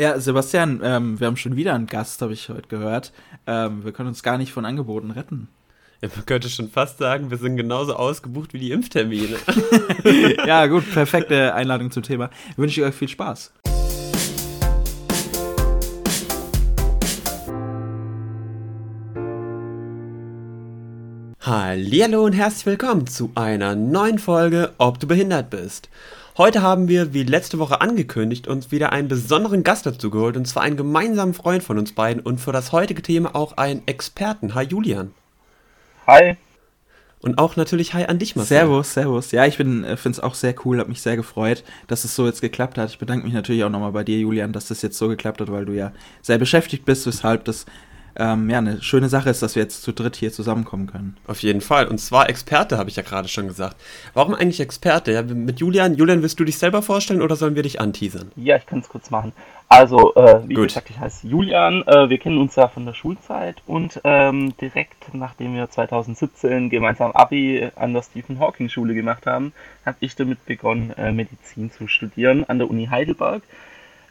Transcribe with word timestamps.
Ja, 0.00 0.20
Sebastian, 0.20 0.80
ähm, 0.84 1.18
wir 1.18 1.26
haben 1.26 1.36
schon 1.36 1.56
wieder 1.56 1.74
einen 1.74 1.88
Gast, 1.88 2.22
habe 2.22 2.32
ich 2.32 2.50
heute 2.50 2.68
gehört. 2.68 3.12
Ähm, 3.48 3.84
wir 3.84 3.90
können 3.90 4.10
uns 4.10 4.22
gar 4.22 4.38
nicht 4.38 4.52
von 4.52 4.64
Angeboten 4.64 5.10
retten. 5.10 5.48
Ja, 6.00 6.08
man 6.14 6.24
könnte 6.24 6.48
schon 6.48 6.70
fast 6.70 6.98
sagen, 6.98 7.32
wir 7.32 7.36
sind 7.36 7.56
genauso 7.56 7.96
ausgebucht 7.96 8.52
wie 8.52 8.60
die 8.60 8.70
Impftermine. 8.70 9.38
ja, 10.46 10.66
gut, 10.66 10.88
perfekte 10.92 11.52
Einladung 11.52 11.90
zum 11.90 12.04
Thema. 12.04 12.30
Wünsche 12.56 12.80
ich 12.80 12.86
euch 12.86 12.94
viel 12.94 13.08
Spaß. 13.08 13.52
Hallo 21.40 22.24
und 22.24 22.34
herzlich 22.34 22.66
willkommen 22.66 23.08
zu 23.08 23.32
einer 23.34 23.74
neuen 23.74 24.20
Folge 24.20 24.74
Ob 24.78 25.00
du 25.00 25.08
behindert 25.08 25.50
bist. 25.50 25.88
Heute 26.38 26.62
haben 26.62 26.86
wir, 26.86 27.12
wie 27.12 27.24
letzte 27.24 27.58
Woche 27.58 27.80
angekündigt, 27.80 28.46
uns 28.46 28.70
wieder 28.70 28.92
einen 28.92 29.08
besonderen 29.08 29.64
Gast 29.64 29.86
dazu 29.86 30.08
geholt, 30.08 30.36
und 30.36 30.46
zwar 30.46 30.62
einen 30.62 30.76
gemeinsamen 30.76 31.34
Freund 31.34 31.64
von 31.64 31.78
uns 31.78 31.90
beiden 31.90 32.22
und 32.22 32.38
für 32.38 32.52
das 32.52 32.70
heutige 32.70 33.02
Thema 33.02 33.34
auch 33.34 33.56
einen 33.56 33.82
Experten. 33.86 34.54
Hi 34.54 34.64
Julian. 34.64 35.10
Hi. 36.06 36.36
Und 37.18 37.38
auch 37.38 37.56
natürlich 37.56 37.92
Hi 37.94 38.04
an 38.04 38.20
dich, 38.20 38.36
Marcel. 38.36 38.58
Servus, 38.58 38.94
servus. 38.94 39.32
Ja, 39.32 39.46
ich 39.46 39.56
finde 39.56 39.88
es 39.92 40.20
auch 40.20 40.34
sehr 40.34 40.54
cool, 40.64 40.78
habe 40.78 40.90
mich 40.90 41.02
sehr 41.02 41.16
gefreut, 41.16 41.64
dass 41.88 42.04
es 42.04 42.14
so 42.14 42.26
jetzt 42.26 42.40
geklappt 42.40 42.78
hat. 42.78 42.90
Ich 42.90 43.00
bedanke 43.00 43.24
mich 43.24 43.34
natürlich 43.34 43.64
auch 43.64 43.70
nochmal 43.70 43.90
bei 43.90 44.04
dir, 44.04 44.20
Julian, 44.20 44.52
dass 44.52 44.68
das 44.68 44.80
jetzt 44.80 44.96
so 44.96 45.08
geklappt 45.08 45.40
hat, 45.40 45.50
weil 45.50 45.64
du 45.64 45.72
ja 45.72 45.90
sehr 46.22 46.38
beschäftigt 46.38 46.84
bist, 46.84 47.04
weshalb 47.04 47.46
das 47.46 47.66
ähm, 48.18 48.50
ja, 48.50 48.58
eine 48.58 48.82
schöne 48.82 49.08
Sache 49.08 49.30
ist, 49.30 49.42
dass 49.42 49.54
wir 49.54 49.62
jetzt 49.62 49.82
zu 49.82 49.92
dritt 49.92 50.16
hier 50.16 50.32
zusammenkommen 50.32 50.86
können. 50.86 51.16
Auf 51.26 51.40
jeden 51.40 51.60
Fall. 51.60 51.86
Und 51.86 51.98
zwar 51.98 52.28
Experte, 52.28 52.76
habe 52.76 52.90
ich 52.90 52.96
ja 52.96 53.02
gerade 53.02 53.28
schon 53.28 53.46
gesagt. 53.46 53.76
Warum 54.12 54.34
eigentlich 54.34 54.60
Experte? 54.60 55.12
Ja, 55.12 55.22
mit 55.22 55.60
Julian. 55.60 55.94
Julian, 55.94 56.22
willst 56.22 56.40
du 56.40 56.44
dich 56.44 56.58
selber 56.58 56.82
vorstellen 56.82 57.22
oder 57.22 57.36
sollen 57.36 57.54
wir 57.54 57.62
dich 57.62 57.80
anteasern? 57.80 58.32
Ja, 58.36 58.56
ich 58.56 58.66
kann 58.66 58.80
es 58.80 58.88
kurz 58.88 59.10
machen. 59.10 59.32
Also, 59.70 60.14
äh, 60.14 60.48
wie 60.48 60.54
Gut. 60.54 60.68
gesagt, 60.68 60.88
ich 60.90 60.98
heiße 60.98 61.26
Julian. 61.26 61.82
Äh, 61.86 62.08
wir 62.08 62.18
kennen 62.18 62.38
uns 62.38 62.56
ja 62.56 62.68
von 62.68 62.86
der 62.86 62.94
Schulzeit 62.94 63.56
und 63.66 64.00
ähm, 64.02 64.54
direkt 64.60 65.14
nachdem 65.14 65.54
wir 65.54 65.68
2017 65.68 66.70
gemeinsam 66.70 67.12
Abi 67.12 67.68
an 67.76 67.92
der 67.92 68.02
Stephen 68.02 68.40
Hawking 68.40 68.70
Schule 68.70 68.94
gemacht 68.94 69.26
haben, 69.26 69.52
habe 69.84 69.98
ich 70.00 70.16
damit 70.16 70.44
begonnen, 70.46 70.92
äh, 70.96 71.12
Medizin 71.12 71.70
zu 71.70 71.86
studieren 71.86 72.44
an 72.48 72.58
der 72.58 72.70
Uni 72.70 72.86
Heidelberg. 72.86 73.42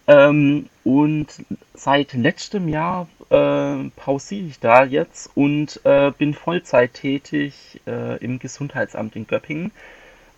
Ähm, 0.08 0.70
und 0.86 1.28
seit 1.74 2.14
letztem 2.14 2.70
Jahr 2.70 3.08
äh, 3.30 3.90
pausiere 3.96 4.48
ich 4.48 4.60
da 4.60 4.86
jetzt 4.86 5.30
und 5.36 5.82
äh, 5.84 6.12
bin 6.18 6.34
Vollzeit 6.34 6.94
tätig 6.94 7.82
äh, 7.86 8.18
im 8.24 8.40
Gesundheitsamt 8.40 9.16
in 9.18 9.28
Göppingen. 9.28 9.72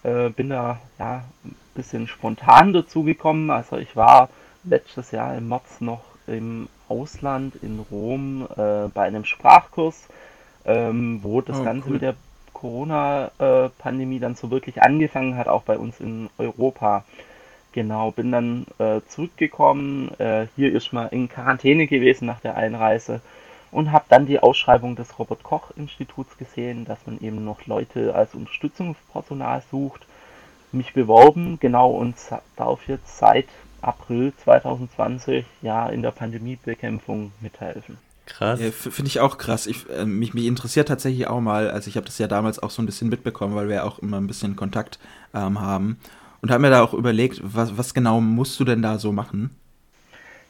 Äh, 0.03 0.29
bin 0.29 0.49
da 0.49 0.79
ja, 0.97 1.23
ein 1.45 1.55
bisschen 1.75 2.07
spontan 2.07 2.73
dazu 2.73 3.03
gekommen. 3.03 3.51
Also 3.51 3.77
ich 3.77 3.95
war 3.95 4.29
letztes 4.63 5.11
Jahr 5.11 5.37
im 5.37 5.49
März 5.49 5.81
noch 5.81 6.01
im 6.25 6.67
Ausland 6.87 7.55
in 7.61 7.79
Rom 7.91 8.47
äh, 8.57 8.87
bei 8.93 9.03
einem 9.03 9.25
Sprachkurs, 9.25 10.07
ähm, 10.65 11.19
wo 11.21 11.41
das 11.41 11.59
oh, 11.59 11.63
Ganze 11.63 11.87
cool. 11.87 11.93
mit 11.93 12.01
der 12.01 12.15
Corona-Pandemie 12.53 14.19
dann 14.19 14.35
so 14.35 14.51
wirklich 14.51 14.81
angefangen 14.81 15.37
hat, 15.37 15.47
auch 15.47 15.63
bei 15.63 15.77
uns 15.77 15.99
in 15.99 16.29
Europa. 16.37 17.05
Genau, 17.71 18.11
bin 18.11 18.31
dann 18.31 18.65
äh, 18.79 19.01
zurückgekommen, 19.07 20.09
äh, 20.19 20.47
hier 20.55 20.73
ist 20.73 20.91
mal 20.91 21.05
in 21.07 21.29
Quarantäne 21.29 21.85
gewesen 21.85 22.25
nach 22.25 22.39
der 22.39 22.57
Einreise 22.57 23.21
und 23.71 23.91
habe 23.91 24.05
dann 24.09 24.25
die 24.25 24.39
Ausschreibung 24.39 24.95
des 24.95 25.19
Robert 25.19 25.43
Koch 25.43 25.71
Instituts 25.75 26.37
gesehen, 26.37 26.85
dass 26.85 26.97
man 27.05 27.19
eben 27.21 27.45
noch 27.45 27.67
Leute 27.67 28.15
als 28.15 28.33
Unterstützungspersonal 28.33 29.61
sucht, 29.69 30.07
mich 30.71 30.93
beworben, 30.93 31.59
genau 31.59 31.91
und 31.91 32.15
darf 32.55 32.87
jetzt 32.87 33.17
seit 33.17 33.47
April 33.81 34.33
2020 34.43 35.45
ja 35.61 35.87
in 35.89 36.01
der 36.01 36.11
Pandemiebekämpfung 36.11 37.31
mithelfen. 37.39 37.97
Krass. 38.25 38.59
Ja, 38.59 38.71
Finde 38.71 39.07
ich 39.07 39.19
auch 39.19 39.37
krass. 39.37 39.65
Ich, 39.65 39.89
äh, 39.89 40.05
mich, 40.05 40.33
mich 40.33 40.45
interessiert 40.45 40.87
tatsächlich 40.87 41.27
auch 41.27 41.39
mal, 41.39 41.69
also 41.69 41.87
ich 41.87 41.97
habe 41.97 42.05
das 42.05 42.17
ja 42.19 42.27
damals 42.27 42.61
auch 42.61 42.69
so 42.69 42.81
ein 42.81 42.85
bisschen 42.85 43.09
mitbekommen, 43.09 43.55
weil 43.55 43.67
wir 43.67 43.77
ja 43.77 43.83
auch 43.83 43.99
immer 43.99 44.17
ein 44.17 44.27
bisschen 44.27 44.55
Kontakt 44.55 44.99
ähm, 45.33 45.61
haben 45.61 45.97
und 46.41 46.51
habe 46.51 46.61
mir 46.61 46.69
da 46.69 46.83
auch 46.83 46.93
überlegt, 46.93 47.41
was, 47.43 47.77
was 47.77 47.93
genau 47.93 48.21
musst 48.21 48.59
du 48.59 48.65
denn 48.65 48.81
da 48.81 48.97
so 48.97 49.11
machen? 49.11 49.55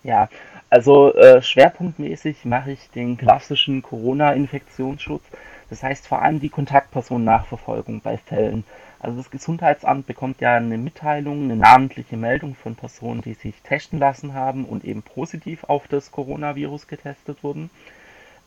Ja, 0.03 0.29
also 0.69 1.13
äh, 1.15 1.41
schwerpunktmäßig 1.41 2.45
mache 2.45 2.71
ich 2.71 2.89
den 2.91 3.17
klassischen 3.17 3.81
Corona-Infektionsschutz. 3.81 5.23
Das 5.69 5.83
heißt 5.83 6.07
vor 6.07 6.21
allem 6.21 6.39
die 6.39 6.49
Kontaktpersonennachverfolgung 6.49 8.01
bei 8.01 8.17
Fällen. 8.17 8.63
Also 8.99 9.17
das 9.17 9.31
Gesundheitsamt 9.31 10.07
bekommt 10.07 10.41
ja 10.41 10.55
eine 10.55 10.77
Mitteilung, 10.77 11.43
eine 11.43 11.55
namentliche 11.55 12.17
Meldung 12.17 12.55
von 12.55 12.75
Personen, 12.75 13.21
die 13.21 13.33
sich 13.33 13.55
testen 13.63 13.99
lassen 13.99 14.33
haben 14.33 14.65
und 14.65 14.83
eben 14.83 15.03
positiv 15.03 15.63
auf 15.65 15.87
das 15.87 16.11
Coronavirus 16.11 16.87
getestet 16.87 17.43
wurden. 17.43 17.69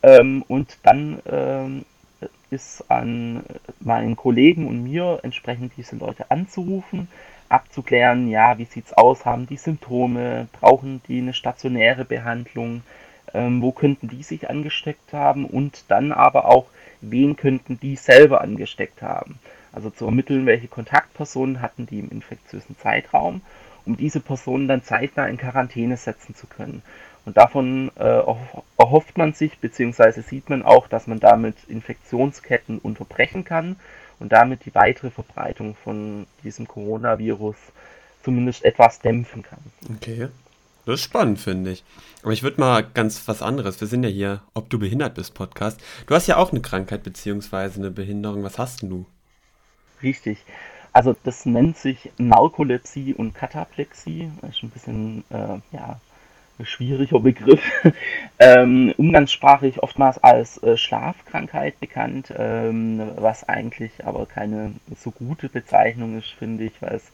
Ähm, 0.02 0.44
und 0.48 0.78
dann 0.82 1.20
ähm, 1.30 1.84
ist 2.50 2.84
an 2.90 3.44
meinen 3.80 4.16
Kollegen 4.16 4.66
und 4.68 4.82
mir 4.84 5.20
entsprechend 5.22 5.72
diese 5.76 5.96
Leute 5.96 6.30
anzurufen, 6.30 7.08
abzuklären, 7.52 8.28
ja, 8.28 8.58
wie 8.58 8.64
sieht's 8.64 8.92
aus, 8.92 9.24
haben 9.24 9.46
die 9.46 9.56
Symptome, 9.56 10.48
brauchen 10.52 11.02
die 11.08 11.18
eine 11.18 11.34
stationäre 11.34 12.04
Behandlung, 12.04 12.82
ähm, 13.34 13.62
wo 13.62 13.72
könnten 13.72 14.08
die 14.08 14.22
sich 14.22 14.48
angesteckt 14.50 15.12
haben? 15.12 15.44
Und 15.44 15.84
dann 15.88 16.12
aber 16.12 16.46
auch, 16.46 16.66
wen 17.00 17.36
könnten 17.36 17.78
die 17.80 17.96
selber 17.96 18.40
angesteckt 18.40 19.02
haben. 19.02 19.38
Also 19.72 19.90
zu 19.90 20.04
ermitteln, 20.06 20.46
welche 20.46 20.68
Kontaktpersonen 20.68 21.62
hatten 21.62 21.86
die 21.86 22.00
im 22.00 22.10
infektiösen 22.10 22.76
Zeitraum, 22.78 23.40
um 23.86 23.96
diese 23.96 24.20
Personen 24.20 24.68
dann 24.68 24.82
zeitnah 24.82 25.26
in 25.26 25.38
Quarantäne 25.38 25.96
setzen 25.96 26.34
zu 26.34 26.46
können. 26.46 26.82
Und 27.24 27.36
davon 27.36 27.90
äh, 27.96 28.22
erhofft 28.78 29.16
man 29.16 29.32
sich, 29.32 29.58
beziehungsweise 29.58 30.22
sieht 30.22 30.50
man 30.50 30.62
auch, 30.62 30.88
dass 30.88 31.06
man 31.06 31.20
damit 31.20 31.56
Infektionsketten 31.68 32.78
unterbrechen 32.78 33.44
kann 33.44 33.76
und 34.22 34.30
damit 34.30 34.64
die 34.64 34.74
weitere 34.74 35.10
Verbreitung 35.10 35.74
von 35.74 36.26
diesem 36.44 36.68
Coronavirus 36.68 37.56
zumindest 38.22 38.64
etwas 38.64 39.00
dämpfen 39.00 39.42
kann. 39.42 39.58
Okay. 39.96 40.28
Das 40.86 40.94
ist 40.96 41.04
spannend, 41.04 41.38
finde 41.38 41.72
ich. 41.72 41.84
Aber 42.22 42.32
ich 42.32 42.42
würde 42.42 42.60
mal 42.60 42.82
ganz 42.82 43.26
was 43.28 43.42
anderes. 43.42 43.80
Wir 43.80 43.88
sind 43.88 44.02
ja 44.02 44.08
hier, 44.08 44.42
ob 44.54 44.70
du 44.70 44.78
behindert 44.78 45.14
bist, 45.14 45.34
Podcast. 45.34 45.80
Du 46.06 46.14
hast 46.14 46.26
ja 46.26 46.36
auch 46.36 46.50
eine 46.50 46.60
Krankheit 46.60 47.02
beziehungsweise 47.02 47.80
eine 47.80 47.90
Behinderung. 47.90 48.42
Was 48.42 48.58
hast 48.58 48.82
denn 48.82 48.90
du? 48.90 49.06
Richtig. 50.02 50.38
Also 50.92 51.16
das 51.24 51.46
nennt 51.46 51.76
sich 51.76 52.10
Narkolepsie 52.18 53.14
und 53.14 53.34
Kataplexie. 53.34 54.30
Das 54.40 54.50
ist 54.50 54.62
ein 54.62 54.70
bisschen 54.70 55.24
äh, 55.30 55.58
ja, 55.72 56.00
schwieriger 56.62 57.20
Begriff, 57.20 57.62
ähm, 58.38 58.94
umgangssprachlich 58.96 59.82
oftmals 59.82 60.22
als 60.22 60.62
äh, 60.62 60.76
Schlafkrankheit 60.76 61.80
bekannt, 61.80 62.32
ähm, 62.36 63.10
was 63.16 63.48
eigentlich 63.48 64.04
aber 64.04 64.26
keine 64.26 64.72
so 64.96 65.10
gute 65.10 65.48
Bezeichnung 65.48 66.18
ist, 66.18 66.30
finde 66.30 66.64
ich, 66.64 66.80
weil 66.80 66.94
es 66.94 67.12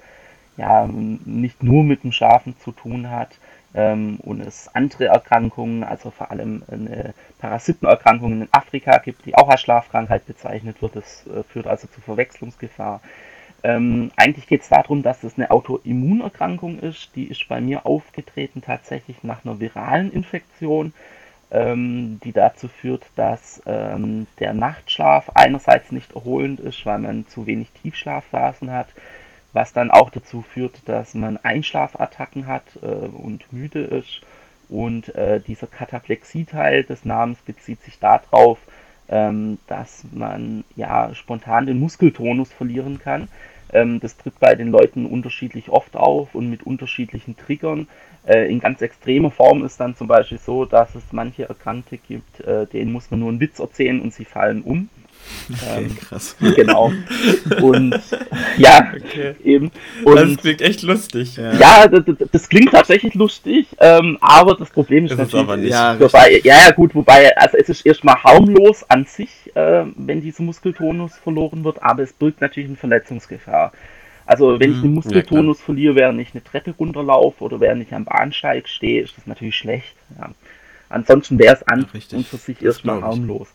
ja 0.56 0.88
nicht 0.88 1.62
nur 1.62 1.84
mit 1.84 2.02
dem 2.02 2.12
Schlafen 2.12 2.56
zu 2.58 2.72
tun 2.72 3.10
hat 3.10 3.38
ähm, 3.74 4.18
und 4.22 4.40
es 4.40 4.68
andere 4.74 5.06
Erkrankungen, 5.06 5.84
also 5.84 6.10
vor 6.10 6.30
allem 6.30 6.62
eine 6.70 7.14
Parasitenerkrankung 7.38 8.42
in 8.42 8.48
Afrika 8.50 8.98
gibt, 8.98 9.24
die 9.24 9.36
auch 9.36 9.48
als 9.48 9.60
Schlafkrankheit 9.60 10.26
bezeichnet 10.26 10.82
wird. 10.82 10.96
Das 10.96 11.26
äh, 11.26 11.42
führt 11.44 11.66
also 11.66 11.86
zu 11.86 12.00
Verwechslungsgefahr. 12.00 13.00
Ähm, 13.62 14.12
eigentlich 14.16 14.46
geht 14.46 14.62
es 14.62 14.68
darum, 14.68 15.02
dass 15.02 15.24
es 15.24 15.36
eine 15.36 15.50
Autoimmunerkrankung 15.50 16.78
ist. 16.78 17.10
Die 17.16 17.24
ist 17.24 17.48
bei 17.48 17.60
mir 17.60 17.86
aufgetreten 17.86 18.62
tatsächlich 18.62 19.22
nach 19.24 19.44
einer 19.44 19.58
viralen 19.58 20.12
Infektion, 20.12 20.92
ähm, 21.50 22.20
die 22.22 22.32
dazu 22.32 22.68
führt, 22.68 23.04
dass 23.16 23.62
ähm, 23.66 24.26
der 24.38 24.54
Nachtschlaf 24.54 25.30
einerseits 25.34 25.90
nicht 25.90 26.14
erholend 26.14 26.60
ist, 26.60 26.86
weil 26.86 26.98
man 26.98 27.26
zu 27.26 27.46
wenig 27.46 27.70
Tiefschlafphasen 27.82 28.70
hat, 28.70 28.88
was 29.52 29.72
dann 29.72 29.90
auch 29.90 30.10
dazu 30.10 30.42
führt, 30.42 30.88
dass 30.88 31.14
man 31.14 31.36
Einschlafattacken 31.38 32.46
hat 32.46 32.64
äh, 32.82 32.86
und 32.86 33.52
müde 33.52 33.80
ist. 33.80 34.20
Und 34.68 35.14
äh, 35.14 35.40
dieser 35.40 35.66
Kataplexie-Teil 35.66 36.84
des 36.84 37.04
Namens 37.06 37.38
bezieht 37.40 37.82
sich 37.82 37.98
darauf, 37.98 38.58
ähm, 39.08 39.58
dass 39.66 40.04
man 40.12 40.64
ja 40.76 41.14
spontan 41.14 41.66
den 41.66 41.78
Muskeltonus 41.78 42.52
verlieren 42.52 42.98
kann. 42.98 43.28
Ähm, 43.72 44.00
das 44.00 44.16
tritt 44.16 44.38
bei 44.40 44.54
den 44.54 44.68
Leuten 44.68 45.06
unterschiedlich 45.06 45.68
oft 45.68 45.96
auf 45.96 46.34
und 46.34 46.48
mit 46.50 46.64
unterschiedlichen 46.64 47.36
Triggern. 47.36 47.88
Äh, 48.26 48.50
in 48.50 48.60
ganz 48.60 48.82
extremer 48.82 49.30
Form 49.30 49.64
ist 49.64 49.78
dann 49.80 49.96
zum 49.96 50.06
Beispiel 50.06 50.38
so, 50.38 50.64
dass 50.64 50.94
es 50.94 51.12
manche 51.12 51.48
Erkrankte 51.48 51.98
gibt, 51.98 52.40
äh, 52.40 52.66
denen 52.66 52.92
muss 52.92 53.10
man 53.10 53.20
nur 53.20 53.28
einen 53.30 53.40
Witz 53.40 53.58
erzählen 53.58 54.00
und 54.00 54.12
sie 54.12 54.24
fallen 54.24 54.62
um. 54.62 54.88
Okay, 55.50 55.84
ähm, 55.84 55.96
krass. 55.96 56.36
Genau. 56.56 56.92
Und 57.62 57.98
ja, 58.58 58.92
okay. 58.94 59.34
eben. 59.44 59.70
Und, 60.04 60.16
das 60.16 60.36
klingt 60.36 60.60
echt 60.60 60.82
lustig. 60.82 61.36
Ja, 61.36 61.52
ja 61.54 61.88
das, 61.88 62.16
das, 62.32 62.48
klingt 62.48 62.72
tatsächlich 62.72 63.14
lustig, 63.14 63.66
ähm, 63.78 64.18
aber 64.20 64.54
das 64.56 64.70
Problem 64.70 65.06
ist, 65.06 65.12
ist 65.12 65.18
natürlich, 65.18 65.44
aber 65.44 65.56
nicht. 65.56 65.70
Ja, 65.70 65.98
wobei, 65.98 66.40
ja, 66.44 66.64
ja, 66.64 66.70
gut, 66.72 66.94
wobei, 66.94 67.36
also 67.36 67.56
es 67.56 67.68
ist 67.68 67.86
erstmal 67.86 68.22
harmlos 68.22 68.84
an 68.88 69.04
sich, 69.04 69.30
äh, 69.54 69.84
wenn 69.96 70.20
dieser 70.20 70.42
Muskeltonus 70.42 71.16
verloren 71.16 71.64
wird, 71.64 71.82
aber 71.82 72.02
es 72.02 72.12
birgt 72.12 72.40
natürlich 72.40 72.68
eine 72.68 72.76
Verletzungsgefahr. 72.76 73.72
Also 74.26 74.60
wenn 74.60 74.72
ich 74.72 74.82
den 74.82 74.92
Muskeltonus 74.92 75.58
ja, 75.60 75.64
verliere, 75.64 75.94
während 75.94 76.20
ich 76.20 76.34
eine 76.34 76.44
Treppe 76.44 76.74
runterlaufe 76.78 77.42
oder 77.42 77.60
während 77.60 77.82
ich 77.82 77.94
am 77.94 78.04
Bahnsteig 78.04 78.68
stehe, 78.68 79.02
ist 79.02 79.16
das 79.16 79.26
natürlich 79.26 79.56
schlecht. 79.56 79.94
Ja. 80.18 80.30
Ansonsten 80.90 81.38
wäre 81.38 81.54
es 81.54 81.62
an 81.66 81.86
ja, 81.92 82.18
und 82.18 82.26
für 82.26 82.36
sich 82.36 82.62
erstmal 82.62 83.00
harmlos. 83.00 83.48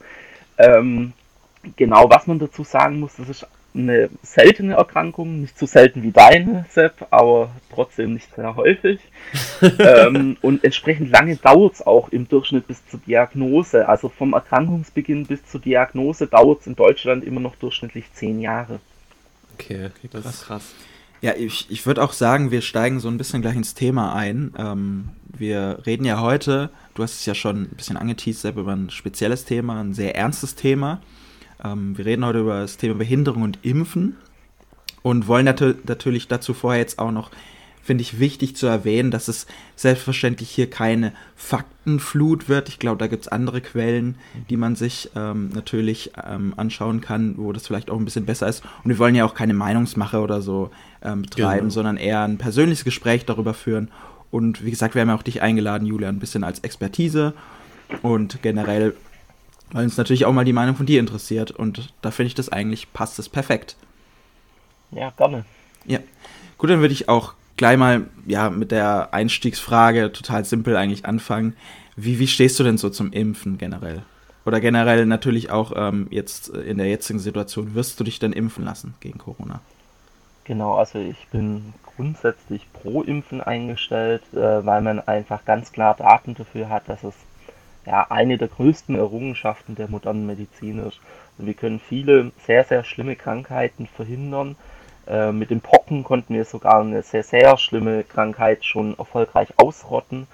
Ähm, 0.57 1.13
genau, 1.75 2.09
was 2.09 2.27
man 2.27 2.39
dazu 2.39 2.63
sagen 2.63 2.99
muss, 2.99 3.15
das 3.17 3.29
ist 3.29 3.47
eine 3.75 4.09
seltene 4.21 4.75
Erkrankung, 4.75 5.41
nicht 5.41 5.57
so 5.57 5.65
selten 5.65 6.03
wie 6.03 6.11
deine, 6.11 6.65
Sepp, 6.69 7.07
aber 7.09 7.51
trotzdem 7.73 8.13
nicht 8.13 8.33
sehr 8.35 8.55
häufig. 8.55 8.99
ähm, 9.79 10.37
und 10.41 10.63
entsprechend 10.63 11.09
lange 11.09 11.35
dauert 11.37 11.73
es 11.73 11.81
auch 11.85 12.09
im 12.09 12.27
Durchschnitt 12.27 12.67
bis 12.67 12.85
zur 12.87 12.99
Diagnose. 12.99 13.87
Also 13.87 14.09
vom 14.09 14.33
Erkrankungsbeginn 14.33 15.25
bis 15.25 15.43
zur 15.45 15.59
Diagnose 15.59 16.27
dauert 16.27 16.61
es 16.61 16.67
in 16.67 16.75
Deutschland 16.75 17.23
immer 17.23 17.39
noch 17.39 17.55
durchschnittlich 17.55 18.05
zehn 18.13 18.39
Jahre. 18.39 18.79
Okay, 19.55 19.87
okay 19.87 20.09
das 20.11 20.25
ist 20.25 20.43
krass. 20.43 20.73
Ja, 21.21 21.33
ich, 21.35 21.71
ich 21.71 21.85
würde 21.85 22.03
auch 22.03 22.11
sagen, 22.11 22.51
wir 22.51 22.61
steigen 22.61 22.99
so 22.99 23.07
ein 23.07 23.17
bisschen 23.17 23.41
gleich 23.41 23.55
ins 23.55 23.73
Thema 23.73 24.13
ein. 24.13 24.53
Ähm, 24.57 25.09
wir 25.35 25.79
reden 25.85 26.05
ja 26.05 26.19
heute, 26.19 26.69
du 26.95 27.03
hast 27.03 27.13
es 27.13 27.25
ja 27.25 27.33
schon 27.33 27.63
ein 27.63 27.69
bisschen 27.69 27.97
angeteased, 27.97 28.41
Sepp, 28.41 28.57
über 28.57 28.73
ein 28.73 28.89
spezielles 28.89 29.45
Thema, 29.45 29.79
ein 29.79 29.93
sehr 29.93 30.15
ernstes 30.15 30.55
Thema. 30.55 31.01
Ähm, 31.63 31.97
wir 31.97 32.05
reden 32.05 32.25
heute 32.25 32.39
über 32.39 32.61
das 32.61 32.77
Thema 32.77 32.95
Behinderung 32.95 33.41
und 33.41 33.59
Impfen 33.63 34.15
und 35.01 35.27
wollen 35.27 35.45
nat 35.45 35.61
natürlich 35.87 36.27
dazu 36.27 36.53
vorher 36.53 36.79
jetzt 36.79 36.97
auch 36.99 37.11
noch, 37.11 37.29
finde 37.83 38.01
ich, 38.01 38.19
wichtig 38.19 38.55
zu 38.55 38.65
erwähnen, 38.65 39.11
dass 39.11 39.27
es 39.27 39.45
selbstverständlich 39.75 40.49
hier 40.49 40.69
keine 40.69 41.11
Faktenflut 41.35 42.47
wird. 42.47 42.69
Ich 42.69 42.79
glaube, 42.79 42.97
da 42.97 43.07
gibt 43.07 43.23
es 43.23 43.27
andere 43.27 43.59
Quellen, 43.59 44.15
die 44.49 44.55
man 44.55 44.75
sich 44.75 45.11
ähm, 45.15 45.49
natürlich 45.53 46.11
ähm, 46.25 46.53
anschauen 46.55 47.01
kann, 47.01 47.35
wo 47.37 47.51
das 47.51 47.67
vielleicht 47.67 47.91
auch 47.91 47.99
ein 47.99 48.05
bisschen 48.05 48.25
besser 48.25 48.47
ist. 48.47 48.63
Und 48.83 48.89
wir 48.89 48.99
wollen 48.99 49.15
ja 49.15 49.25
auch 49.25 49.33
keine 49.33 49.53
Meinungsmache 49.53 50.21
oder 50.21 50.41
so 50.41 50.71
ähm, 51.01 51.23
betreiben, 51.23 51.59
genau. 51.59 51.71
sondern 51.71 51.97
eher 51.97 52.21
ein 52.21 52.37
persönliches 52.37 52.85
Gespräch 52.85 53.25
darüber 53.25 53.53
führen. 53.53 53.91
Und 54.31 54.63
wie 54.63 54.71
gesagt, 54.71 54.95
wir 54.95 55.01
haben 55.01 55.09
ja 55.09 55.15
auch 55.15 55.21
dich 55.23 55.41
eingeladen, 55.41 55.85
Julia, 55.85 56.07
ein 56.07 56.19
bisschen 56.19 56.45
als 56.45 56.59
Expertise 56.59 57.33
und 58.01 58.41
generell 58.41 58.95
weil 59.73 59.83
uns 59.83 59.97
natürlich 59.97 60.25
auch 60.25 60.31
mal 60.33 60.45
die 60.45 60.53
Meinung 60.53 60.75
von 60.75 60.85
dir 60.85 60.99
interessiert. 60.99 61.51
Und 61.51 61.93
da 62.01 62.11
finde 62.11 62.27
ich 62.27 62.35
das 62.35 62.49
eigentlich, 62.49 62.93
passt 62.93 63.19
es 63.19 63.27
perfekt. 63.27 63.75
Ja, 64.91 65.09
gerne. 65.09 65.43
Ja. 65.85 65.99
Gut, 66.57 66.69
dann 66.69 66.79
würde 66.79 66.93
ich 66.93 67.09
auch 67.09 67.33
gleich 67.57 67.77
mal 67.77 68.05
ja, 68.25 68.49
mit 68.49 68.71
der 68.71 69.13
Einstiegsfrage 69.13 70.13
total 70.13 70.45
simpel 70.45 70.77
eigentlich 70.77 71.05
anfangen. 71.05 71.55
Wie, 71.95 72.19
wie 72.19 72.27
stehst 72.27 72.59
du 72.59 72.63
denn 72.63 72.77
so 72.77 72.89
zum 72.89 73.11
Impfen 73.11 73.57
generell? 73.57 74.03
Oder 74.45 74.59
generell 74.59 75.05
natürlich 75.05 75.51
auch 75.51 75.73
ähm, 75.75 76.07
jetzt 76.09 76.49
in 76.49 76.77
der 76.77 76.87
jetzigen 76.87 77.19
Situation, 77.19 77.75
wirst 77.75 77.99
du 77.99 78.03
dich 78.03 78.19
denn 78.19 78.33
impfen 78.33 78.65
lassen 78.65 78.93
gegen 78.99 79.17
Corona? 79.17 79.61
Genau, 80.43 80.75
also 80.75 80.99
ich 80.99 81.27
bin 81.31 81.73
grundsätzlich 81.95 82.67
pro 82.73 83.01
Impfen 83.01 83.41
eingestellt, 83.41 84.23
äh, 84.33 84.65
weil 84.65 84.81
man 84.81 84.99
einfach 84.99 85.45
ganz 85.45 85.71
klar 85.71 85.95
Daten 85.95 86.35
dafür 86.35 86.69
hat, 86.69 86.89
dass 86.89 87.03
es 87.03 87.13
ja, 87.85 88.07
eine 88.09 88.37
der 88.37 88.47
größten 88.47 88.95
Errungenschaften 88.95 89.75
der 89.75 89.87
modernen 89.87 90.25
Medizin 90.25 90.79
ist. 90.79 90.99
Und 91.37 91.47
wir 91.47 91.53
können 91.53 91.79
viele 91.79 92.31
sehr, 92.45 92.63
sehr 92.63 92.83
schlimme 92.83 93.15
Krankheiten 93.15 93.87
verhindern. 93.87 94.55
Äh, 95.07 95.31
mit 95.31 95.49
den 95.49 95.61
Pocken 95.61 96.03
konnten 96.03 96.33
wir 96.33 96.45
sogar 96.45 96.81
eine 96.81 97.01
sehr, 97.03 97.23
sehr 97.23 97.57
schlimme 97.57 98.03
Krankheit 98.03 98.63
schon 98.63 98.97
erfolgreich 98.97 99.49
ausrotten. 99.57 100.27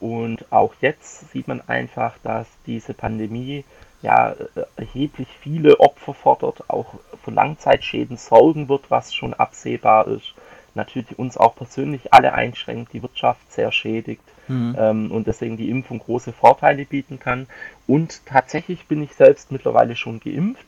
Und 0.00 0.50
auch 0.50 0.74
jetzt 0.80 1.30
sieht 1.32 1.48
man 1.48 1.60
einfach, 1.66 2.14
dass 2.22 2.46
diese 2.66 2.94
Pandemie 2.94 3.64
ja 4.00 4.36
erheblich 4.76 5.26
viele 5.40 5.80
Opfer 5.80 6.14
fordert, 6.14 6.70
auch 6.70 6.94
für 7.24 7.32
Langzeitschäden 7.32 8.16
sorgen 8.16 8.68
wird, 8.68 8.92
was 8.92 9.12
schon 9.12 9.34
absehbar 9.34 10.06
ist. 10.06 10.34
Natürlich 10.74 11.18
uns 11.18 11.36
auch 11.36 11.56
persönlich 11.56 12.14
alle 12.14 12.32
einschränkt, 12.32 12.92
die 12.92 13.02
Wirtschaft 13.02 13.52
sehr 13.52 13.72
schädigt 13.72 14.22
mhm. 14.48 14.76
ähm, 14.78 15.12
und 15.12 15.26
deswegen 15.26 15.56
die 15.56 15.70
Impfung 15.70 15.98
große 15.98 16.32
Vorteile 16.32 16.84
bieten 16.84 17.18
kann. 17.18 17.46
Und 17.86 18.24
tatsächlich 18.26 18.86
bin 18.86 19.02
ich 19.02 19.14
selbst 19.14 19.52
mittlerweile 19.52 19.96
schon 19.96 20.20
geimpft. 20.20 20.66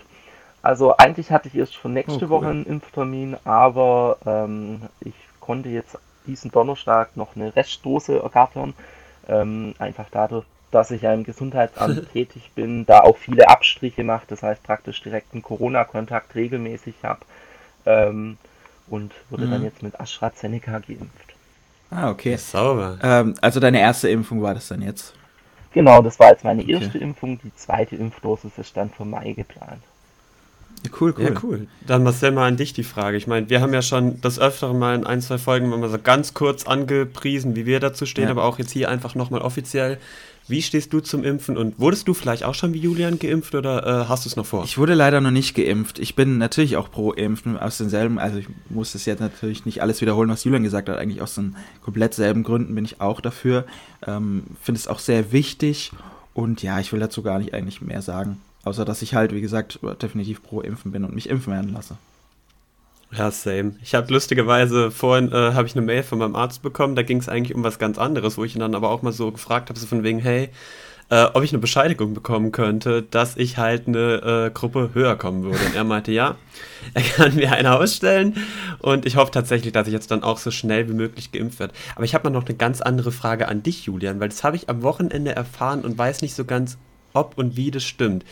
Also 0.63 0.97
eigentlich 0.97 1.31
hatte 1.31 1.49
ich 1.49 1.55
erst 1.55 1.77
für 1.77 1.89
nächste 1.89 2.13
oh, 2.13 2.23
cool. 2.23 2.31
Woche 2.31 2.49
einen 2.49 2.67
Impftermin, 2.67 3.37
aber 3.45 4.19
ähm, 4.27 4.83
ich 5.01 5.15
konnte 5.41 5.71
jetzt 5.71 5.99
diesen 6.27 6.51
Donnerstag 6.51 7.17
noch 7.17 7.35
eine 7.35 7.57
Restdose 7.57 8.21
ergattern. 8.23 8.75
Ähm, 9.29 9.75
einfach 9.79 10.07
dadurch, 10.11 10.45
dass 10.71 10.91
ich 10.91 11.03
ja 11.03 11.13
im 11.13 11.25
Gesundheitsamt 11.25 12.11
tätig 12.13 12.51
bin, 12.55 12.87
da 12.87 13.01
auch 13.01 13.17
viele 13.17 13.49
Abstriche 13.49 14.05
mache, 14.05 14.27
das 14.29 14.43
heißt 14.43 14.63
praktisch 14.63 15.03
direkt 15.03 15.33
einen 15.33 15.43
Corona-Kontakt 15.43 16.35
regelmäßig 16.35 16.95
habe 17.03 17.21
ähm, 17.87 18.39
und 18.89 19.13
wurde 19.31 19.47
mhm. 19.47 19.51
dann 19.51 19.65
jetzt 19.65 19.83
mit 19.83 19.99
AstraZeneca 19.99 20.79
geimpft. 20.81 21.30
Ah, 21.91 22.11
okay. 22.11 22.37
Sauber. 22.37 22.99
Ähm, 23.03 23.35
also 23.41 23.61
deine 23.61 23.81
erste 23.81 24.09
Impfung 24.09 24.43
war 24.43 24.55
das 24.55 24.69
dann 24.69 24.83
jetzt? 24.83 25.15
Genau, 25.73 26.03
das 26.03 26.19
war 26.19 26.31
jetzt 26.31 26.45
meine 26.45 26.63
okay. 26.63 26.73
erste 26.73 26.99
Impfung. 26.99 27.41
Die 27.43 27.55
zweite 27.55 27.97
Impfdosis 27.97 28.53
ist 28.59 28.77
dann 28.77 28.91
für 28.91 29.05
Mai 29.05 29.33
geplant. 29.33 29.83
Ja, 30.85 30.91
cool, 31.01 31.15
cool. 31.17 31.25
Ja, 31.25 31.31
cool. 31.43 31.67
Dann 31.87 32.03
Marcel, 32.03 32.33
mal 32.33 32.49
an 32.49 32.57
dich 32.57 32.73
die 32.73 32.85
Frage. 32.85 33.17
Ich 33.17 33.27
meine, 33.27 33.51
wir 33.51 33.61
haben 33.61 33.75
ja 33.75 33.83
schon 33.83 34.21
das 34.21 34.39
Öfteren 34.39 34.79
mal 34.79 34.95
in 34.95 35.07
ein, 35.07 35.21
zwei 35.21 35.37
Folgen 35.37 35.69
mal 35.69 35.89
so 35.89 35.99
ganz 35.99 36.33
kurz 36.33 36.67
angepriesen, 36.67 37.55
wie 37.55 37.67
wir 37.67 37.81
dazu 37.81 38.07
stehen, 38.07 38.25
ja. 38.25 38.31
aber 38.31 38.45
auch 38.45 38.59
jetzt 38.59 38.71
hier 38.71 38.89
einfach 38.89 39.15
nochmal 39.15 39.43
offiziell. 39.43 39.99
Wie 40.51 40.63
stehst 40.63 40.93
du 40.93 40.99
zum 40.99 41.23
Impfen 41.23 41.57
und 41.57 41.79
wurdest 41.79 42.09
du 42.09 42.15
vielleicht 42.15 42.43
auch 42.43 42.55
schon 42.55 42.75
wie 42.75 42.81
Julian 42.81 43.21
geimpft 43.21 43.55
oder 43.55 43.87
äh, 43.87 44.09
hast 44.09 44.25
du 44.25 44.29
es 44.29 44.35
noch 44.35 44.47
vor? 44.47 44.65
Ich 44.65 44.79
wurde 44.79 44.95
leider 44.95 45.21
noch 45.21 45.31
nicht 45.31 45.55
geimpft. 45.55 46.01
Ich 46.01 46.17
bin 46.17 46.39
natürlich 46.39 46.77
auch 46.77 46.91
pro 46.91 47.13
Impfen 47.13 47.57
aus 47.57 47.79
denselben, 47.79 48.19
also 48.19 48.39
ich 48.39 48.49
muss 48.69 48.93
das 48.93 49.07
jetzt 49.07 49.21
natürlich 49.21 49.65
nicht 49.65 49.81
alles 49.81 50.01
wiederholen, 50.01 50.29
was 50.29 50.43
Julian 50.43 50.65
gesagt 50.65 50.89
hat. 50.89 50.99
Eigentlich 50.99 51.23
aus 51.23 51.37
den 51.37 51.55
komplett 51.83 52.15
selben 52.15 52.43
Gründen 52.43 52.75
bin 52.75 52.85
ich 52.85 53.01
auch 53.01 53.21
dafür. 53.21 53.65
Ähm, 54.05 54.43
Finde 54.61 54.81
es 54.81 54.89
auch 54.89 54.99
sehr 54.99 55.31
wichtig 55.31 55.93
und 56.35 56.65
ja, 56.65 56.81
ich 56.81 56.93
will 56.93 56.99
dazu 56.99 57.23
gar 57.23 57.39
nicht 57.39 57.55
eigentlich 57.55 57.81
mehr 57.81 58.03
sagen. 58.03 58.41
Außer 58.65 58.85
dass 58.85 59.03
ich 59.03 59.15
halt, 59.15 59.33
wie 59.33 59.41
gesagt, 59.41 59.79
definitiv 60.03 60.43
pro 60.43 60.63
Impfen 60.63 60.91
bin 60.91 61.05
und 61.05 61.15
mich 61.15 61.29
impfen 61.29 61.53
werden 61.53 61.73
lasse. 61.73 61.97
Ja, 63.13 63.31
same. 63.31 63.75
Ich 63.83 63.95
habe 63.95 64.13
lustigerweise 64.13 64.91
vorhin 64.91 65.33
äh, 65.33 65.53
habe 65.55 65.67
ich 65.67 65.75
eine 65.75 65.85
Mail 65.85 66.05
von 66.05 66.19
meinem 66.19 66.37
Arzt 66.37 66.63
bekommen, 66.63 66.95
da 66.95 67.03
ging 67.03 67.19
es 67.19 67.29
eigentlich 67.29 67.57
um 67.57 67.65
was 67.65 67.79
ganz 67.79 67.99
anderes, 67.99 68.39
wo 68.39 68.45
ich 68.45 68.55
ihn 68.55 68.61
dann 68.61 68.75
aber 68.75 68.91
auch 68.91 69.03
mal 69.03 69.13
so 69.13 69.33
gefragt 69.33 69.69
habe, 69.69 69.79
so 69.79 69.87
von 69.87 70.05
wegen, 70.05 70.21
hey, 70.21 70.51
äh, 71.11 71.25
ob 71.35 71.43
ich 71.43 71.51
eine 71.53 71.59
Bescheinigung 71.59 72.15
bekommen 72.15 72.53
könnte, 72.53 73.03
dass 73.03 73.37
ich 73.37 73.59
halt 73.59 73.89
eine 73.89 74.47
äh, 74.47 74.51
Gruppe 74.51 74.91
höher 74.95 75.17
kommen 75.17 75.43
würde. 75.43 75.59
Und 75.67 75.75
er 75.75 75.83
meinte, 75.83 76.13
ja, 76.13 76.37
er 76.95 77.03
kann 77.03 77.35
mir 77.35 77.51
eine 77.53 77.77
ausstellen 77.77 78.37
und 78.79 79.05
ich 79.07 79.17
hoffe 79.17 79.33
tatsächlich, 79.33 79.73
dass 79.73 79.89
ich 79.89 79.93
jetzt 79.93 80.13
dann 80.13 80.23
auch 80.23 80.39
so 80.39 80.53
schnell 80.53 80.89
wie 80.89 80.95
möglich 80.95 81.33
geimpft 81.33 81.59
werde. 81.59 81.75
Aber 81.97 82.05
ich 82.05 82.15
habe 82.15 82.31
mal 82.31 82.39
noch 82.39 82.47
eine 82.47 82.57
ganz 82.57 82.81
andere 82.81 83.11
Frage 83.11 83.49
an 83.49 83.65
dich, 83.65 83.87
Julian, 83.87 84.21
weil 84.21 84.29
das 84.29 84.45
habe 84.45 84.55
ich 84.55 84.69
am 84.69 84.83
Wochenende 84.83 85.35
erfahren 85.35 85.83
und 85.83 85.99
weiß 85.99 86.23
nicht 86.23 86.35
so 86.35 86.45
ganz, 86.45 86.79
ob 87.13 87.37
und 87.37 87.57
wie 87.57 87.73
das 87.73 87.83
stimmt. 87.83 88.25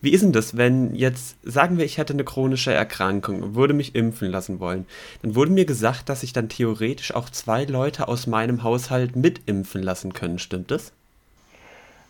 Wie 0.00 0.10
ist 0.10 0.22
denn 0.22 0.32
das, 0.32 0.56
wenn 0.56 0.94
jetzt, 0.94 1.36
sagen 1.42 1.76
wir, 1.76 1.84
ich 1.84 1.98
hätte 1.98 2.12
eine 2.12 2.22
chronische 2.22 2.72
Erkrankung 2.72 3.42
und 3.42 3.54
würde 3.56 3.74
mich 3.74 3.96
impfen 3.96 4.30
lassen 4.30 4.60
wollen, 4.60 4.86
dann 5.22 5.34
wurde 5.34 5.50
mir 5.50 5.64
gesagt, 5.64 6.08
dass 6.08 6.20
sich 6.20 6.32
dann 6.32 6.48
theoretisch 6.48 7.14
auch 7.14 7.28
zwei 7.30 7.64
Leute 7.64 8.06
aus 8.06 8.28
meinem 8.28 8.62
Haushalt 8.62 9.16
mitimpfen 9.16 9.82
lassen 9.82 10.12
können. 10.12 10.38
Stimmt 10.38 10.70
das? 10.70 10.92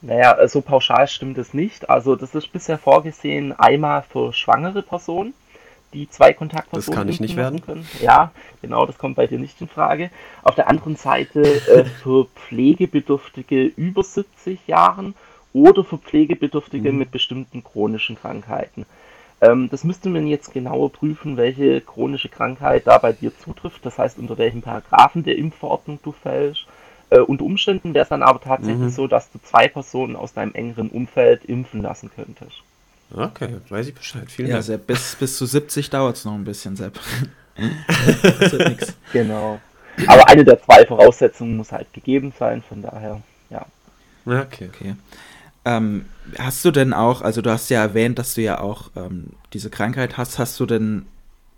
Naja, 0.02 0.46
so 0.48 0.60
pauschal 0.60 1.08
stimmt 1.08 1.38
es 1.38 1.54
nicht. 1.54 1.88
Also 1.88 2.14
das 2.14 2.34
ist 2.34 2.52
bisher 2.52 2.78
vorgesehen 2.78 3.58
einmal 3.58 4.02
für 4.02 4.34
schwangere 4.34 4.82
Personen, 4.82 5.32
die 5.94 6.08
zwei 6.10 6.34
Kontaktpersonen 6.34 6.86
Das 6.86 6.94
kann 6.94 7.08
ich 7.08 7.20
nicht 7.20 7.36
werden. 7.36 7.62
Können. 7.62 7.88
Ja, 8.00 8.32
genau, 8.60 8.84
das 8.84 8.98
kommt 8.98 9.16
bei 9.16 9.26
dir 9.26 9.38
nicht 9.38 9.60
in 9.62 9.68
Frage. 9.68 10.10
Auf 10.42 10.54
der 10.54 10.68
anderen 10.68 10.96
Seite 10.96 11.42
äh, 11.42 11.84
für 11.84 12.26
Pflegebedürftige 12.34 13.64
über 13.64 14.02
70 14.02 14.66
Jahren 14.66 15.14
oder 15.52 15.84
für 15.84 15.98
Pflegebedürftige 15.98 16.92
mhm. 16.92 16.98
mit 16.98 17.10
bestimmten 17.10 17.64
chronischen 17.64 18.16
Krankheiten. 18.16 18.86
Ähm, 19.40 19.68
das 19.70 19.84
müsste 19.84 20.08
man 20.08 20.26
jetzt 20.26 20.52
genauer 20.52 20.92
prüfen, 20.92 21.36
welche 21.36 21.80
chronische 21.80 22.28
Krankheit 22.28 22.86
da 22.86 22.98
bei 22.98 23.12
dir 23.12 23.36
zutrifft, 23.38 23.84
das 23.86 23.98
heißt, 23.98 24.18
unter 24.18 24.36
welchen 24.38 24.62
Paragraphen 24.62 25.22
der 25.22 25.36
Impfverordnung 25.36 26.00
du 26.02 26.12
fällst. 26.12 26.66
Äh, 27.10 27.20
unter 27.20 27.44
Umständen 27.44 27.94
wäre 27.94 28.02
es 28.02 28.08
dann 28.08 28.22
aber 28.22 28.40
tatsächlich 28.40 28.78
mhm. 28.78 28.90
so, 28.90 29.06
dass 29.06 29.30
du 29.30 29.38
zwei 29.42 29.68
Personen 29.68 30.16
aus 30.16 30.34
deinem 30.34 30.54
engeren 30.54 30.90
Umfeld 30.90 31.44
impfen 31.44 31.82
lassen 31.82 32.10
könntest. 32.14 32.62
Okay, 33.14 33.56
weiß 33.68 33.88
ich 33.88 33.94
Bescheid. 33.94 34.30
Vielen 34.30 34.48
ja, 34.48 34.56
Dank. 34.56 34.66
Sepp, 34.66 34.86
bis, 34.86 35.16
bis 35.16 35.38
zu 35.38 35.46
70 35.46 35.88
dauert 35.88 36.16
es 36.16 36.24
noch 36.24 36.34
ein 36.34 36.44
bisschen, 36.44 36.76
Sepp. 36.76 37.00
genau. 39.12 39.60
Aber 40.06 40.28
eine 40.28 40.44
der 40.44 40.62
zwei 40.62 40.84
Voraussetzungen 40.84 41.56
muss 41.56 41.72
halt 41.72 41.92
gegeben 41.92 42.32
sein, 42.38 42.62
von 42.62 42.82
daher, 42.82 43.20
ja. 43.50 43.64
Okay. 44.26 44.68
okay. 44.72 44.94
Ähm, 45.68 46.06
hast 46.38 46.64
du 46.64 46.70
denn 46.70 46.94
auch, 46.94 47.20
also 47.20 47.42
du 47.42 47.50
hast 47.50 47.68
ja 47.68 47.82
erwähnt, 47.82 48.18
dass 48.18 48.32
du 48.34 48.40
ja 48.40 48.58
auch 48.58 48.90
ähm, 48.96 49.28
diese 49.52 49.68
Krankheit 49.68 50.16
hast, 50.16 50.38
hast 50.38 50.58
du 50.60 50.64
denn 50.64 51.04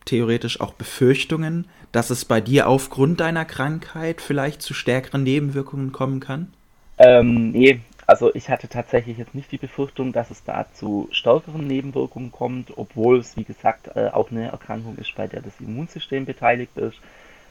theoretisch 0.05 0.61
auch 0.61 0.75
Befürchtungen, 0.75 1.69
dass 1.93 2.11
es 2.11 2.25
bei 2.25 2.41
dir 2.41 2.69
aufgrund 2.69 3.21
deiner 3.21 3.45
Krankheit 3.45 4.21
vielleicht 4.21 4.63
zu 4.63 4.75
stärkeren 4.75 5.23
Nebenwirkungen 5.23 5.93
kommen 5.93 6.19
kann? 6.19 6.53
Ähm, 6.99 7.53
nee, 7.53 7.81
also 8.07 8.35
ich 8.35 8.49
hatte 8.49 8.69
tatsächlich 8.69 9.17
jetzt 9.17 9.37
nicht 9.37 9.53
die 9.53 9.59
Befürchtung, 9.59 10.13
dass 10.13 10.33
es 10.33 10.43
da 10.43 10.67
zu 10.75 11.09
stärkeren 11.13 11.65
Nebenwirkungen 11.69 12.33
kommt, 12.33 12.73
obwohl 12.77 13.21
es, 13.21 13.37
wie 13.37 13.45
gesagt, 13.45 13.95
äh, 13.95 14.09
auch 14.13 14.33
eine 14.33 14.51
Erkrankung 14.51 14.97
ist, 14.97 15.15
bei 15.15 15.29
der 15.29 15.41
das 15.41 15.53
Immunsystem 15.61 16.25
beteiligt 16.25 16.77
ist. 16.77 16.99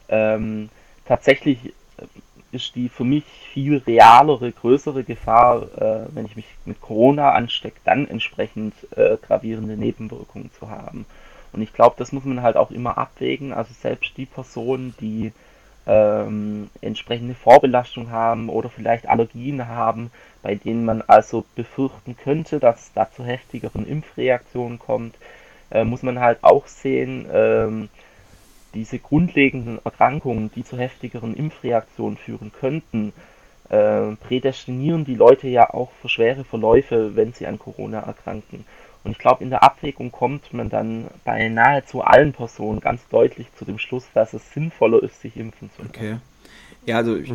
Ähm, 0.09 0.67
tatsächlich 1.05 1.73
ist 2.51 2.75
die 2.75 2.89
für 2.89 3.03
mich 3.03 3.23
viel 3.53 3.77
realere, 3.77 4.51
größere 4.51 5.03
Gefahr, 5.03 5.63
äh, 5.77 6.05
wenn 6.13 6.25
ich 6.25 6.35
mich 6.35 6.45
mit 6.65 6.81
Corona 6.81 7.31
anstecke, 7.31 7.79
dann 7.83 8.07
entsprechend 8.07 8.73
äh, 8.95 9.17
gravierende 9.17 9.77
Nebenwirkungen 9.77 10.51
zu 10.57 10.69
haben. 10.69 11.05
Und 11.51 11.61
ich 11.61 11.73
glaube, 11.73 11.95
das 11.97 12.11
muss 12.11 12.25
man 12.25 12.41
halt 12.41 12.57
auch 12.57 12.71
immer 12.71 12.97
abwägen. 12.97 13.53
Also 13.53 13.73
selbst 13.73 14.17
die 14.17 14.25
Personen, 14.25 14.93
die 14.99 15.31
ähm, 15.87 16.69
entsprechende 16.81 17.33
Vorbelastung 17.33 18.11
haben 18.11 18.49
oder 18.49 18.69
vielleicht 18.69 19.07
Allergien 19.07 19.67
haben, 19.67 20.11
bei 20.43 20.55
denen 20.55 20.85
man 20.85 21.01
also 21.07 21.45
befürchten 21.55 22.15
könnte, 22.15 22.59
dass 22.59 22.79
es 22.81 22.93
da 22.93 23.11
zu 23.11 23.25
heftigeren 23.25 23.87
Impfreaktionen 23.87 24.77
kommt, 24.77 25.15
äh, 25.71 25.83
muss 25.83 26.03
man 26.03 26.19
halt 26.19 26.43
auch 26.43 26.67
sehen, 26.67 27.27
ähm, 27.33 27.89
diese 28.73 28.99
grundlegenden 28.99 29.79
Erkrankungen, 29.83 30.51
die 30.55 30.63
zu 30.63 30.77
heftigeren 30.77 31.35
Impfreaktionen 31.35 32.17
führen 32.17 32.51
könnten, 32.51 33.13
äh, 33.69 34.15
prädestinieren 34.15 35.05
die 35.05 35.15
Leute 35.15 35.47
ja 35.47 35.73
auch 35.73 35.91
für 36.01 36.09
schwere 36.09 36.43
Verläufe, 36.43 37.15
wenn 37.15 37.33
sie 37.33 37.47
an 37.47 37.59
Corona 37.59 37.99
erkranken. 37.99 38.65
Und 39.03 39.11
ich 39.11 39.17
glaube, 39.17 39.43
in 39.43 39.49
der 39.49 39.63
Abwägung 39.63 40.11
kommt 40.11 40.53
man 40.53 40.69
dann 40.69 41.05
bei 41.23 41.47
nahezu 41.47 42.01
allen 42.01 42.33
Personen 42.33 42.81
ganz 42.81 43.07
deutlich 43.09 43.47
zu 43.57 43.65
dem 43.65 43.79
Schluss, 43.79 44.05
dass 44.13 44.33
es 44.33 44.53
sinnvoller 44.53 45.01
ist, 45.01 45.21
sich 45.21 45.37
impfen 45.37 45.69
zu 45.75 45.81
lassen. 45.81 45.93
Okay. 45.95 46.17
Ja, 46.85 46.97
also 46.97 47.15
ich, 47.15 47.31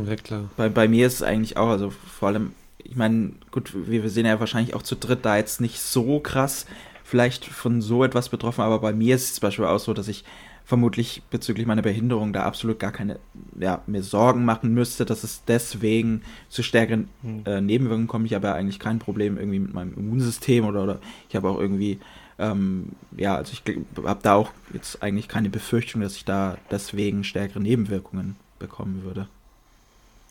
bei, 0.57 0.69
bei 0.69 0.89
mir 0.89 1.07
ist 1.07 1.15
es 1.15 1.23
eigentlich 1.23 1.57
auch, 1.57 1.69
also 1.69 1.91
vor 1.91 2.29
allem, 2.29 2.53
ich 2.79 2.97
meine, 2.97 3.33
gut, 3.51 3.73
wir, 3.75 4.03
wir 4.03 4.11
sehen 4.11 4.27
ja 4.27 4.41
wahrscheinlich 4.41 4.75
auch 4.75 4.83
zu 4.83 4.97
dritt 4.97 5.25
da 5.25 5.37
jetzt 5.37 5.61
nicht 5.61 5.81
so 5.81 6.21
krass 6.21 6.67
vielleicht 7.05 7.45
von 7.45 7.81
so 7.81 8.03
etwas 8.03 8.31
betroffen, 8.31 8.63
aber 8.63 8.81
bei 8.81 8.93
mir 8.93 9.15
ist 9.15 9.25
es 9.25 9.35
zum 9.35 9.43
Beispiel 9.43 9.67
auch 9.67 9.79
so, 9.79 9.93
dass 9.93 10.09
ich 10.09 10.25
vermutlich 10.65 11.23
bezüglich 11.31 11.67
meiner 11.67 11.83
Behinderung 11.83 12.33
da 12.33 12.45
absolut 12.45 12.79
gar 12.81 12.93
keine, 12.93 13.19
ja, 13.61 13.83
mir 13.87 14.03
Sorgen 14.03 14.45
machen 14.45 14.73
müsste, 14.73 15.05
dass 15.05 15.23
es 15.23 15.45
deswegen 15.47 16.23
zu 16.49 16.63
stärkeren 16.63 17.09
hm. 17.23 17.43
äh, 17.45 17.61
Nebenwirkungen 17.61 18.09
kommt. 18.09 18.27
Ich 18.27 18.35
habe 18.35 18.47
ja 18.49 18.55
eigentlich 18.55 18.79
kein 18.79 18.99
Problem 18.99 19.37
irgendwie 19.37 19.59
mit 19.59 19.75
meinem 19.75 19.95
Immunsystem 19.95 20.65
oder, 20.65 20.83
oder 20.83 21.01
ich 21.29 21.37
habe 21.37 21.49
auch 21.51 21.61
irgendwie, 21.61 21.99
ähm, 22.39 22.93
ja, 23.17 23.37
also 23.37 23.53
ich 23.53 23.77
habe 24.03 24.21
da 24.23 24.35
auch 24.35 24.51
jetzt 24.73 25.03
eigentlich 25.03 25.29
keine 25.29 25.51
Befürchtung, 25.51 26.01
dass 26.01 26.17
ich 26.17 26.25
da 26.25 26.57
deswegen 26.71 27.25
stärkere 27.25 27.61
Nebenwirkungen 27.61 28.37
bekommen 28.59 29.03
würde. 29.05 29.29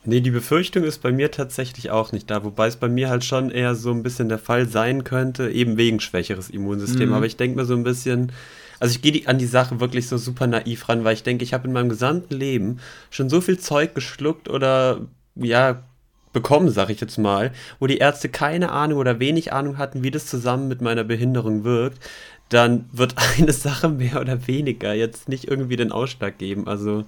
Nee, 0.05 0.19
die 0.19 0.31
Befürchtung 0.31 0.83
ist 0.83 1.01
bei 1.01 1.13
mir 1.13 1.31
tatsächlich 1.31 1.91
auch 1.91 2.11
nicht 2.11 2.29
da, 2.29 2.43
wobei 2.43 2.67
es 2.67 2.75
bei 2.75 2.89
mir 2.89 3.09
halt 3.09 3.23
schon 3.23 3.51
eher 3.51 3.73
so 3.73 3.91
ein 3.91 4.03
bisschen 4.03 4.27
der 4.27 4.39
Fall 4.39 4.67
sein 4.67 5.05
könnte, 5.05 5.49
eben 5.49 5.77
wegen 5.77 6.01
schwächeres 6.01 6.49
Immunsystem. 6.49 7.09
Mhm. 7.09 7.15
Aber 7.15 7.25
ich 7.25 7.37
denke 7.37 7.55
mir 7.55 7.65
so 7.65 7.73
ein 7.73 7.83
bisschen, 7.83 8.33
also 8.83 8.95
ich 8.97 9.01
gehe 9.01 9.25
an 9.29 9.37
die 9.37 9.45
Sache 9.45 9.79
wirklich 9.79 10.09
so 10.09 10.17
super 10.17 10.45
naiv 10.45 10.89
ran, 10.89 11.05
weil 11.05 11.13
ich 11.13 11.23
denke, 11.23 11.45
ich 11.45 11.53
habe 11.53 11.67
in 11.67 11.73
meinem 11.73 11.87
gesamten 11.87 12.35
Leben 12.35 12.81
schon 13.11 13.29
so 13.29 13.39
viel 13.39 13.57
Zeug 13.57 13.95
geschluckt 13.95 14.49
oder 14.49 15.07
ja, 15.35 15.83
bekommen, 16.33 16.69
sag 16.69 16.89
ich 16.89 16.99
jetzt 16.99 17.17
mal, 17.17 17.53
wo 17.79 17.87
die 17.87 17.99
Ärzte 17.99 18.27
keine 18.27 18.73
Ahnung 18.73 18.99
oder 18.99 19.21
wenig 19.21 19.53
Ahnung 19.53 19.77
hatten, 19.77 20.03
wie 20.03 20.11
das 20.11 20.25
zusammen 20.25 20.67
mit 20.67 20.81
meiner 20.81 21.05
Behinderung 21.05 21.63
wirkt, 21.63 21.99
dann 22.49 22.89
wird 22.91 23.15
eine 23.37 23.53
Sache 23.53 23.87
mehr 23.87 24.19
oder 24.19 24.47
weniger 24.47 24.93
jetzt 24.93 25.29
nicht 25.29 25.47
irgendwie 25.47 25.77
den 25.77 25.93
Ausschlag 25.93 26.37
geben. 26.37 26.67
Also 26.67 27.05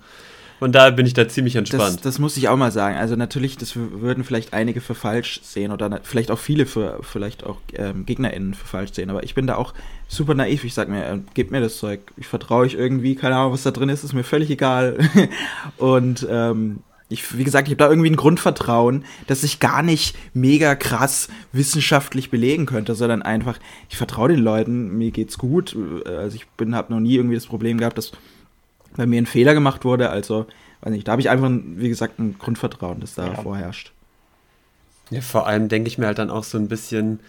von 0.59 0.71
daher 0.71 0.91
bin 0.91 1.05
ich 1.05 1.13
da 1.13 1.27
ziemlich 1.27 1.55
entspannt. 1.55 1.97
Das, 1.97 2.01
das, 2.01 2.19
muss 2.19 2.37
ich 2.37 2.47
auch 2.47 2.55
mal 2.55 2.71
sagen. 2.71 2.95
Also 2.97 3.15
natürlich, 3.15 3.57
das 3.57 3.75
würden 3.75 4.23
vielleicht 4.23 4.53
einige 4.53 4.81
für 4.81 4.95
falsch 4.95 5.41
sehen 5.43 5.71
oder 5.71 5.99
vielleicht 6.03 6.31
auch 6.31 6.39
viele 6.39 6.65
für 6.65 6.99
vielleicht 7.01 7.43
auch 7.43 7.57
ähm, 7.73 8.05
GegnerInnen 8.05 8.53
für 8.53 8.65
falsch 8.65 8.93
sehen. 8.93 9.09
Aber 9.09 9.23
ich 9.23 9.35
bin 9.35 9.47
da 9.47 9.55
auch 9.55 9.73
super 10.07 10.33
naiv. 10.33 10.63
Ich 10.63 10.73
sag 10.73 10.87
mir, 10.87 11.05
äh, 11.05 11.19
gebt 11.33 11.51
mir 11.51 11.59
das 11.59 11.77
Zeug. 11.77 11.99
Ich 12.15 12.27
vertraue 12.27 12.65
euch 12.65 12.73
irgendwie, 12.73 13.15
keine 13.15 13.35
Ahnung, 13.35 13.53
was 13.53 13.63
da 13.63 13.71
drin 13.71 13.89
ist, 13.89 14.03
ist 14.03 14.13
mir 14.13 14.23
völlig 14.23 14.49
egal. 14.49 14.97
Und 15.77 16.25
ähm, 16.29 16.79
ich, 17.09 17.37
wie 17.37 17.43
gesagt, 17.43 17.67
ich 17.67 17.73
habe 17.73 17.83
da 17.83 17.89
irgendwie 17.89 18.09
ein 18.09 18.15
Grundvertrauen, 18.15 19.05
das 19.27 19.43
ich 19.43 19.59
gar 19.59 19.83
nicht 19.83 20.17
mega 20.33 20.73
krass 20.73 21.27
wissenschaftlich 21.51 22.31
belegen 22.31 22.65
könnte, 22.65 22.95
sondern 22.95 23.21
einfach, 23.21 23.59
ich 23.89 23.97
vertraue 23.97 24.29
den 24.29 24.39
Leuten, 24.39 24.97
mir 24.97 25.11
geht's 25.11 25.37
gut. 25.37 25.77
Also 26.05 26.35
ich 26.35 26.47
bin, 26.47 26.75
habe 26.75 26.91
noch 26.91 26.99
nie 26.99 27.15
irgendwie 27.15 27.35
das 27.35 27.45
Problem 27.45 27.77
gehabt, 27.77 27.97
dass 27.97 28.11
bei 28.95 29.05
mir 29.05 29.21
ein 29.21 29.25
Fehler 29.25 29.53
gemacht 29.53 29.85
wurde. 29.85 30.09
Also, 30.09 30.47
weiß 30.81 30.91
nicht, 30.91 31.07
da 31.07 31.13
habe 31.13 31.21
ich 31.21 31.29
einfach, 31.29 31.49
wie 31.51 31.89
gesagt, 31.89 32.19
ein 32.19 32.37
Grundvertrauen, 32.37 32.99
das 32.99 33.15
da 33.15 33.27
ja. 33.27 33.35
vorherrscht. 33.35 33.91
Ja, 35.11 35.21
vor 35.21 35.47
allem 35.47 35.69
denke 35.69 35.87
ich 35.87 35.97
mir 35.97 36.07
halt 36.07 36.17
dann 36.17 36.29
auch 36.29 36.43
so 36.43 36.57
ein 36.57 36.67
bisschen, 36.67 37.19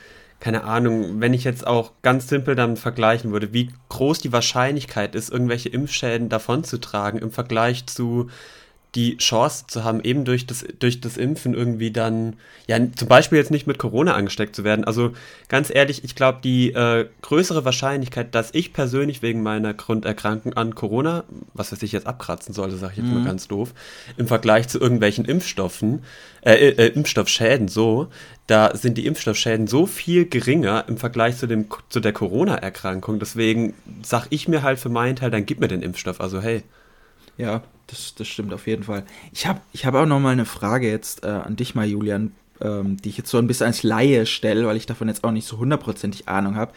keine 0.41 0.65
Ahnung, 0.65 1.21
wenn 1.21 1.35
ich 1.35 1.45
jetzt 1.45 1.67
auch 1.67 1.93
ganz 2.03 2.29
simpel 2.29 2.55
damit 2.55 2.79
vergleichen 2.79 3.33
würde, 3.33 3.53
wie 3.53 3.71
groß 3.89 4.21
die 4.21 4.33
Wahrscheinlichkeit 4.33 5.15
ist, 5.15 5.31
irgendwelche 5.31 5.69
Impfschäden 5.69 6.29
davonzutragen 6.29 7.21
im 7.21 7.31
Vergleich 7.31 7.87
zu 7.87 8.31
die 8.97 9.19
Chance 9.19 9.67
zu 9.69 9.85
haben, 9.85 10.01
eben 10.03 10.25
durch 10.25 10.47
das, 10.47 10.65
durch 10.79 11.01
das 11.03 11.19
Impfen 11.19 11.53
irgendwie 11.53 11.91
dann, 11.91 12.37
ja, 12.67 12.79
zum 12.97 13.09
Beispiel 13.09 13.37
jetzt 13.37 13.51
nicht 13.51 13.67
mit 13.67 13.79
Corona 13.79 14.15
angesteckt 14.15 14.57
zu 14.57 14.65
werden. 14.65 14.85
Also 14.85 15.13
ganz 15.49 15.73
ehrlich, 15.73 16.03
ich 16.03 16.15
glaube, 16.15 16.39
die 16.43 16.73
äh, 16.73 17.07
größere 17.21 17.67
Wahrscheinlichkeit, 17.67 18.35
dass 18.35 18.55
ich 18.55 18.73
persönlich 18.73 19.21
wegen 19.21 19.43
meiner 19.43 19.75
Grunderkrankung 19.75 20.55
an 20.55 20.75
Corona, 20.75 21.25
was 21.53 21.73
weiß 21.73 21.83
ich 21.83 21.93
jetzt 21.93 22.07
abkratzen 22.07 22.55
sollte, 22.55 22.77
sage 22.77 22.93
ich 22.93 22.99
jetzt 22.99 23.07
mhm. 23.07 23.19
mal 23.19 23.25
ganz 23.25 23.49
doof, 23.49 23.75
im 24.17 24.27
Vergleich 24.27 24.69
zu 24.69 24.81
irgendwelchen 24.81 25.27
Impfstoffen, 25.27 26.03
äh, 26.41 26.55
äh, 26.55 26.87
äh, 26.87 26.87
Impfstoffschäden 26.89 27.69
so, 27.69 28.09
da 28.47 28.75
sind 28.75 28.97
die 28.97 29.07
Impfstoffschäden 29.07 29.67
so 29.67 29.85
viel 29.85 30.25
geringer 30.25 30.85
im 30.89 30.97
Vergleich 30.97 31.37
zu, 31.37 31.47
dem, 31.47 31.67
zu 31.91 32.01
der 32.01 32.15
Corona-Erkrankung. 32.15 33.19
Deswegen 33.19 33.75
sage 34.03 34.29
ich 34.31 34.49
mir 34.49 34.63
halt 34.63 34.79
für 34.79 34.89
meinen 34.89 35.17
Teil, 35.17 35.31
dann 35.31 35.45
gib 35.45 35.61
mir 35.61 35.69
den 35.69 35.83
Impfstoff. 35.83 36.21
Also 36.21 36.41
hey. 36.41 36.63
Ja, 37.39 37.63
das, 37.87 38.15
das 38.15 38.27
stimmt 38.27 38.53
auf 38.53 38.67
jeden 38.67 38.83
Fall. 38.83 39.05
Ich 39.33 39.47
habe 39.47 39.61
ich 39.73 39.87
hab 39.87 39.95
auch 39.95 40.07
noch 40.07 40.21
mal 40.21 40.31
eine 40.31 40.45
Frage 40.45 40.91
jetzt 40.91 41.25
äh, 41.25 41.29
an 41.29 41.57
dich 41.57 41.75
mal, 41.75 41.87
Julian, 41.87 42.33
ähm, 42.61 42.97
die 42.97 43.11
ich 43.11 43.19
jetzt 43.19 43.31
so 43.31 43.39
ein 43.39 43.47
bisschen 43.47 43.67
als 43.67 43.83
Laie 43.83 44.27
stelle, 44.27 44.67
weil 44.67 44.77
ich 44.77 44.87
davon 44.87 45.09
jetzt 45.09 45.25
auch 45.25 45.31
nicht 45.31 45.47
so 45.47 45.59
hundertprozentig 45.59 46.29
Ahnung 46.29 46.57
habe. 46.57 46.73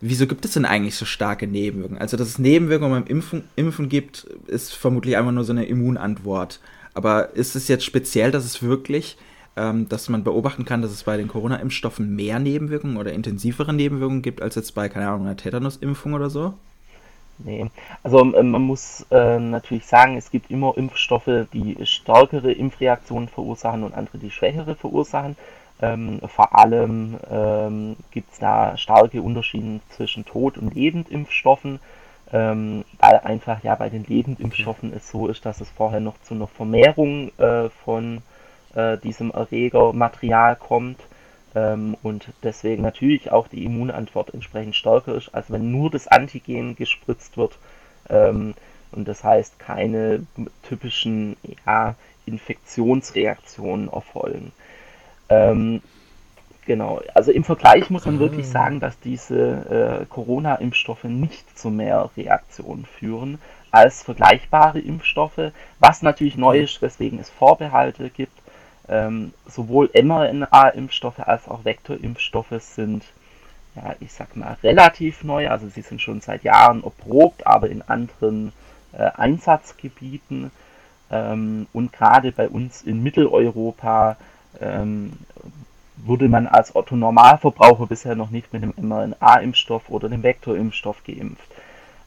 Wieso 0.00 0.26
gibt 0.26 0.44
es 0.44 0.52
denn 0.52 0.64
eigentlich 0.64 0.96
so 0.96 1.04
starke 1.04 1.46
Nebenwirkungen? 1.46 2.00
Also, 2.00 2.16
dass 2.16 2.28
es 2.28 2.38
Nebenwirkungen 2.38 3.02
beim 3.02 3.10
Impfen, 3.10 3.44
Impfen 3.56 3.88
gibt, 3.88 4.24
ist 4.46 4.74
vermutlich 4.74 5.16
einfach 5.16 5.32
nur 5.32 5.44
so 5.44 5.52
eine 5.52 5.64
Immunantwort. 5.66 6.60
Aber 6.94 7.34
ist 7.34 7.54
es 7.54 7.68
jetzt 7.68 7.84
speziell, 7.84 8.30
dass 8.32 8.44
es 8.44 8.62
wirklich, 8.62 9.16
ähm, 9.56 9.88
dass 9.88 10.08
man 10.08 10.24
beobachten 10.24 10.64
kann, 10.64 10.82
dass 10.82 10.90
es 10.90 11.04
bei 11.04 11.16
den 11.16 11.28
Corona-Impfstoffen 11.28 12.14
mehr 12.14 12.38
Nebenwirkungen 12.38 12.96
oder 12.96 13.12
intensivere 13.12 13.72
Nebenwirkungen 13.72 14.22
gibt, 14.22 14.42
als 14.42 14.56
jetzt 14.56 14.74
bei, 14.74 14.88
keine 14.88 15.08
Ahnung, 15.08 15.26
einer 15.26 15.36
Tetanus-Impfung 15.36 16.14
oder 16.14 16.30
so? 16.30 16.54
Nee, 17.44 17.66
also 18.02 18.20
ähm, 18.34 18.50
man 18.50 18.62
muss 18.62 19.06
äh, 19.10 19.38
natürlich 19.38 19.86
sagen, 19.86 20.16
es 20.16 20.30
gibt 20.30 20.50
immer 20.50 20.76
Impfstoffe, 20.76 21.46
die 21.52 21.76
stärkere 21.84 22.52
Impfreaktionen 22.52 23.28
verursachen 23.28 23.82
und 23.84 23.94
andere, 23.94 24.18
die 24.18 24.30
schwächere 24.30 24.74
verursachen. 24.74 25.36
Ähm, 25.80 26.20
vor 26.28 26.56
allem 26.56 27.18
ähm, 27.30 27.96
gibt 28.12 28.32
es 28.32 28.38
da 28.38 28.76
starke 28.76 29.20
Unterschiede 29.20 29.80
zwischen 29.90 30.24
Tod- 30.24 30.56
und 30.56 30.74
Lebendimpfstoffen, 30.74 31.80
ähm, 32.32 32.84
weil 33.00 33.18
einfach 33.18 33.64
ja 33.64 33.74
bei 33.74 33.88
den 33.88 34.04
Lebendimpfstoffen 34.04 34.92
es 34.94 35.10
so 35.10 35.26
ist, 35.26 35.44
dass 35.44 35.60
es 35.60 35.70
vorher 35.70 36.00
noch 36.00 36.14
zu 36.22 36.34
einer 36.34 36.46
Vermehrung 36.46 37.32
äh, 37.38 37.68
von 37.84 38.22
äh, 38.74 38.98
diesem 38.98 39.32
Erregermaterial 39.32 40.54
kommt 40.56 41.00
ähm, 41.54 41.96
und 42.02 42.28
deswegen 42.42 42.82
natürlich 42.82 43.30
auch 43.30 43.48
die 43.48 43.64
Immunantwort 43.64 44.32
entsprechend 44.32 44.76
stärker 44.76 45.14
ist, 45.14 45.34
als 45.34 45.50
wenn 45.50 45.70
nur 45.70 45.90
das 45.90 46.08
Antigen 46.08 46.76
gespritzt 46.76 47.36
wird. 47.36 47.58
Ähm, 48.08 48.54
und 48.90 49.08
das 49.08 49.24
heißt, 49.24 49.58
keine 49.58 50.26
typischen 50.62 51.36
ja, 51.66 51.94
Infektionsreaktionen 52.26 53.88
erfolgen. 53.88 54.52
Ähm, 55.28 55.82
genau, 56.66 57.00
also 57.14 57.32
im 57.32 57.44
Vergleich 57.44 57.90
muss 57.90 58.04
man 58.04 58.18
wirklich 58.18 58.46
ah. 58.46 58.50
sagen, 58.50 58.80
dass 58.80 58.98
diese 59.00 60.02
äh, 60.02 60.06
Corona-Impfstoffe 60.06 61.04
nicht 61.04 61.58
zu 61.58 61.70
mehr 61.70 62.10
Reaktionen 62.16 62.86
führen 62.86 63.38
als 63.70 64.02
vergleichbare 64.02 64.78
Impfstoffe, 64.78 65.52
was 65.80 66.02
natürlich 66.02 66.36
neu 66.36 66.60
ist, 66.60 66.82
weswegen 66.82 67.18
es 67.18 67.30
Vorbehalte 67.30 68.10
gibt 68.10 68.41
ähm, 68.88 69.32
sowohl 69.46 69.90
mRNA-Impfstoffe 69.94 71.20
als 71.20 71.48
auch 71.48 71.64
Vektorimpfstoffe 71.64 72.60
sind, 72.60 73.04
ja, 73.74 73.94
ich 74.00 74.12
sag 74.12 74.36
mal, 74.36 74.56
relativ 74.62 75.24
neu. 75.24 75.48
Also 75.48 75.68
sie 75.68 75.82
sind 75.82 76.00
schon 76.00 76.20
seit 76.20 76.42
Jahren 76.42 76.84
erprobt, 76.84 77.46
aber 77.46 77.70
in 77.70 77.82
anderen 77.82 78.52
äh, 78.92 79.10
Einsatzgebieten. 79.14 80.50
Ähm, 81.10 81.66
und 81.72 81.92
gerade 81.92 82.32
bei 82.32 82.48
uns 82.48 82.82
in 82.82 83.02
Mitteleuropa 83.02 84.16
ähm, 84.60 85.12
wurde 85.96 86.28
man 86.28 86.46
als 86.46 86.74
Otto 86.74 86.96
Normalverbraucher 86.96 87.86
bisher 87.86 88.16
noch 88.16 88.30
nicht 88.30 88.52
mit 88.52 88.62
dem 88.62 88.74
mRNA-Impfstoff 88.76 89.88
oder 89.88 90.08
dem 90.08 90.22
Vektorimpfstoff 90.22 91.04
geimpft. 91.04 91.48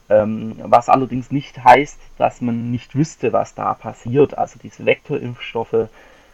Ähm, 0.08 0.56
was 0.62 0.88
allerdings 0.88 1.30
nicht 1.30 1.64
heißt, 1.64 1.98
dass 2.18 2.40
man 2.40 2.70
nicht 2.70 2.94
wüsste, 2.94 3.32
was 3.32 3.54
da 3.54 3.74
passiert. 3.74 4.38
Also 4.38 4.58
diese 4.62 4.84
Vektorimpfstoffe 4.86 5.88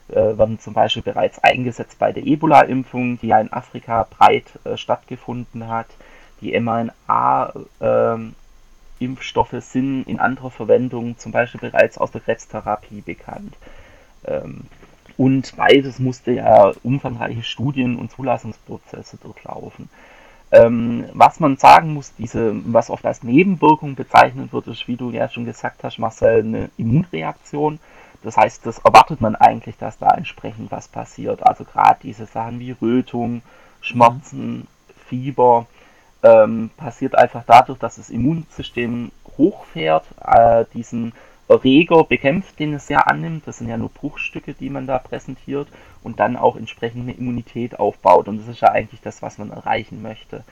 äh, 0.09 0.38
werden 0.38 0.59
zum 0.59 0.75
Beispiel 0.75 1.02
bereits 1.02 1.38
eingesetzt 1.38 1.99
bei 1.99 2.12
der 2.12 2.26
Ebola-Impfung, 2.26 3.18
die 3.21 3.28
ja 3.28 3.40
in 3.40 3.52
Afrika 3.52 4.06
breit 4.11 4.47
äh, 4.64 4.76
stattgefunden 4.76 5.68
hat. 5.68 5.87
Die 6.40 6.59
mRNA-Impfstoffe 6.59 9.52
ähm, 9.52 9.61
sind 9.61 10.04
in 10.04 10.18
anderer 10.18 10.50
Verwendung 10.50 11.18
zum 11.18 11.32
Beispiel 11.32 11.61
bereits 11.61 11.99
aus 11.99 12.11
der 12.11 12.21
Krebstherapie 12.21 13.00
bekannt. 13.00 13.54
Ähm, 14.25 14.62
und 15.16 15.56
beides 15.56 15.99
musste 15.99 16.32
ja 16.32 16.73
umfangreiche 16.82 17.42
Studien 17.42 17.97
und 17.97 18.11
Zulassungsprozesse 18.11 19.18
durchlaufen. 19.18 19.88
Ähm, 20.50 21.06
was 21.14 21.40
man 21.40 21.56
sagen 21.56 21.94
muss, 21.94 22.12
diese, 22.18 22.52
was 22.66 22.90
oft 22.90 23.06
als 23.06 23.23
Nebenwirkung 23.23 23.94
bezeichnet 23.94 24.52
wird, 24.52 24.66
ist, 24.66 24.87
wie 24.87 24.97
du 24.97 25.11
ja 25.11 25.28
schon 25.28 25.47
gesagt 25.47 25.82
hast, 25.82 25.99
Marcel, 25.99 26.40
eine 26.40 26.71
Immunreaktion. 26.76 27.78
Das 28.23 28.37
heißt, 28.37 28.64
das 28.67 28.79
erwartet 28.79 29.21
man 29.21 29.35
eigentlich, 29.37 29.76
dass 29.79 29.99
da 29.99 30.11
entsprechend 30.11 30.71
was 30.71 30.88
passiert. 30.88 31.45
Also 31.45 31.64
gerade 31.64 32.00
diese 32.02 32.26
Sachen 32.26 32.61
wie 32.61 32.73
Rötung, 32.73 33.43
Schmerzen, 33.81 34.69
Fieber, 35.07 35.67
ähm, 36.23 36.71
passiert 36.76 37.17
einfach 37.17 37.43
dadurch, 37.47 37.79
dass 37.79 37.97
das 37.97 38.11
Immunsystem 38.11 39.11
hochfährt, 39.37 40.05
äh, 40.25 40.64
diesen 40.73 41.12
Erreger 41.49 42.05
bekämpft, 42.05 42.59
den 42.59 42.75
es 42.75 42.88
ja 42.88 43.00
annimmt. 43.00 43.47
Das 43.47 43.59
sind 43.59 43.69
ja 43.69 43.76
nur 43.76 43.91
Bruchstücke, 43.91 44.55
die 44.55 44.71
man 44.71 44.87
da 44.87 44.99
präsentiert 44.99 45.69
und 46.02 46.21
dann 46.21 46.37
auch 46.37 46.57
entsprechend 46.57 47.02
eine 47.02 47.12
Immunität 47.12 47.79
aufbaut. 47.79 48.29
Und 48.29 48.38
das 48.38 48.49
ist 48.49 48.61
ja 48.61 48.69
eigentlich 48.69 49.00
das, 49.00 49.21
was 49.23 49.38
man 49.38 49.50
erreichen 49.50 50.00
möchte. 50.00 50.45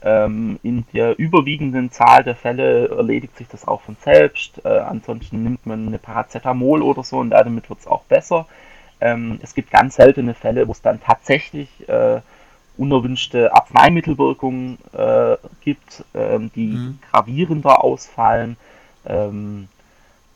Ähm, 0.00 0.60
in 0.62 0.84
der 0.92 1.18
überwiegenden 1.18 1.90
Zahl 1.90 2.22
der 2.22 2.36
Fälle 2.36 2.88
erledigt 2.88 3.36
sich 3.36 3.48
das 3.48 3.66
auch 3.66 3.80
von 3.80 3.96
selbst. 4.00 4.64
Äh, 4.64 4.68
ansonsten 4.68 5.42
nimmt 5.42 5.66
man 5.66 5.88
eine 5.88 5.98
Paracetamol 5.98 6.82
oder 6.82 7.02
so 7.02 7.18
und 7.18 7.30
damit 7.30 7.68
wird 7.68 7.80
es 7.80 7.86
auch 7.86 8.04
besser. 8.04 8.46
Ähm, 9.00 9.40
es 9.42 9.54
gibt 9.54 9.70
ganz 9.70 9.96
seltene 9.96 10.34
Fälle, 10.34 10.68
wo 10.68 10.72
es 10.72 10.82
dann 10.82 11.00
tatsächlich 11.00 11.88
äh, 11.88 12.20
unerwünschte 12.76 13.52
Arzneimittelwirkungen 13.52 14.78
äh, 14.92 15.36
gibt, 15.62 16.04
ähm, 16.14 16.52
die 16.54 16.68
mhm. 16.68 16.98
gravierender 17.10 17.82
ausfallen. 17.82 18.56
Ähm, 19.04 19.68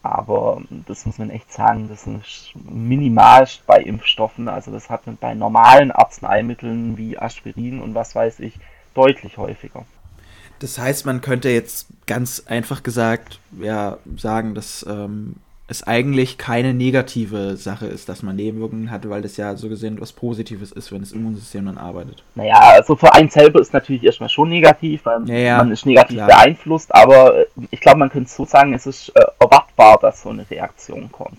aber 0.03 0.61
das 0.89 1.07
muss 1.07 1.19
man 1.19 1.31
echt 1.31 1.53
sagen, 1.53 1.89
das 1.89 2.09
ist 2.09 2.53
minimal 2.69 3.47
bei 3.69 3.81
Impfstoffen. 3.81 4.49
Also 4.49 4.73
das 4.73 4.91
hat 4.91 5.07
man 5.07 5.17
bei 5.17 5.35
normalen 5.35 5.93
Arzneimitteln 5.93 6.97
wie 6.97 7.17
Aspirin 7.17 7.81
und 7.81 7.95
was 7.95 8.17
weiß 8.17 8.41
ich 8.41 8.59
deutlich 8.95 9.39
häufiger. 9.39 9.85
Das 10.59 10.79
heißt, 10.79 11.07
man 11.07 11.21
könnte 11.21 11.49
jetzt 11.49 11.89
ganz 12.07 12.45
einfach 12.47 12.83
gesagt 12.83 13.41
ja 13.61 13.99
sagen, 14.17 14.55
dass 14.55 14.87
ähm, 14.89 15.35
es 15.73 15.83
eigentlich 15.83 16.39
keine 16.39 16.75
negative 16.75 17.57
Sache 17.57 17.87
ist, 17.87 18.09
dass 18.09 18.23
man 18.23 18.37
Nebenwirkungen 18.37 18.91
hat, 18.91 19.09
weil 19.09 19.23
das 19.23 19.37
ja 19.37 19.57
so 19.57 19.69
gesehen 19.69 20.01
was 20.01 20.13
Positives 20.13 20.71
ist, 20.71 20.93
wenn 20.93 21.01
das 21.01 21.13
Immunsystem 21.13 21.67
dann 21.67 21.79
arbeitet. 21.79 22.23
Naja, 22.35 22.59
also 22.59 22.95
für 22.95 23.13
einen 23.15 23.31
selber 23.31 23.61
ist 23.61 23.73
natürlich 23.73 24.05
erstmal 24.05 24.29
schon 24.29 24.51
negativ, 24.51 25.05
weil 25.05 25.29
ja, 25.29 25.37
ja, 25.37 25.57
man 25.59 25.73
ist 25.73 25.87
negativ 25.87 26.19
klar. 26.19 26.29
beeinflusst, 26.29 26.95
aber 26.95 27.39
äh, 27.39 27.47
ich 27.71 27.81
glaube, 27.81 27.99
man 27.99 28.11
könnte 28.11 28.31
so 28.31 28.45
sagen, 28.45 28.75
es 28.75 28.87
ist 28.87 29.09
äh, 29.17 29.25
erwartbar, 29.41 29.99
dass 30.01 30.23
so 30.23 30.29
eine 30.29 30.49
Reaktion 30.49 31.11
kommt. 31.11 31.39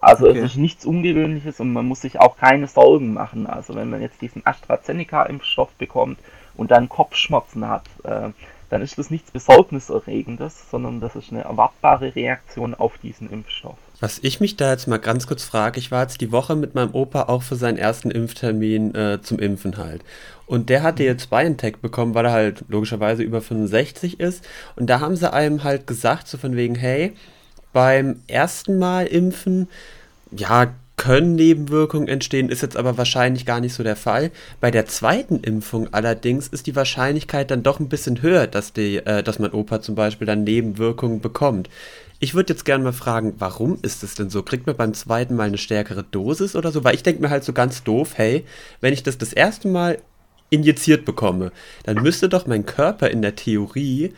Also 0.00 0.28
okay. 0.28 0.38
es 0.38 0.52
ist 0.52 0.56
nichts 0.56 0.84
Ungewöhnliches 0.84 1.60
und 1.60 1.72
man 1.72 1.86
muss 1.86 2.00
sich 2.00 2.18
auch 2.18 2.36
keine 2.36 2.66
Sorgen 2.66 3.12
machen. 3.12 3.46
Also 3.46 3.74
wenn 3.74 3.90
man 3.90 4.00
jetzt 4.00 4.20
diesen 4.20 4.44
AstraZeneca-Impfstoff 4.44 5.70
bekommt 5.78 6.18
und 6.56 6.70
dann 6.70 6.88
Kopfschmerzen 6.88 7.68
hat, 7.68 7.84
äh, 8.04 8.30
dann 8.70 8.80
ist 8.80 8.96
das 8.96 9.10
nichts 9.10 9.30
Besorgniserregendes, 9.30 10.70
sondern 10.70 11.00
das 11.00 11.14
ist 11.14 11.30
eine 11.30 11.42
erwartbare 11.42 12.14
Reaktion 12.14 12.74
auf 12.74 12.96
diesen 13.02 13.30
Impfstoff. 13.30 13.76
Was 14.00 14.18
ich 14.22 14.40
mich 14.40 14.56
da 14.56 14.70
jetzt 14.70 14.88
mal 14.88 14.98
ganz 14.98 15.26
kurz 15.26 15.44
frage, 15.44 15.78
ich 15.78 15.90
war 15.90 16.02
jetzt 16.02 16.22
die 16.22 16.32
Woche 16.32 16.56
mit 16.56 16.74
meinem 16.74 16.94
Opa 16.94 17.24
auch 17.24 17.42
für 17.42 17.54
seinen 17.56 17.76
ersten 17.76 18.10
Impftermin 18.10 18.94
äh, 18.94 19.20
zum 19.22 19.38
Impfen 19.38 19.76
halt. 19.76 20.02
Und 20.46 20.70
der 20.70 20.82
hatte 20.82 21.04
jetzt 21.04 21.30
BioNTech 21.30 21.76
bekommen, 21.76 22.14
weil 22.14 22.24
er 22.24 22.32
halt 22.32 22.64
logischerweise 22.68 23.22
über 23.22 23.42
65 23.42 24.18
ist. 24.18 24.44
Und 24.74 24.88
da 24.88 25.00
haben 25.00 25.16
sie 25.16 25.32
einem 25.32 25.64
halt 25.64 25.86
gesagt, 25.86 26.26
so 26.26 26.38
von 26.38 26.56
wegen, 26.56 26.74
hey, 26.74 27.12
beim 27.72 28.22
ersten 28.26 28.78
Mal 28.78 29.06
impfen, 29.06 29.68
ja, 30.30 30.72
können 31.02 31.34
Nebenwirkungen 31.34 32.06
entstehen, 32.06 32.48
ist 32.48 32.62
jetzt 32.62 32.76
aber 32.76 32.96
wahrscheinlich 32.96 33.44
gar 33.44 33.58
nicht 33.58 33.74
so 33.74 33.82
der 33.82 33.96
Fall. 33.96 34.30
Bei 34.60 34.70
der 34.70 34.86
zweiten 34.86 35.40
Impfung 35.40 35.92
allerdings 35.92 36.46
ist 36.46 36.68
die 36.68 36.76
Wahrscheinlichkeit 36.76 37.50
dann 37.50 37.64
doch 37.64 37.80
ein 37.80 37.88
bisschen 37.88 38.22
höher, 38.22 38.46
dass, 38.46 38.72
die, 38.72 38.98
äh, 38.98 39.24
dass 39.24 39.40
mein 39.40 39.50
Opa 39.50 39.82
zum 39.82 39.96
Beispiel 39.96 40.28
dann 40.28 40.44
Nebenwirkungen 40.44 41.20
bekommt. 41.20 41.68
Ich 42.20 42.34
würde 42.34 42.52
jetzt 42.52 42.64
gerne 42.64 42.84
mal 42.84 42.92
fragen, 42.92 43.34
warum 43.38 43.80
ist 43.82 44.04
es 44.04 44.14
denn 44.14 44.30
so? 44.30 44.44
Kriegt 44.44 44.68
man 44.68 44.76
beim 44.76 44.94
zweiten 44.94 45.34
Mal 45.34 45.48
eine 45.48 45.58
stärkere 45.58 46.04
Dosis 46.04 46.54
oder 46.54 46.70
so? 46.70 46.84
Weil 46.84 46.94
ich 46.94 47.02
denke 47.02 47.20
mir 47.20 47.30
halt 47.30 47.42
so 47.42 47.52
ganz 47.52 47.82
doof, 47.82 48.12
hey, 48.14 48.44
wenn 48.80 48.92
ich 48.92 49.02
das 49.02 49.18
das 49.18 49.32
erste 49.32 49.66
Mal 49.66 49.98
injiziert 50.50 51.04
bekomme, 51.04 51.50
dann 51.82 52.00
müsste 52.00 52.28
doch 52.28 52.46
mein 52.46 52.64
Körper 52.64 53.10
in 53.10 53.22
der 53.22 53.34
Theorie 53.34 54.12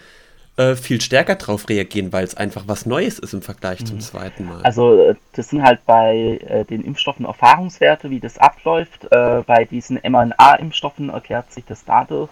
äh, 0.56 0.76
viel 0.76 1.00
stärker 1.00 1.34
drauf 1.34 1.68
reagieren, 1.68 2.12
weil 2.12 2.24
es 2.24 2.36
einfach 2.36 2.64
was 2.66 2.86
Neues 2.86 3.18
ist 3.18 3.34
im 3.34 3.42
Vergleich 3.42 3.80
mhm. 3.80 3.86
zum 3.86 4.00
zweiten 4.00 4.46
Mal. 4.46 4.62
Also 4.62 5.02
äh, 5.02 5.14
das 5.32 5.48
sind 5.48 5.62
halt 5.62 5.84
bei 5.84 6.40
äh, 6.46 6.64
den 6.64 6.84
Impfstoffen 6.84 7.26
Erfahrungswerte, 7.26 8.10
wie 8.10 8.20
das 8.20 8.38
abläuft. 8.38 9.04
Äh, 9.10 9.42
bei 9.46 9.64
diesen 9.64 9.98
mRNA-Impfstoffen 9.98 11.08
erklärt 11.08 11.52
sich 11.52 11.64
das 11.64 11.84
dadurch, 11.84 12.30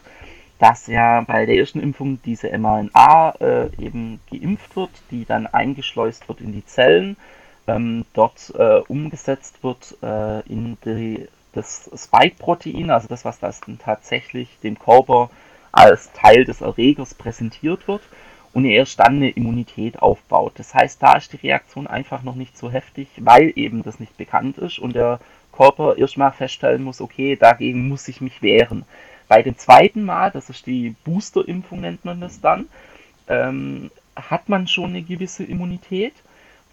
dass 0.60 0.86
ja 0.86 1.22
bei 1.22 1.46
der 1.46 1.56
ersten 1.56 1.80
Impfung 1.80 2.20
diese 2.24 2.56
mRNA 2.56 3.34
äh, 3.40 3.84
eben 3.84 4.20
geimpft 4.30 4.76
wird, 4.76 4.90
die 5.10 5.24
dann 5.24 5.48
eingeschleust 5.48 6.28
wird 6.28 6.40
in 6.40 6.52
die 6.52 6.64
Zellen, 6.64 7.16
ähm, 7.66 8.04
dort 8.14 8.52
äh, 8.56 8.82
umgesetzt 8.86 9.62
wird 9.62 9.96
in 10.48 10.78
die, 10.84 11.26
das 11.52 11.90
Spike-Protein, 11.94 12.90
also 12.90 13.08
das, 13.08 13.24
was 13.24 13.40
das 13.40 13.60
dann 13.60 13.78
tatsächlich 13.78 14.48
dem 14.62 14.78
Körper 14.78 15.30
als 15.72 16.12
Teil 16.12 16.44
des 16.44 16.60
Erregers 16.60 17.14
präsentiert 17.14 17.88
wird 17.88 18.02
und 18.52 18.64
er 18.66 18.72
erst 18.72 19.00
dann 19.00 19.16
eine 19.16 19.30
Immunität 19.30 20.00
aufbaut. 20.00 20.52
Das 20.56 20.74
heißt, 20.74 21.02
da 21.02 21.16
ist 21.16 21.32
die 21.32 21.38
Reaktion 21.38 21.86
einfach 21.86 22.22
noch 22.22 22.34
nicht 22.34 22.56
so 22.56 22.70
heftig, 22.70 23.08
weil 23.16 23.52
eben 23.56 23.82
das 23.82 23.98
nicht 23.98 24.16
bekannt 24.16 24.58
ist 24.58 24.78
und 24.78 24.94
der 24.94 25.18
Körper 25.52 25.96
erstmal 25.96 26.32
feststellen 26.32 26.82
muss, 26.82 27.00
okay, 27.00 27.36
dagegen 27.36 27.88
muss 27.88 28.08
ich 28.08 28.20
mich 28.20 28.42
wehren. 28.42 28.84
Bei 29.28 29.42
dem 29.42 29.56
zweiten 29.56 30.04
Mal, 30.04 30.30
das 30.30 30.50
ist 30.50 30.66
die 30.66 30.94
Boosterimpfung, 31.04 31.80
nennt 31.80 32.04
man 32.04 32.20
das 32.20 32.40
dann, 32.40 32.66
ähm, 33.28 33.90
hat 34.16 34.48
man 34.48 34.66
schon 34.66 34.90
eine 34.90 35.02
gewisse 35.02 35.44
Immunität 35.44 36.14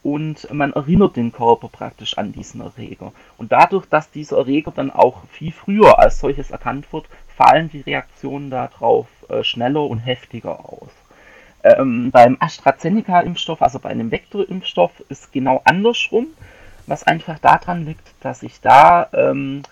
und 0.04 0.52
man 0.52 0.74
erinnert 0.74 1.16
den 1.16 1.32
Körper 1.32 1.68
praktisch 1.68 2.18
an 2.18 2.32
diesen 2.32 2.62
Erreger. 2.62 3.12
Und 3.38 3.52
dadurch, 3.52 3.86
dass 3.86 4.12
dieser 4.12 4.38
Erreger 4.38 4.72
dann 4.72 4.92
auch 4.92 5.24
viel 5.32 5.52
früher 5.52 6.00
als 6.00 6.20
solches 6.20 6.52
erkannt 6.52 6.92
wird, 6.92 7.06
fallen 7.40 7.70
die 7.70 7.80
Reaktionen 7.80 8.50
darauf 8.50 9.08
äh, 9.30 9.46
schneller 9.46 9.84
und 9.84 10.00
heftiger 10.00 10.60
aus. 10.60 10.90
Ähm, 11.64 12.12
beim 12.12 12.36
AstraZeneca-Impfstoff, 12.38 13.62
also 13.62 13.80
bei 13.80 13.90
einem 13.90 14.12
Vektorimpfstoff, 14.12 14.92
ist 15.08 15.32
genau 15.32 15.62
andersrum, 15.64 16.28
was 16.86 17.04
einfach 17.04 17.40
daran 17.40 17.86
liegt, 17.86 18.06
dass 18.20 18.42
sich 18.42 18.60
da 18.60 19.08
ähm, 19.14 19.64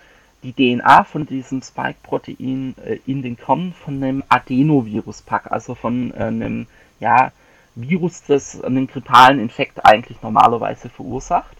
die 0.42 0.54
DNA 0.54 1.04
von 1.04 1.26
diesem 1.26 1.60
Spike-Protein 1.60 2.74
äh, 2.86 2.98
in 3.06 3.20
den 3.20 3.36
Kern 3.36 3.74
von 3.84 4.02
einem 4.02 4.24
Adenovirus 4.30 5.20
packt, 5.20 5.52
also 5.52 5.74
von 5.74 6.14
äh, 6.14 6.24
einem 6.24 6.66
ja, 7.00 7.32
Virus, 7.74 8.22
das 8.26 8.62
einen 8.62 8.86
grippalen 8.86 9.40
Infekt 9.40 9.84
eigentlich 9.84 10.22
normalerweise 10.22 10.88
verursacht 10.88 11.56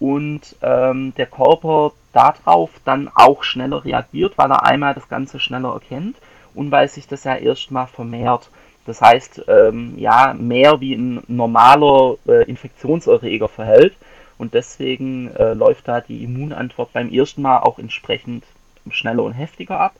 und 0.00 0.56
ähm, 0.62 1.14
der 1.16 1.26
Körper 1.26 1.92
darauf 2.18 2.70
dann 2.84 3.08
auch 3.14 3.44
schneller 3.44 3.84
reagiert, 3.84 4.36
weil 4.36 4.50
er 4.50 4.64
einmal 4.64 4.94
das 4.94 5.08
Ganze 5.08 5.38
schneller 5.38 5.72
erkennt 5.72 6.16
und 6.54 6.70
weil 6.70 6.88
sich 6.88 7.06
das 7.06 7.24
ja 7.24 7.36
erstmal 7.36 7.86
vermehrt. 7.86 8.50
Das 8.86 9.00
heißt, 9.00 9.44
ähm, 9.48 9.94
ja, 9.98 10.34
mehr 10.34 10.80
wie 10.80 10.94
ein 10.94 11.22
normaler 11.28 12.16
äh, 12.26 12.44
Infektionserreger 12.44 13.48
verhält 13.48 13.94
und 14.38 14.54
deswegen 14.54 15.34
äh, 15.36 15.52
läuft 15.54 15.86
da 15.86 16.00
die 16.00 16.24
Immunantwort 16.24 16.92
beim 16.92 17.12
ersten 17.12 17.42
Mal 17.42 17.58
auch 17.58 17.78
entsprechend 17.78 18.44
schneller 18.90 19.22
und 19.22 19.32
heftiger 19.32 19.78
ab. 19.78 19.94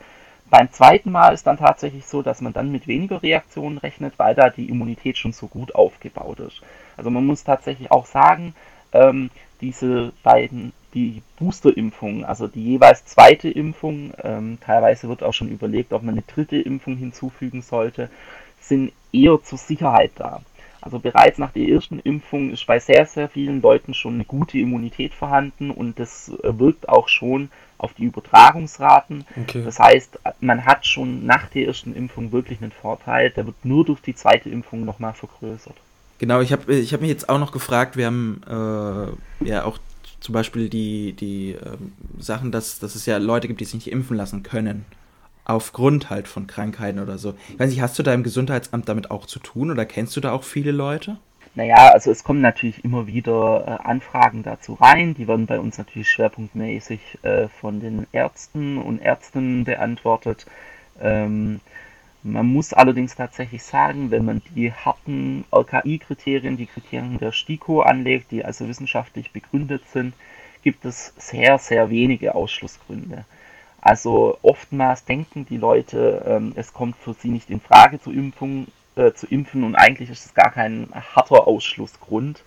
Beim 0.50 0.72
zweiten 0.72 1.12
Mal 1.12 1.34
ist 1.34 1.46
dann 1.46 1.58
tatsächlich 1.58 2.06
so, 2.06 2.22
dass 2.22 2.40
man 2.40 2.54
dann 2.54 2.72
mit 2.72 2.86
weniger 2.86 3.22
Reaktionen 3.22 3.76
rechnet, 3.78 4.14
weil 4.16 4.34
da 4.34 4.48
die 4.48 4.70
Immunität 4.70 5.18
schon 5.18 5.32
so 5.32 5.46
gut 5.46 5.74
aufgebaut 5.74 6.40
ist. 6.40 6.62
Also 6.96 7.10
man 7.10 7.26
muss 7.26 7.44
tatsächlich 7.44 7.90
auch 7.90 8.06
sagen, 8.06 8.54
ähm, 8.92 9.30
diese 9.60 10.12
beiden, 10.22 10.72
die 10.94 11.22
Boosterimpfungen, 11.38 12.24
also 12.24 12.46
die 12.48 12.64
jeweils 12.64 13.04
zweite 13.04 13.48
Impfung, 13.48 14.12
ähm, 14.22 14.58
teilweise 14.60 15.08
wird 15.08 15.22
auch 15.22 15.34
schon 15.34 15.50
überlegt, 15.50 15.92
ob 15.92 16.02
man 16.02 16.14
eine 16.14 16.22
dritte 16.22 16.56
Impfung 16.56 16.96
hinzufügen 16.96 17.62
sollte, 17.62 18.10
sind 18.60 18.92
eher 19.12 19.42
zur 19.42 19.58
Sicherheit 19.58 20.12
da. 20.16 20.42
Also 20.80 21.00
bereits 21.00 21.38
nach 21.38 21.50
der 21.50 21.68
ersten 21.68 21.98
Impfung 21.98 22.50
ist 22.50 22.66
bei 22.66 22.78
sehr, 22.78 23.04
sehr 23.04 23.28
vielen 23.28 23.60
Leuten 23.60 23.94
schon 23.94 24.14
eine 24.14 24.24
gute 24.24 24.58
Immunität 24.58 25.12
vorhanden 25.12 25.70
und 25.70 25.98
das 25.98 26.30
äh, 26.42 26.58
wirkt 26.58 26.88
auch 26.88 27.08
schon 27.08 27.50
auf 27.78 27.94
die 27.94 28.04
Übertragungsraten. 28.04 29.24
Okay. 29.42 29.62
Das 29.64 29.78
heißt, 29.78 30.18
man 30.40 30.64
hat 30.64 30.86
schon 30.86 31.26
nach 31.26 31.48
der 31.48 31.66
ersten 31.66 31.94
Impfung 31.94 32.32
wirklich 32.32 32.60
einen 32.62 32.72
Vorteil, 32.72 33.30
der 33.30 33.46
wird 33.46 33.64
nur 33.64 33.84
durch 33.84 34.00
die 34.00 34.14
zweite 34.14 34.48
Impfung 34.50 34.84
nochmal 34.84 35.14
vergrößert. 35.14 35.76
Genau, 36.18 36.40
ich 36.40 36.52
habe 36.52 36.74
ich 36.74 36.92
hab 36.92 37.00
mich 37.00 37.10
jetzt 37.10 37.28
auch 37.28 37.38
noch 37.38 37.52
gefragt, 37.52 37.96
wir 37.96 38.06
haben 38.06 38.40
äh, 38.48 39.46
ja 39.48 39.64
auch 39.64 39.78
zum 40.20 40.32
Beispiel 40.32 40.68
die, 40.68 41.12
die 41.12 41.52
ähm, 41.52 41.92
Sachen, 42.18 42.52
dass, 42.52 42.78
dass 42.78 42.94
es 42.94 43.06
ja 43.06 43.18
Leute 43.18 43.48
gibt, 43.48 43.60
die 43.60 43.64
sich 43.64 43.74
nicht 43.74 43.90
impfen 43.90 44.16
lassen 44.16 44.42
können. 44.42 44.84
Aufgrund 45.44 46.10
halt 46.10 46.28
von 46.28 46.46
Krankheiten 46.46 46.98
oder 46.98 47.16
so. 47.16 47.34
Ich 47.48 47.58
weiß 47.58 47.70
nicht, 47.70 47.80
hast 47.80 47.98
du 47.98 48.02
da 48.02 48.12
im 48.12 48.22
Gesundheitsamt 48.22 48.88
damit 48.88 49.10
auch 49.10 49.24
zu 49.26 49.38
tun 49.38 49.70
oder 49.70 49.86
kennst 49.86 50.14
du 50.16 50.20
da 50.20 50.32
auch 50.32 50.44
viele 50.44 50.72
Leute? 50.72 51.16
Naja, 51.54 51.90
also 51.92 52.10
es 52.10 52.22
kommen 52.22 52.40
natürlich 52.40 52.84
immer 52.84 53.06
wieder 53.06 53.64
äh, 53.66 53.88
Anfragen 53.88 54.42
dazu 54.42 54.74
rein. 54.74 55.14
Die 55.14 55.26
werden 55.26 55.46
bei 55.46 55.58
uns 55.58 55.78
natürlich 55.78 56.08
schwerpunktmäßig 56.08 57.18
äh, 57.22 57.48
von 57.48 57.80
den 57.80 58.06
Ärzten 58.12 58.78
und 58.78 59.00
Ärztinnen 59.00 59.64
beantwortet. 59.64 60.46
Ähm, 61.00 61.60
man 62.22 62.46
muss 62.46 62.72
allerdings 62.72 63.14
tatsächlich 63.14 63.62
sagen, 63.62 64.10
wenn 64.10 64.24
man 64.24 64.42
die 64.54 64.72
harten 64.72 65.44
RKI-Kriterien, 65.52 66.56
die 66.56 66.66
Kriterien 66.66 67.18
der 67.18 67.32
STIKO 67.32 67.82
anlegt, 67.82 68.32
die 68.32 68.44
also 68.44 68.68
wissenschaftlich 68.68 69.32
begründet 69.32 69.82
sind, 69.92 70.14
gibt 70.62 70.84
es 70.84 71.14
sehr, 71.16 71.58
sehr 71.58 71.90
wenige 71.90 72.34
Ausschlussgründe. 72.34 73.24
Also 73.80 74.38
oftmals 74.42 75.04
denken 75.04 75.46
die 75.46 75.56
Leute, 75.56 76.24
ähm, 76.26 76.52
es 76.56 76.72
kommt 76.72 76.96
für 76.96 77.14
sie 77.14 77.28
nicht 77.28 77.50
in 77.50 77.60
Frage 77.60 78.00
zur 78.00 78.12
Impfung, 78.12 78.66
äh, 78.96 79.12
zu 79.12 79.26
impfen 79.28 79.62
und 79.62 79.76
eigentlich 79.76 80.10
ist 80.10 80.26
es 80.26 80.34
gar 80.34 80.50
kein 80.50 80.88
harter 80.92 81.46
Ausschlussgrund 81.46 82.42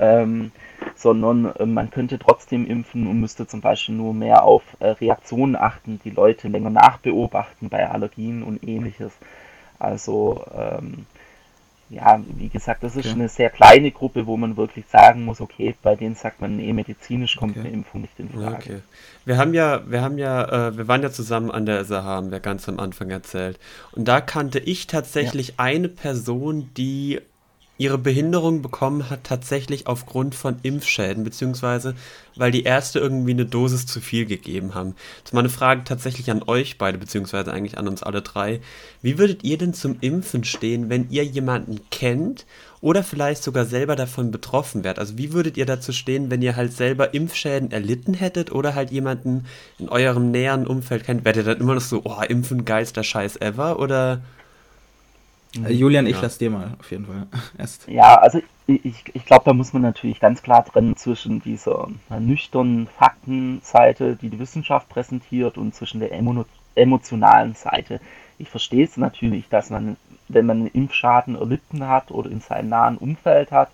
ähm, 0.00 0.50
sondern 0.96 1.54
äh, 1.56 1.66
man 1.66 1.90
könnte 1.90 2.18
trotzdem 2.18 2.66
impfen 2.66 3.06
und 3.06 3.20
müsste 3.20 3.46
zum 3.46 3.60
Beispiel 3.60 3.94
nur 3.94 4.14
mehr 4.14 4.42
auf 4.42 4.62
äh, 4.80 4.88
Reaktionen 4.88 5.54
achten, 5.54 6.00
die 6.04 6.10
Leute 6.10 6.48
länger 6.48 6.70
nachbeobachten 6.70 7.68
bei 7.68 7.88
Allergien 7.88 8.42
und 8.42 8.66
ähnliches. 8.66 9.12
Also 9.78 10.44
ähm, 10.54 11.06
ja, 11.90 12.22
wie 12.36 12.48
gesagt, 12.48 12.84
das 12.84 12.94
ist 12.94 13.06
okay. 13.06 13.14
eine 13.14 13.28
sehr 13.28 13.50
kleine 13.50 13.90
Gruppe, 13.90 14.26
wo 14.26 14.36
man 14.36 14.56
wirklich 14.56 14.84
sagen 14.86 15.24
muss, 15.24 15.40
okay, 15.40 15.74
bei 15.82 15.96
denen 15.96 16.14
sagt 16.14 16.40
man, 16.40 16.56
nee, 16.56 16.72
medizinisch 16.72 17.36
kommt 17.36 17.56
okay. 17.56 17.66
eine 17.66 17.74
Impfung 17.74 18.02
nicht 18.02 18.18
in 18.18 18.30
Frage. 18.30 18.56
Okay. 18.56 18.80
Wir 19.24 19.38
haben 19.38 19.54
ja, 19.54 19.82
wir 19.90 20.00
haben 20.00 20.16
ja, 20.16 20.68
äh, 20.68 20.76
wir 20.76 20.86
waren 20.86 21.02
ja 21.02 21.10
zusammen 21.10 21.50
an 21.50 21.66
der 21.66 21.84
SAH, 21.84 22.04
haben 22.04 22.30
wir 22.30 22.38
ganz 22.38 22.68
am 22.68 22.78
Anfang 22.78 23.10
erzählt. 23.10 23.58
Und 23.90 24.06
da 24.06 24.20
kannte 24.20 24.60
ich 24.60 24.86
tatsächlich 24.86 25.48
ja. 25.48 25.54
eine 25.58 25.88
Person, 25.88 26.70
die 26.76 27.20
ihre 27.80 27.96
Behinderung 27.96 28.60
bekommen 28.60 29.08
hat, 29.08 29.24
tatsächlich 29.24 29.86
aufgrund 29.86 30.34
von 30.34 30.56
Impfschäden, 30.62 31.24
beziehungsweise 31.24 31.94
weil 32.36 32.50
die 32.50 32.64
Ärzte 32.64 32.98
irgendwie 32.98 33.30
eine 33.30 33.46
Dosis 33.46 33.86
zu 33.86 34.02
viel 34.02 34.26
gegeben 34.26 34.74
haben. 34.74 34.94
Das 35.22 35.30
ist 35.30 35.32
mal 35.32 35.40
eine 35.40 35.48
Frage 35.48 35.84
tatsächlich 35.84 36.30
an 36.30 36.42
euch 36.46 36.76
beide, 36.76 36.98
beziehungsweise 36.98 37.52
eigentlich 37.52 37.78
an 37.78 37.88
uns 37.88 38.02
alle 38.02 38.20
drei. 38.20 38.60
Wie 39.00 39.16
würdet 39.16 39.44
ihr 39.44 39.56
denn 39.56 39.72
zum 39.72 39.96
Impfen 40.02 40.44
stehen, 40.44 40.90
wenn 40.90 41.08
ihr 41.08 41.24
jemanden 41.24 41.80
kennt 41.90 42.44
oder 42.82 43.02
vielleicht 43.02 43.42
sogar 43.42 43.64
selber 43.64 43.96
davon 43.96 44.30
betroffen 44.30 44.84
wärt? 44.84 44.98
Also 44.98 45.16
wie 45.16 45.32
würdet 45.32 45.56
ihr 45.56 45.64
dazu 45.64 45.92
stehen, 45.92 46.30
wenn 46.30 46.42
ihr 46.42 46.56
halt 46.56 46.74
selber 46.74 47.14
Impfschäden 47.14 47.72
erlitten 47.72 48.12
hättet 48.12 48.52
oder 48.52 48.74
halt 48.74 48.90
jemanden 48.90 49.46
in 49.78 49.88
eurem 49.88 50.30
näheren 50.30 50.66
Umfeld 50.66 51.04
kennt? 51.04 51.24
Wärt 51.24 51.36
ihr 51.36 51.44
dann 51.44 51.60
immer 51.60 51.76
noch 51.76 51.80
so, 51.80 52.02
oh, 52.04 52.20
Impfen, 52.28 52.66
geilster 52.66 53.04
Scheiß 53.04 53.36
ever? 53.40 53.78
Oder 53.78 54.20
äh, 55.56 55.72
Julian, 55.72 56.06
ich 56.06 56.16
ja. 56.16 56.22
lasse 56.22 56.38
dir 56.38 56.50
mal 56.50 56.74
auf 56.78 56.90
jeden 56.90 57.06
Fall 57.06 57.26
erst. 57.58 57.88
Ja, 57.88 58.16
also 58.16 58.40
ich, 58.66 59.04
ich 59.12 59.26
glaube, 59.26 59.44
da 59.44 59.52
muss 59.52 59.72
man 59.72 59.82
natürlich 59.82 60.20
ganz 60.20 60.42
klar 60.42 60.64
trennen 60.64 60.96
zwischen 60.96 61.42
dieser 61.42 61.88
nüchternen 62.18 62.86
Faktenseite, 62.86 64.16
die 64.16 64.30
die 64.30 64.38
Wissenschaft 64.38 64.88
präsentiert, 64.88 65.58
und 65.58 65.74
zwischen 65.74 66.00
der 66.00 66.12
emo 66.12 66.44
emotionalen 66.76 67.54
Seite. 67.54 68.00
Ich 68.38 68.48
verstehe 68.48 68.84
es 68.84 68.96
natürlich, 68.96 69.48
dass 69.48 69.70
man, 69.70 69.96
wenn 70.28 70.46
man 70.46 70.58
einen 70.58 70.66
Impfschaden 70.68 71.34
erlitten 71.34 71.86
hat 71.86 72.10
oder 72.12 72.30
in 72.30 72.40
seinem 72.40 72.68
nahen 72.68 72.96
Umfeld 72.96 73.50
hat, 73.50 73.70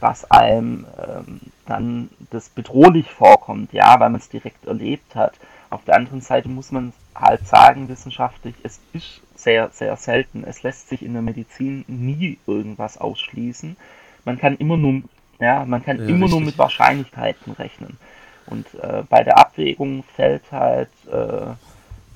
dass 0.00 0.30
einem 0.30 0.86
ähm, 1.04 1.40
dann 1.66 2.08
das 2.30 2.48
bedrohlich 2.48 3.10
vorkommt, 3.10 3.72
ja, 3.72 3.98
weil 3.98 4.10
man 4.10 4.20
es 4.20 4.28
direkt 4.28 4.66
erlebt 4.66 5.16
hat. 5.16 5.34
Auf 5.70 5.84
der 5.84 5.96
anderen 5.96 6.20
Seite 6.20 6.48
muss 6.48 6.70
man 6.70 6.92
halt 7.14 7.46
sagen, 7.46 7.88
wissenschaftlich, 7.88 8.54
es 8.62 8.80
ist 8.92 9.20
sehr, 9.38 9.70
sehr 9.70 9.96
selten. 9.96 10.44
Es 10.44 10.62
lässt 10.62 10.88
sich 10.88 11.02
in 11.02 11.12
der 11.12 11.22
Medizin 11.22 11.84
nie 11.86 12.38
irgendwas 12.46 12.98
ausschließen. 12.98 13.76
Man 14.24 14.38
kann 14.38 14.56
immer 14.56 14.76
nur, 14.76 15.02
ja, 15.38 15.64
man 15.64 15.84
kann 15.84 15.98
ja, 15.98 16.04
immer 16.04 16.24
richtig. 16.24 16.30
nur 16.30 16.40
mit 16.40 16.58
Wahrscheinlichkeiten 16.58 17.52
rechnen. 17.52 17.98
Und 18.46 18.66
äh, 18.82 19.04
bei 19.08 19.22
der 19.22 19.38
Abwägung 19.38 20.02
fällt 20.02 20.50
halt 20.50 20.90
äh, 21.10 21.52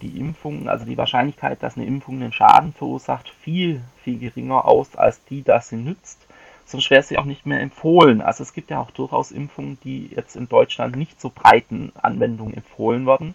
die 0.01 0.19
Impfung, 0.19 0.69
also 0.69 0.85
die 0.85 0.99
Wahrscheinlichkeit, 0.99 1.63
dass 1.63 1.77
eine 1.77 1.87
Impfung 1.87 2.17
einen 2.17 2.33
Schaden 2.33 2.73
verursacht, 2.73 3.29
viel, 3.29 3.83
viel 4.03 4.19
geringer 4.19 4.65
aus, 4.65 4.97
als 4.97 5.25
die, 5.27 5.43
dass 5.43 5.69
sie 5.69 5.77
nützt. 5.77 6.27
Sonst 6.65 6.91
wäre 6.91 7.03
sie 7.03 7.19
auch 7.19 7.25
nicht 7.25 7.47
mehr 7.47 7.61
empfohlen. 7.61 8.21
Also 8.21 8.43
es 8.43 8.53
gibt 8.53 8.71
ja 8.71 8.81
auch 8.81 8.91
durchaus 8.91 9.31
Impfungen, 9.31 9.79
die 9.85 10.11
jetzt 10.15 10.37
in 10.37 10.49
Deutschland 10.49 10.97
nicht 10.97 11.21
zur 11.21 11.31
breiten 11.31 11.93
Anwendung 12.01 12.55
empfohlen 12.55 13.07
werden 13.07 13.35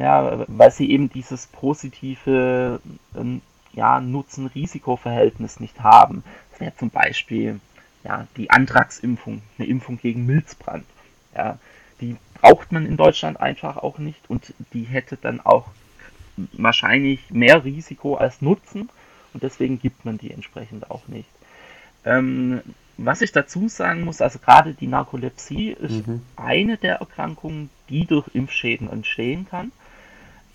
ja, 0.00 0.46
weil 0.48 0.70
sie 0.70 0.90
eben 0.90 1.10
dieses 1.10 1.46
positive 1.46 2.80
ähm, 3.14 3.42
ja, 3.74 4.00
Nutzen-Risiko-Verhältnis 4.00 5.60
nicht 5.60 5.80
haben. 5.80 6.24
Das 6.50 6.60
wäre 6.60 6.74
zum 6.74 6.88
Beispiel 6.88 7.60
ja, 8.02 8.26
die 8.38 8.50
Antragsimpfung, 8.50 9.42
eine 9.58 9.68
Impfung 9.68 9.98
gegen 9.98 10.24
Milzbrand. 10.24 10.86
Ja, 11.36 11.58
die 12.00 12.16
braucht 12.40 12.72
man 12.72 12.86
in 12.86 12.96
Deutschland 12.96 13.38
einfach 13.40 13.76
auch 13.76 13.98
nicht 13.98 14.30
und 14.30 14.54
die 14.72 14.84
hätte 14.84 15.18
dann 15.18 15.38
auch 15.38 15.66
wahrscheinlich 16.54 17.30
mehr 17.30 17.62
Risiko 17.64 18.14
als 18.14 18.40
Nutzen 18.40 18.88
und 19.34 19.42
deswegen 19.42 19.78
gibt 19.78 20.06
man 20.06 20.16
die 20.16 20.32
entsprechend 20.32 20.90
auch 20.90 21.06
nicht. 21.08 21.28
Ähm, 22.06 22.62
was 22.96 23.20
ich 23.20 23.32
dazu 23.32 23.68
sagen 23.68 24.02
muss, 24.02 24.22
also 24.22 24.38
gerade 24.38 24.72
die 24.72 24.86
Narkolepsie 24.86 25.72
ist 25.72 26.06
mhm. 26.06 26.22
eine 26.36 26.78
der 26.78 26.96
Erkrankungen, 26.96 27.68
die 27.90 28.06
durch 28.06 28.28
Impfschäden 28.34 28.88
entstehen 28.88 29.46
kann. 29.46 29.72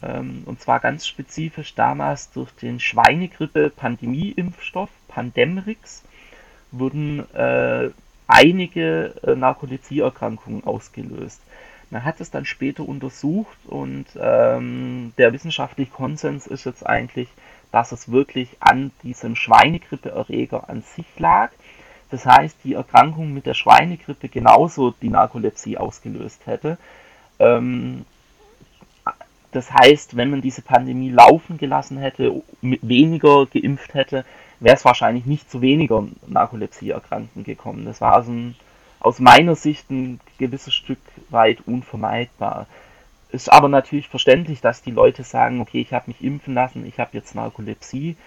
Ähm, 0.05 0.43
und 0.45 0.61
zwar 0.61 0.79
ganz 0.79 1.07
spezifisch 1.07 1.73
damals 1.75 2.31
durch 2.31 2.51
den 2.51 2.79
Schweinegrippe-Pandemie-Impfstoff 2.79 4.89
Pandemrix 5.07 6.03
wurden 6.71 7.19
äh, 7.33 7.89
einige 8.27 9.13
äh, 9.23 9.35
Narkolepsieerkrankungen 9.35 10.63
ausgelöst. 10.63 11.41
Man 11.89 12.03
hat 12.03 12.19
es 12.19 12.31
dann 12.31 12.45
später 12.45 12.87
untersucht 12.87 13.57
und 13.65 14.05
ähm, 14.19 15.13
der 15.17 15.33
wissenschaftliche 15.33 15.91
Konsens 15.91 16.47
ist 16.47 16.65
jetzt 16.65 16.85
eigentlich, 16.85 17.29
dass 17.71 17.91
es 17.91 18.11
wirklich 18.11 18.49
an 18.59 18.91
diesem 19.03 19.35
Schweinegrippeerreger 19.35 20.69
an 20.69 20.81
sich 20.81 21.05
lag. 21.17 21.51
Das 22.09 22.25
heißt, 22.25 22.57
die 22.63 22.73
Erkrankung 22.73 23.33
mit 23.33 23.45
der 23.45 23.53
Schweinegrippe 23.53 24.29
genauso 24.29 24.91
die 24.91 25.09
Narkolepsie 25.09 25.77
ausgelöst 25.77 26.45
hätte. 26.45 26.77
Ähm, 27.39 28.05
das 29.55 29.71
heißt, 29.71 30.17
wenn 30.17 30.29
man 30.29 30.41
diese 30.41 30.61
Pandemie 30.61 31.09
laufen 31.09 31.57
gelassen 31.57 31.97
hätte, 31.97 32.43
weniger 32.61 33.45
geimpft 33.45 33.93
hätte, 33.93 34.25
wäre 34.59 34.75
es 34.75 34.83
wahrscheinlich 34.83 35.25
nicht 35.25 35.49
zu 35.49 35.61
weniger 35.61 36.05
Narkolepsie-Erkrankten 36.27 37.43
gekommen. 37.43 37.85
Das 37.85 38.01
war 38.01 38.13
also 38.13 38.31
ein, 38.31 38.55
aus 38.99 39.19
meiner 39.19 39.55
Sicht 39.55 39.89
ein 39.89 40.19
gewisses 40.37 40.73
Stück 40.73 40.99
weit 41.29 41.59
unvermeidbar. 41.65 42.67
Ist 43.29 43.51
aber 43.51 43.69
natürlich 43.69 44.09
verständlich, 44.09 44.59
dass 44.59 44.81
die 44.81 44.91
Leute 44.91 45.23
sagen, 45.23 45.61
okay, 45.61 45.79
ich 45.79 45.93
habe 45.93 46.05
mich 46.07 46.21
impfen 46.21 46.53
lassen, 46.53 46.85
ich 46.85 46.99
habe 46.99 47.11
jetzt 47.13 47.33
Narkolepsie, 47.33 48.17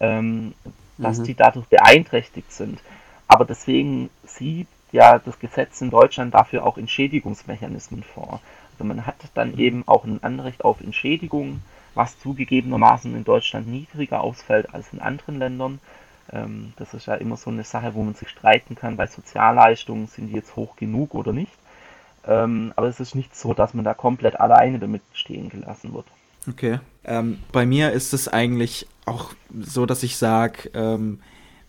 ähm, 0.00 0.54
dass 0.96 1.18
mhm. 1.18 1.24
die 1.24 1.34
dadurch 1.34 1.66
beeinträchtigt 1.66 2.50
sind. 2.50 2.80
Aber 3.26 3.44
deswegen 3.44 4.08
sieht 4.24 4.68
ja 4.92 5.18
das 5.18 5.38
Gesetz 5.38 5.82
in 5.82 5.90
Deutschland 5.90 6.32
dafür 6.32 6.64
auch 6.64 6.78
Entschädigungsmechanismen 6.78 8.02
vor. 8.02 8.40
Man 8.84 9.06
hat 9.06 9.16
dann 9.34 9.58
eben 9.58 9.86
auch 9.86 10.04
ein 10.04 10.22
Anrecht 10.22 10.64
auf 10.64 10.80
Entschädigung, 10.80 11.62
was 11.94 12.18
zugegebenermaßen 12.18 13.14
in 13.14 13.24
Deutschland 13.24 13.66
niedriger 13.66 14.20
ausfällt 14.20 14.72
als 14.74 14.92
in 14.92 15.00
anderen 15.00 15.38
Ländern. 15.38 15.80
Ähm, 16.32 16.72
das 16.76 16.94
ist 16.94 17.06
ja 17.06 17.14
immer 17.14 17.36
so 17.36 17.50
eine 17.50 17.64
Sache, 17.64 17.94
wo 17.94 18.02
man 18.02 18.14
sich 18.14 18.28
streiten 18.28 18.74
kann, 18.74 18.96
bei 18.96 19.06
Sozialleistungen 19.06 20.06
sind 20.06 20.28
die 20.28 20.34
jetzt 20.34 20.56
hoch 20.56 20.76
genug 20.76 21.14
oder 21.14 21.32
nicht. 21.32 21.52
Ähm, 22.26 22.72
aber 22.76 22.88
es 22.88 23.00
ist 23.00 23.14
nicht 23.14 23.34
so, 23.34 23.54
dass 23.54 23.74
man 23.74 23.84
da 23.84 23.94
komplett 23.94 24.38
alleine 24.38 24.78
damit 24.78 25.02
stehen 25.12 25.48
gelassen 25.48 25.94
wird. 25.94 26.06
Okay. 26.48 26.80
Ähm, 27.04 27.38
bei 27.52 27.66
mir 27.66 27.92
ist 27.92 28.12
es 28.12 28.28
eigentlich 28.28 28.86
auch 29.06 29.32
so, 29.58 29.86
dass 29.86 30.02
ich 30.02 30.16
sage, 30.16 30.70
ähm, 30.74 31.20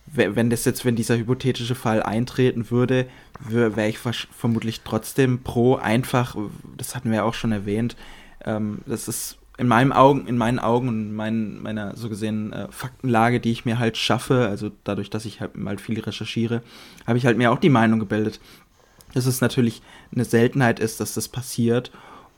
wenn 0.06 0.50
das 0.50 0.64
jetzt, 0.64 0.84
wenn 0.84 0.96
dieser 0.96 1.16
hypothetische 1.16 1.74
Fall 1.74 2.02
eintreten 2.02 2.70
würde, 2.70 3.06
wäre 3.48 3.88
ich 3.88 3.98
vermutlich 3.98 4.80
trotzdem 4.80 5.42
pro 5.42 5.76
einfach, 5.76 6.36
das 6.76 6.94
hatten 6.94 7.10
wir 7.10 7.18
ja 7.18 7.22
auch 7.22 7.34
schon 7.34 7.52
erwähnt, 7.52 7.96
ähm, 8.44 8.80
das 8.86 9.08
ist 9.08 9.38
in 9.56 9.68
meinen 9.68 9.92
Augen, 9.92 10.26
in 10.26 10.38
meinen 10.38 10.58
Augen 10.58 10.88
und 10.88 11.14
mein, 11.14 11.62
meiner 11.62 11.94
so 11.94 12.08
gesehen 12.08 12.52
äh, 12.52 12.68
Faktenlage, 12.70 13.40
die 13.40 13.52
ich 13.52 13.66
mir 13.66 13.78
halt 13.78 13.98
schaffe, 13.98 14.48
also 14.48 14.70
dadurch, 14.84 15.10
dass 15.10 15.26
ich 15.26 15.40
halt 15.40 15.56
mal 15.56 15.76
viel 15.78 16.00
recherchiere, 16.00 16.62
habe 17.06 17.18
ich 17.18 17.26
halt 17.26 17.36
mir 17.36 17.52
auch 17.52 17.58
die 17.58 17.68
Meinung 17.68 18.00
gebildet, 18.00 18.40
dass 19.12 19.26
es 19.26 19.42
natürlich 19.42 19.82
eine 20.14 20.24
Seltenheit 20.24 20.80
ist, 20.80 21.00
dass 21.00 21.12
das 21.12 21.28
passiert. 21.28 21.90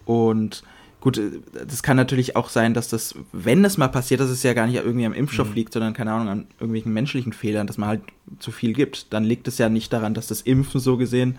Und 0.04 0.64
Gut, 1.02 1.18
äh, 1.18 1.40
das 1.66 1.82
kann 1.82 1.96
natürlich 1.96 2.36
auch 2.36 2.48
sein, 2.48 2.72
dass 2.72 2.88
das, 2.88 3.14
wenn 3.32 3.64
es 3.64 3.76
mal 3.76 3.88
passiert, 3.88 4.20
dass 4.20 4.30
es 4.30 4.44
ja 4.44 4.54
gar 4.54 4.66
nicht 4.66 4.76
irgendwie 4.76 5.04
am 5.04 5.12
Impfstoff 5.12 5.50
mhm. 5.50 5.54
liegt, 5.54 5.72
sondern 5.74 5.92
keine 5.94 6.12
Ahnung, 6.12 6.28
an 6.28 6.46
irgendwelchen 6.54 6.92
menschlichen 6.92 7.32
Fehlern, 7.32 7.66
dass 7.66 7.76
man 7.76 7.88
halt 7.88 8.02
zu 8.38 8.52
viel 8.52 8.72
gibt. 8.72 9.12
Dann 9.12 9.24
liegt 9.24 9.48
es 9.48 9.58
ja 9.58 9.68
nicht 9.68 9.92
daran, 9.92 10.14
dass 10.14 10.28
das 10.28 10.40
Impfen 10.40 10.80
so 10.80 10.96
gesehen 10.96 11.38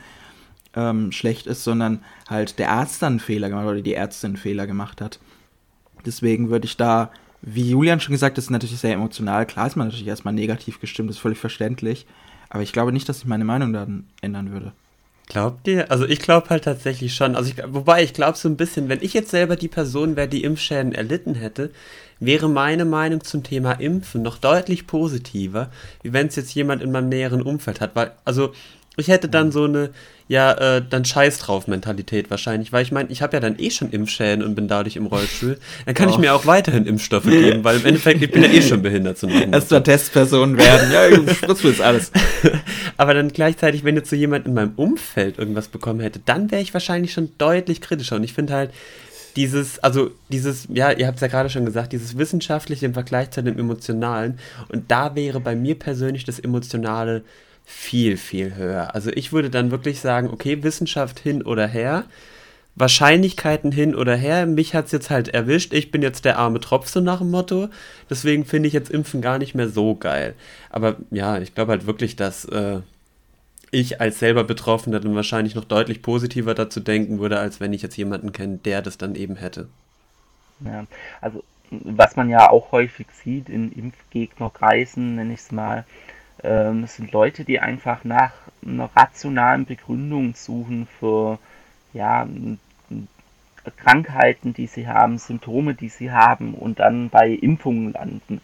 ähm, 0.76 1.14
schlecht 1.14 1.48
ist, 1.48 1.64
sondern 1.64 2.04
halt 2.30 2.60
der 2.60 2.72
Arzt 2.72 3.02
dann 3.02 3.14
einen 3.14 3.20
Fehler 3.22 3.50
gemacht 3.50 3.66
oder 3.66 3.82
die 3.82 3.94
Ärztin 3.94 4.32
einen 4.32 4.38
Fehler 4.38 4.68
gemacht 4.68 5.00
hat. 5.00 5.20
Deswegen 6.06 6.50
würde 6.50 6.66
ich 6.66 6.76
da, 6.76 7.10
wie 7.42 7.70
Julian 7.70 8.02
schon 8.02 8.12
gesagt, 8.12 8.38
das 8.38 8.46
ist 8.46 8.52
natürlich 8.52 8.80
sehr 8.80 8.94
emotional. 8.94 9.46
Klar 9.46 9.68
ist 9.68 9.78
man 9.78 9.88
natürlich 9.88 10.08
erstmal 10.08 10.34
negativ 10.34 10.82
gestimmt, 10.82 11.10
das 11.10 11.16
ist 11.16 11.22
völlig 11.22 11.40
verständlich. 11.40 12.06
Aber 12.50 12.64
ich 12.64 12.74
glaube 12.74 12.92
nicht, 12.92 13.08
dass 13.08 13.20
ich 13.20 13.26
meine 13.26 13.46
Meinung 13.46 13.72
dann 13.72 14.08
ändern 14.22 14.52
würde. 14.52 14.74
Glaubt 15.28 15.68
ihr? 15.68 15.90
Also 15.90 16.06
ich 16.06 16.20
glaube 16.20 16.50
halt 16.50 16.66
tatsächlich 16.66 17.16
schon. 17.16 17.36
Also 17.36 17.50
ich, 17.50 17.64
wobei 17.68 18.04
ich 18.04 18.14
glaube 18.14 18.38
so 18.38 18.50
ein 18.50 18.58
bisschen, 18.58 18.90
wenn 18.90 19.02
ich 19.02 19.14
jetzt 19.14 19.32
selber 19.32 19.56
die 19.56 19.70
Person 19.70 20.16
wäre, 20.16 20.28
die 20.28 20.44
Impfschäden 20.44 20.94
erlitten 20.94 21.36
hätte, 21.36 21.72
wäre 22.20 22.50
meine 22.50 22.86
Meinung 22.86 23.24
zum 23.24 23.44
Thema 23.44 23.74
Impfen 23.74 24.22
noch 24.22 24.38
deutlich 24.38 24.86
positiver, 24.86 25.72
wie 26.02 26.14
wenn 26.14 26.28
es 26.28 26.36
jetzt 26.36 26.54
jemand 26.54 26.82
in 26.82 26.92
meinem 26.92 27.10
näheren 27.10 27.42
Umfeld 27.42 27.82
hat. 27.82 27.96
Weil, 27.96 28.12
also 28.26 28.54
ich 28.96 29.08
hätte 29.08 29.28
dann 29.28 29.52
so 29.52 29.64
eine, 29.64 29.90
ja, 30.28 30.52
äh, 30.54 30.82
dann 30.88 31.04
Scheiß 31.04 31.40
drauf 31.40 31.68
Mentalität 31.68 32.30
wahrscheinlich, 32.30 32.72
weil 32.72 32.84
ich 32.84 32.92
meine, 32.92 33.10
ich 33.10 33.22
habe 33.22 33.36
ja 33.36 33.40
dann 33.40 33.58
eh 33.58 33.72
schon 33.72 33.90
Impfschäden 33.90 34.44
und 34.44 34.56
bin 34.56 34.68
dadurch 34.68 34.96
im 34.96 35.08
Rollstuhl. 35.08 35.58
Dann 35.86 35.96
kann 35.96 36.10
oh. 36.10 36.12
ich 36.12 36.18
mir 36.20 36.34
auch 36.34 36.46
weiterhin 36.46 36.86
Impfstoffe 36.86 37.26
geben, 37.26 37.64
weil 37.64 37.78
im 37.78 37.86
Endeffekt, 37.86 38.22
ich 38.22 38.32
bin 38.32 38.44
ja 38.44 38.50
eh 38.50 38.62
schon 38.62 38.82
behindert 38.82 39.18
zu 39.18 39.28
machen. 39.28 39.52
Erstmal 39.54 39.84
Testperson 39.84 40.58
werden, 40.58 40.92
ja, 40.92 41.34
spritzt 41.34 41.64
jetzt 41.64 41.82
alles. 41.82 42.12
Aber 42.98 43.14
dann 43.16 43.30
gleichzeitig, 43.30 43.84
wenn 43.84 43.96
jetzt 43.96 44.10
so 44.10 44.16
jemand 44.16 44.46
in 44.46 44.54
meinem 44.54 44.74
Umfeld 44.76 45.40
irgendwas 45.40 45.68
bekommen 45.68 46.00
hätte, 46.00 46.20
dann 46.24 46.52
wäre 46.52 46.62
ich 46.62 46.74
wahrscheinlich 46.74 47.14
schon 47.14 47.32
deutlich 47.38 47.82
kritischer. 47.82 48.18
Und 48.18 48.24
ich 48.24 48.34
finde 48.34 48.54
halt, 48.54 48.72
dieses, 49.36 49.80
also 49.80 50.12
dieses, 50.30 50.68
ja, 50.72 50.92
ihr 50.92 51.08
habt 51.08 51.16
es 51.16 51.22
ja 51.22 51.28
gerade 51.28 51.50
schon 51.50 51.66
gesagt, 51.66 51.92
dieses 51.92 52.18
Wissenschaftliche 52.18 52.86
im 52.86 52.94
Vergleich 52.94 53.32
zu 53.32 53.42
dem 53.42 53.58
Emotionalen. 53.58 54.38
Und 54.70 54.92
da 54.92 55.16
wäre 55.16 55.40
bei 55.40 55.56
mir 55.56 55.74
persönlich 55.74 56.24
das 56.24 56.40
Emotionale 56.40 57.24
viel, 57.66 58.18
viel 58.18 58.56
höher. 58.56 58.94
Also 58.94 59.12
ich 59.12 59.32
würde 59.32 59.50
dann 59.50 59.72
wirklich 59.72 60.00
sagen, 60.00 60.30
okay, 60.30 60.64
Wissenschaft 60.64 61.20
hin 61.20 61.42
oder 61.42 61.68
her, 61.68 62.06
Wahrscheinlichkeiten 62.76 63.72
hin 63.72 63.94
oder 63.96 64.16
her, 64.16 64.46
mich 64.46 64.74
hat 64.74 64.86
es 64.86 64.92
jetzt 64.92 65.10
halt 65.10 65.30
erwischt, 65.30 65.74
ich 65.74 65.92
bin 65.92 66.02
jetzt 66.02 66.26
der 66.26 66.40
arme 66.40 66.60
Tropf 66.60 66.88
so 66.88 67.02
nach 67.02 67.20
dem 67.20 67.30
Motto, 67.30 67.70
deswegen 68.10 68.46
finde 68.46 68.68
ich 68.68 68.74
jetzt 68.74 68.90
Impfen 68.90 69.22
gar 69.22 69.38
nicht 69.38 69.54
mehr 69.54 69.70
so 69.70 69.96
geil. 69.96 70.34
Aber 70.70 70.96
ja, 71.12 71.38
ich 71.38 71.54
glaube 71.54 71.72
halt 71.72 71.86
wirklich, 71.86 72.16
dass 72.16 72.46
äh, 72.46 72.80
ich 73.70 74.02
als 74.02 74.20
selber 74.20 74.44
Betroffener 74.44 75.00
dann 75.00 75.16
wahrscheinlich 75.16 75.56
noch 75.56 75.66
deutlich 75.66 76.02
positiver 76.02 76.54
dazu 76.54 76.80
denken 76.80 77.20
würde, 77.20 77.40
als 77.40 77.60
wenn 77.60 77.74
ich 77.74 77.82
jetzt 77.82 77.98
jemanden 77.98 78.32
kenne, 78.32 78.58
der 78.58 78.82
das 78.82 78.98
dann 78.98 79.16
eben 79.16 79.36
hätte. 79.36 79.68
Ja, 80.62 80.86
also 81.22 81.44
was 81.70 82.16
man 82.16 82.30
ja 82.30 82.50
auch 82.50 82.72
häufig 82.72 83.08
sieht 83.24 83.50
in 83.50 83.72
Impfgegnerkreisen, 83.72 85.16
nenne 85.16 85.34
ich 85.34 85.40
es 85.40 85.52
mal, 85.52 85.86
ähm, 86.44 86.84
es 86.84 86.96
sind 86.96 87.12
Leute, 87.12 87.46
die 87.46 87.60
einfach 87.60 88.04
nach 88.04 88.34
einer 88.66 88.90
rationalen 88.96 89.66
Begründung 89.66 90.36
suchen 90.36 90.88
für 91.00 91.40
ja, 91.94 92.28
Krankheiten, 93.78 94.54
die 94.54 94.68
sie 94.68 94.88
haben, 94.88 95.18
Symptome, 95.18 95.74
die 95.74 95.90
sie 95.90 96.12
haben 96.12 96.54
und 96.54 96.80
dann 96.80 97.10
bei 97.10 97.30
Impfungen 97.30 97.94
landen. 97.94 98.42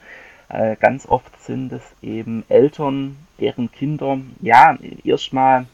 Äh, 0.50 0.76
ganz 0.78 1.06
oft 1.06 1.42
sind 1.44 1.72
es 1.72 1.84
eben 2.02 2.44
Eltern, 2.50 3.18
deren 3.40 3.72
Kinder 3.72 4.20
ja 4.42 4.78
erstmal, 5.04 5.66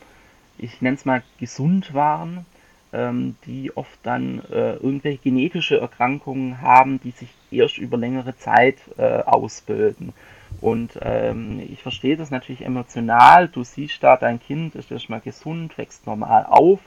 ich 0.57 0.81
nenne 0.81 0.95
es 0.95 1.05
mal, 1.05 1.23
gesund 1.39 1.93
waren, 1.93 2.45
ähm, 2.91 3.35
die 3.45 3.75
oft 3.75 3.99
dann 4.03 4.41
äh, 4.51 4.73
irgendwelche 4.73 5.19
genetische 5.19 5.79
Erkrankungen 5.79 6.61
haben, 6.61 6.99
die 7.01 7.11
sich 7.11 7.29
erst 7.51 7.77
über 7.77 7.97
längere 7.97 8.35
Zeit 8.37 8.77
äh, 8.97 9.19
ausbilden. 9.19 10.13
Und 10.61 10.97
ähm, 11.01 11.61
ich 11.71 11.81
verstehe 11.81 12.17
das 12.17 12.31
natürlich 12.31 12.63
emotional. 12.65 13.47
Du 13.47 13.63
siehst 13.63 14.01
da, 14.01 14.17
dein 14.17 14.39
Kind 14.39 14.75
ist 14.75 14.91
erstmal 14.91 15.21
gesund, 15.21 15.77
wächst 15.77 16.07
normal 16.07 16.45
auf 16.49 16.79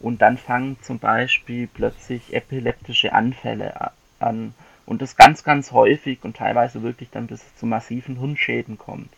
und 0.00 0.20
dann 0.20 0.36
fangen 0.36 0.76
zum 0.82 0.98
Beispiel 0.98 1.66
plötzlich 1.66 2.34
epileptische 2.34 3.12
Anfälle 3.12 3.90
an. 4.18 4.54
Und 4.86 5.00
das 5.00 5.16
ganz, 5.16 5.44
ganz 5.44 5.72
häufig 5.72 6.18
und 6.22 6.36
teilweise 6.36 6.82
wirklich 6.82 7.10
dann 7.10 7.26
bis 7.26 7.42
es 7.42 7.56
zu 7.56 7.66
massiven 7.66 8.18
Hirnschäden 8.18 8.76
kommt. 8.76 9.08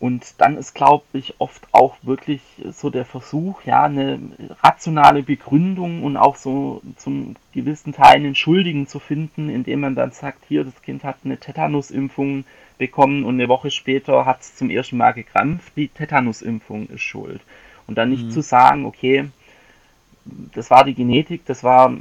Und 0.00 0.40
dann 0.40 0.56
ist, 0.56 0.74
glaube 0.74 1.04
ich, 1.12 1.34
oft 1.38 1.68
auch 1.72 1.94
wirklich 2.00 2.40
so 2.72 2.88
der 2.88 3.04
Versuch, 3.04 3.62
ja, 3.64 3.82
eine 3.84 4.18
rationale 4.62 5.22
Begründung 5.22 6.04
und 6.04 6.16
auch 6.16 6.36
so 6.36 6.80
zum 6.96 7.36
gewissen 7.52 7.92
Teil 7.92 8.16
einen 8.16 8.34
Schuldigen 8.34 8.86
zu 8.86 8.98
finden, 8.98 9.50
indem 9.50 9.80
man 9.80 9.94
dann 9.94 10.12
sagt, 10.12 10.42
hier, 10.48 10.64
das 10.64 10.80
Kind 10.80 11.04
hat 11.04 11.16
eine 11.22 11.36
Tetanusimpfung 11.36 12.44
bekommen 12.78 13.24
und 13.24 13.34
eine 13.34 13.50
Woche 13.50 13.70
später 13.70 14.24
hat 14.24 14.40
es 14.40 14.56
zum 14.56 14.70
ersten 14.70 14.96
Mal 14.96 15.12
gekrampft, 15.12 15.74
die 15.76 15.88
Tetanusimpfung 15.88 16.88
ist 16.88 17.02
schuld. 17.02 17.42
Und 17.86 17.98
dann 17.98 18.08
nicht 18.08 18.24
mhm. 18.24 18.30
zu 18.30 18.40
sagen, 18.40 18.86
okay, 18.86 19.28
das 20.24 20.70
war 20.70 20.84
die 20.84 20.94
Genetik, 20.94 21.44
das 21.44 21.62
war 21.62 21.92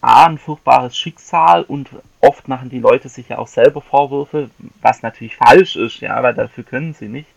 A, 0.00 0.26
ein 0.26 0.38
furchtbares 0.38 0.98
Schicksal 0.98 1.62
und 1.62 1.88
oft 2.20 2.48
machen 2.48 2.68
die 2.68 2.80
Leute 2.80 3.08
sich 3.08 3.28
ja 3.28 3.38
auch 3.38 3.46
selber 3.46 3.80
Vorwürfe, 3.80 4.50
was 4.82 5.02
natürlich 5.02 5.36
falsch 5.36 5.76
ist, 5.76 6.00
ja, 6.00 6.20
weil 6.20 6.34
dafür 6.34 6.64
können 6.64 6.94
sie 6.94 7.08
nicht. 7.08 7.28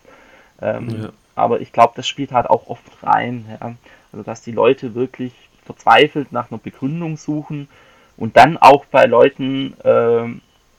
Ähm, 0.60 1.02
ja. 1.02 1.12
Aber 1.34 1.60
ich 1.60 1.72
glaube, 1.72 1.92
das 1.96 2.08
spielt 2.08 2.32
halt 2.32 2.48
auch 2.48 2.66
oft 2.68 3.02
rein. 3.02 3.46
Ja? 3.60 3.74
Also, 4.12 4.24
dass 4.24 4.42
die 4.42 4.52
Leute 4.52 4.94
wirklich 4.94 5.32
verzweifelt 5.64 6.32
nach 6.32 6.50
einer 6.50 6.58
Begründung 6.58 7.16
suchen 7.16 7.68
und 8.16 8.36
dann 8.36 8.56
auch 8.56 8.86
bei 8.86 9.04
Leuten 9.04 9.74
äh, 9.84 10.26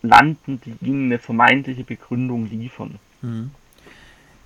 landen, 0.01 0.61
die 0.65 0.75
ihnen 0.85 1.05
eine 1.05 1.19
vermeintliche 1.19 1.83
Begründung 1.83 2.49
liefern. 2.49 2.99
Mhm. 3.21 3.51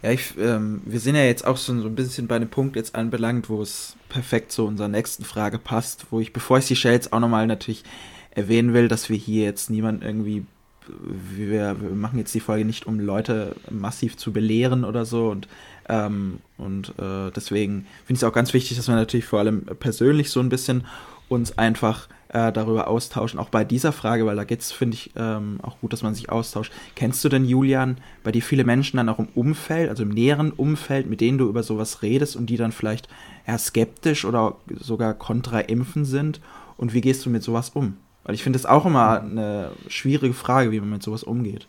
Ja, 0.02 0.12
ich, 0.12 0.38
ähm, 0.38 0.82
wir 0.86 1.00
sind 1.00 1.16
ja 1.16 1.24
jetzt 1.24 1.48
auch 1.48 1.56
so, 1.56 1.80
so 1.80 1.88
ein 1.88 1.96
bisschen 1.96 2.28
bei 2.28 2.36
einem 2.36 2.50
Punkt 2.50 2.76
jetzt 2.76 2.94
anbelangt, 2.94 3.50
wo 3.50 3.62
es 3.62 3.96
perfekt 4.10 4.52
zu 4.52 4.68
unserer 4.68 4.90
nächsten 4.90 5.24
Frage 5.24 5.58
passt, 5.58 6.08
wo 6.12 6.20
ich, 6.20 6.34
bevor 6.34 6.58
ich 6.58 6.68
die 6.68 6.74
jetzt 6.74 7.14
auch 7.14 7.22
nochmal 7.22 7.48
natürlich 7.48 7.86
erwähnen 8.32 8.74
will, 8.74 8.90
dass 8.90 9.10
wir 9.10 9.16
hier 9.16 9.46
jetzt 9.46 9.70
niemand 9.70 10.04
irgendwie 10.04 10.46
wir, 10.88 11.82
wir, 11.82 11.90
machen 11.92 12.20
jetzt 12.20 12.34
die 12.34 12.40
Folge 12.40 12.66
nicht, 12.66 12.86
um 12.86 13.00
Leute 13.00 13.56
massiv 13.70 14.18
zu 14.18 14.32
belehren 14.32 14.84
oder 14.84 15.06
so. 15.06 15.30
Und, 15.30 15.48
ähm, 15.90 16.40
und 16.58 16.90
äh, 17.00 17.32
deswegen 17.36 17.86
finde 18.06 18.14
ich 18.14 18.20
es 18.20 18.24
auch 18.24 18.34
ganz 18.34 18.54
wichtig, 18.54 18.78
dass 18.78 18.88
wir 18.88 18.96
natürlich 18.96 19.26
vor 19.26 19.40
allem 19.40 19.64
persönlich 19.80 20.30
so 20.30 20.40
ein 20.40 20.50
bisschen 20.50 20.86
uns 21.30 21.58
einfach 21.58 22.08
äh, 22.30 22.52
darüber 22.52 22.88
austauschen, 22.88 23.40
auch 23.40 23.50
bei 23.50 23.64
dieser 23.64 23.92
Frage, 23.92 24.26
weil 24.26 24.36
da 24.36 24.44
geht 24.44 24.62
es, 24.62 24.72
finde 24.72 24.96
ich, 24.96 25.12
ähm, 25.16 25.60
auch 25.62 25.80
gut, 25.80 25.94
dass 25.94 26.02
man 26.02 26.16
sich 26.16 26.30
austauscht. 26.30 26.72
Kennst 26.96 27.24
du 27.24 27.30
denn, 27.30 27.46
Julian, 27.46 27.98
bei 28.24 28.32
dir 28.32 28.42
viele 28.42 28.64
Menschen 28.64 28.98
dann 28.98 29.10
auch 29.10 29.20
im 29.20 29.28
Umfeld, 29.36 29.90
also 29.90 30.04
im 30.04 30.10
näheren 30.10 30.52
Umfeld, 30.52 31.08
mit 31.08 31.22
denen 31.22 31.38
du 31.38 31.48
über 31.48 31.64
sowas 31.64 32.02
redest 32.02 32.36
und 32.36 32.48
die 32.48 32.58
dann 32.58 32.72
vielleicht 32.72 33.08
eher 33.46 33.58
skeptisch 33.58 34.26
oder 34.26 34.56
sogar 34.80 35.14
kontra 35.14 35.60
Impfen 35.60 36.06
sind? 36.06 36.42
Und 36.76 36.94
wie 36.94 37.02
gehst 37.02 37.26
du 37.26 37.30
mit 37.30 37.44
sowas 37.44 37.70
um? 37.70 37.98
Weil 38.24 38.36
ich 38.36 38.44
finde 38.44 38.58
es 38.58 38.66
auch 38.66 38.86
immer 38.86 39.22
eine 39.22 39.72
schwierige 39.88 40.34
Frage, 40.34 40.72
wie 40.72 40.80
man 40.80 40.90
mit 40.90 41.04
sowas 41.04 41.24
umgeht. 41.24 41.68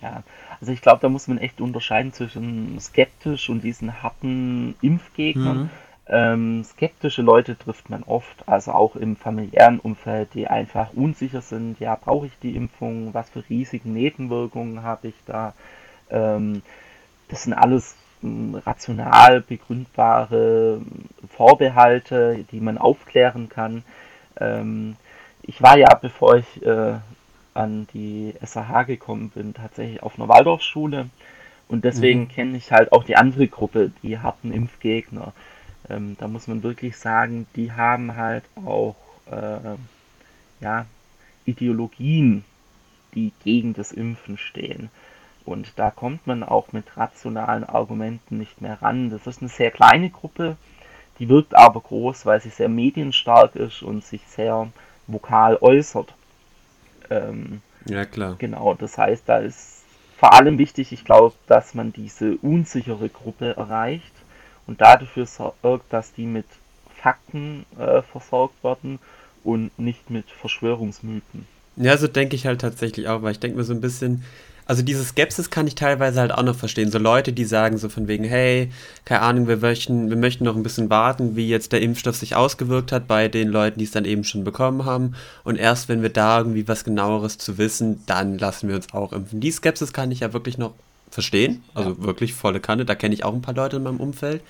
Ja, 0.00 0.22
also 0.60 0.72
ich 0.72 0.80
glaube, 0.80 1.00
da 1.02 1.08
muss 1.08 1.28
man 1.28 1.38
echt 1.38 1.60
unterscheiden 1.60 2.12
zwischen 2.12 2.78
skeptisch 2.80 3.48
und 3.50 3.62
diesen 3.62 4.02
harten 4.02 4.74
Impfgegnern. 4.80 5.58
Mhm. 5.58 5.70
Ähm, 6.10 6.64
skeptische 6.64 7.20
Leute 7.20 7.58
trifft 7.58 7.90
man 7.90 8.02
oft, 8.02 8.48
also 8.48 8.72
auch 8.72 8.96
im 8.96 9.14
familiären 9.16 9.78
Umfeld, 9.78 10.32
die 10.32 10.46
einfach 10.46 10.94
unsicher 10.94 11.42
sind, 11.42 11.80
ja, 11.80 11.96
brauche 11.96 12.26
ich 12.26 12.32
die 12.42 12.56
Impfung, 12.56 13.12
was 13.12 13.28
für 13.28 13.44
riesige 13.50 13.90
Nebenwirkungen 13.90 14.82
habe 14.82 15.08
ich 15.08 15.14
da. 15.26 15.52
Ähm, 16.08 16.62
das 17.28 17.42
sind 17.42 17.52
alles 17.52 17.94
ähm, 18.22 18.54
rational 18.64 19.42
begründbare 19.42 20.80
Vorbehalte, 21.36 22.46
die 22.52 22.60
man 22.60 22.78
aufklären 22.78 23.50
kann. 23.50 23.84
Ähm, 24.40 24.96
ich 25.48 25.62
war 25.62 25.78
ja, 25.78 25.92
bevor 25.94 26.36
ich 26.36 26.62
äh, 26.64 26.94
an 27.54 27.88
die 27.94 28.34
SAH 28.44 28.84
gekommen 28.84 29.30
bin, 29.30 29.54
tatsächlich 29.54 30.02
auf 30.02 30.18
einer 30.18 30.28
Waldorfschule 30.28 31.08
und 31.68 31.84
deswegen 31.84 32.20
mhm. 32.20 32.28
kenne 32.28 32.56
ich 32.58 32.70
halt 32.70 32.92
auch 32.92 33.02
die 33.02 33.16
andere 33.16 33.48
Gruppe, 33.48 33.90
die 34.02 34.18
harten 34.18 34.52
Impfgegner. 34.52 35.32
Ähm, 35.88 36.16
da 36.20 36.28
muss 36.28 36.46
man 36.48 36.62
wirklich 36.62 36.98
sagen, 36.98 37.46
die 37.56 37.72
haben 37.72 38.14
halt 38.14 38.44
auch 38.64 38.96
äh, 39.30 39.76
ja, 40.60 40.86
Ideologien, 41.46 42.44
die 43.14 43.32
gegen 43.42 43.72
das 43.72 43.90
Impfen 43.90 44.36
stehen. 44.36 44.90
Und 45.46 45.72
da 45.76 45.90
kommt 45.90 46.26
man 46.26 46.42
auch 46.42 46.72
mit 46.72 46.98
rationalen 46.98 47.64
Argumenten 47.64 48.36
nicht 48.36 48.60
mehr 48.60 48.82
ran. 48.82 49.08
Das 49.08 49.26
ist 49.26 49.40
eine 49.40 49.48
sehr 49.48 49.70
kleine 49.70 50.10
Gruppe, 50.10 50.58
die 51.18 51.28
wirkt 51.30 51.54
aber 51.54 51.80
groß, 51.80 52.26
weil 52.26 52.42
sie 52.42 52.50
sehr 52.50 52.68
medienstark 52.68 53.56
ist 53.56 53.82
und 53.82 54.04
sich 54.04 54.20
sehr 54.26 54.68
vokal 55.08 55.58
äußert. 55.60 56.14
Ähm, 57.10 57.60
ja, 57.86 58.04
klar. 58.04 58.36
Genau, 58.38 58.74
das 58.74 58.96
heißt, 58.96 59.24
da 59.26 59.38
ist 59.38 59.82
vor 60.16 60.34
allem 60.34 60.58
wichtig, 60.58 60.92
ich 60.92 61.04
glaube, 61.04 61.34
dass 61.46 61.74
man 61.74 61.92
diese 61.92 62.36
unsichere 62.36 63.08
Gruppe 63.08 63.56
erreicht 63.56 64.12
und 64.66 64.80
dafür 64.80 65.26
sorgt, 65.26 65.92
dass 65.92 66.12
die 66.12 66.26
mit 66.26 66.46
Fakten 66.94 67.64
äh, 67.78 68.02
versorgt 68.02 68.62
werden 68.62 68.98
und 69.44 69.76
nicht 69.78 70.10
mit 70.10 70.30
Verschwörungsmythen. 70.30 71.46
Ja, 71.76 71.96
so 71.96 72.08
denke 72.08 72.34
ich 72.34 72.46
halt 72.46 72.60
tatsächlich 72.60 73.08
auch, 73.08 73.22
weil 73.22 73.32
ich 73.32 73.38
denke 73.38 73.56
mir 73.56 73.64
so 73.64 73.72
ein 73.72 73.80
bisschen, 73.80 74.24
also 74.68 74.82
diese 74.82 75.02
Skepsis 75.02 75.48
kann 75.48 75.66
ich 75.66 75.74
teilweise 75.74 76.20
halt 76.20 76.30
auch 76.30 76.42
noch 76.42 76.54
verstehen. 76.54 76.90
So 76.90 76.98
Leute, 76.98 77.32
die 77.32 77.46
sagen 77.46 77.78
so 77.78 77.88
von 77.88 78.06
wegen, 78.06 78.24
hey, 78.24 78.70
keine 79.06 79.22
Ahnung, 79.22 79.48
wir 79.48 79.56
möchten, 79.56 80.10
wir 80.10 80.16
möchten 80.18 80.44
noch 80.44 80.56
ein 80.56 80.62
bisschen 80.62 80.90
warten, 80.90 81.36
wie 81.36 81.48
jetzt 81.48 81.72
der 81.72 81.80
Impfstoff 81.80 82.16
sich 82.16 82.36
ausgewirkt 82.36 82.92
hat 82.92 83.08
bei 83.08 83.28
den 83.28 83.48
Leuten, 83.48 83.78
die 83.78 83.86
es 83.86 83.92
dann 83.92 84.04
eben 84.04 84.24
schon 84.24 84.44
bekommen 84.44 84.84
haben. 84.84 85.14
Und 85.42 85.56
erst 85.56 85.88
wenn 85.88 86.02
wir 86.02 86.10
da 86.10 86.36
irgendwie 86.36 86.68
was 86.68 86.84
genaueres 86.84 87.38
zu 87.38 87.56
wissen, 87.56 88.02
dann 88.04 88.36
lassen 88.36 88.68
wir 88.68 88.76
uns 88.76 88.92
auch 88.92 89.14
impfen. 89.14 89.40
Die 89.40 89.50
Skepsis 89.50 89.94
kann 89.94 90.10
ich 90.10 90.20
ja 90.20 90.34
wirklich 90.34 90.58
noch 90.58 90.74
verstehen. 91.10 91.64
Also 91.72 91.92
ja. 91.92 92.02
wirklich 92.02 92.34
volle 92.34 92.60
Kanne. 92.60 92.84
Da 92.84 92.94
kenne 92.94 93.14
ich 93.14 93.24
auch 93.24 93.32
ein 93.32 93.40
paar 93.40 93.54
Leute 93.54 93.76
in 93.76 93.84
meinem 93.84 94.00
Umfeld. 94.00 94.42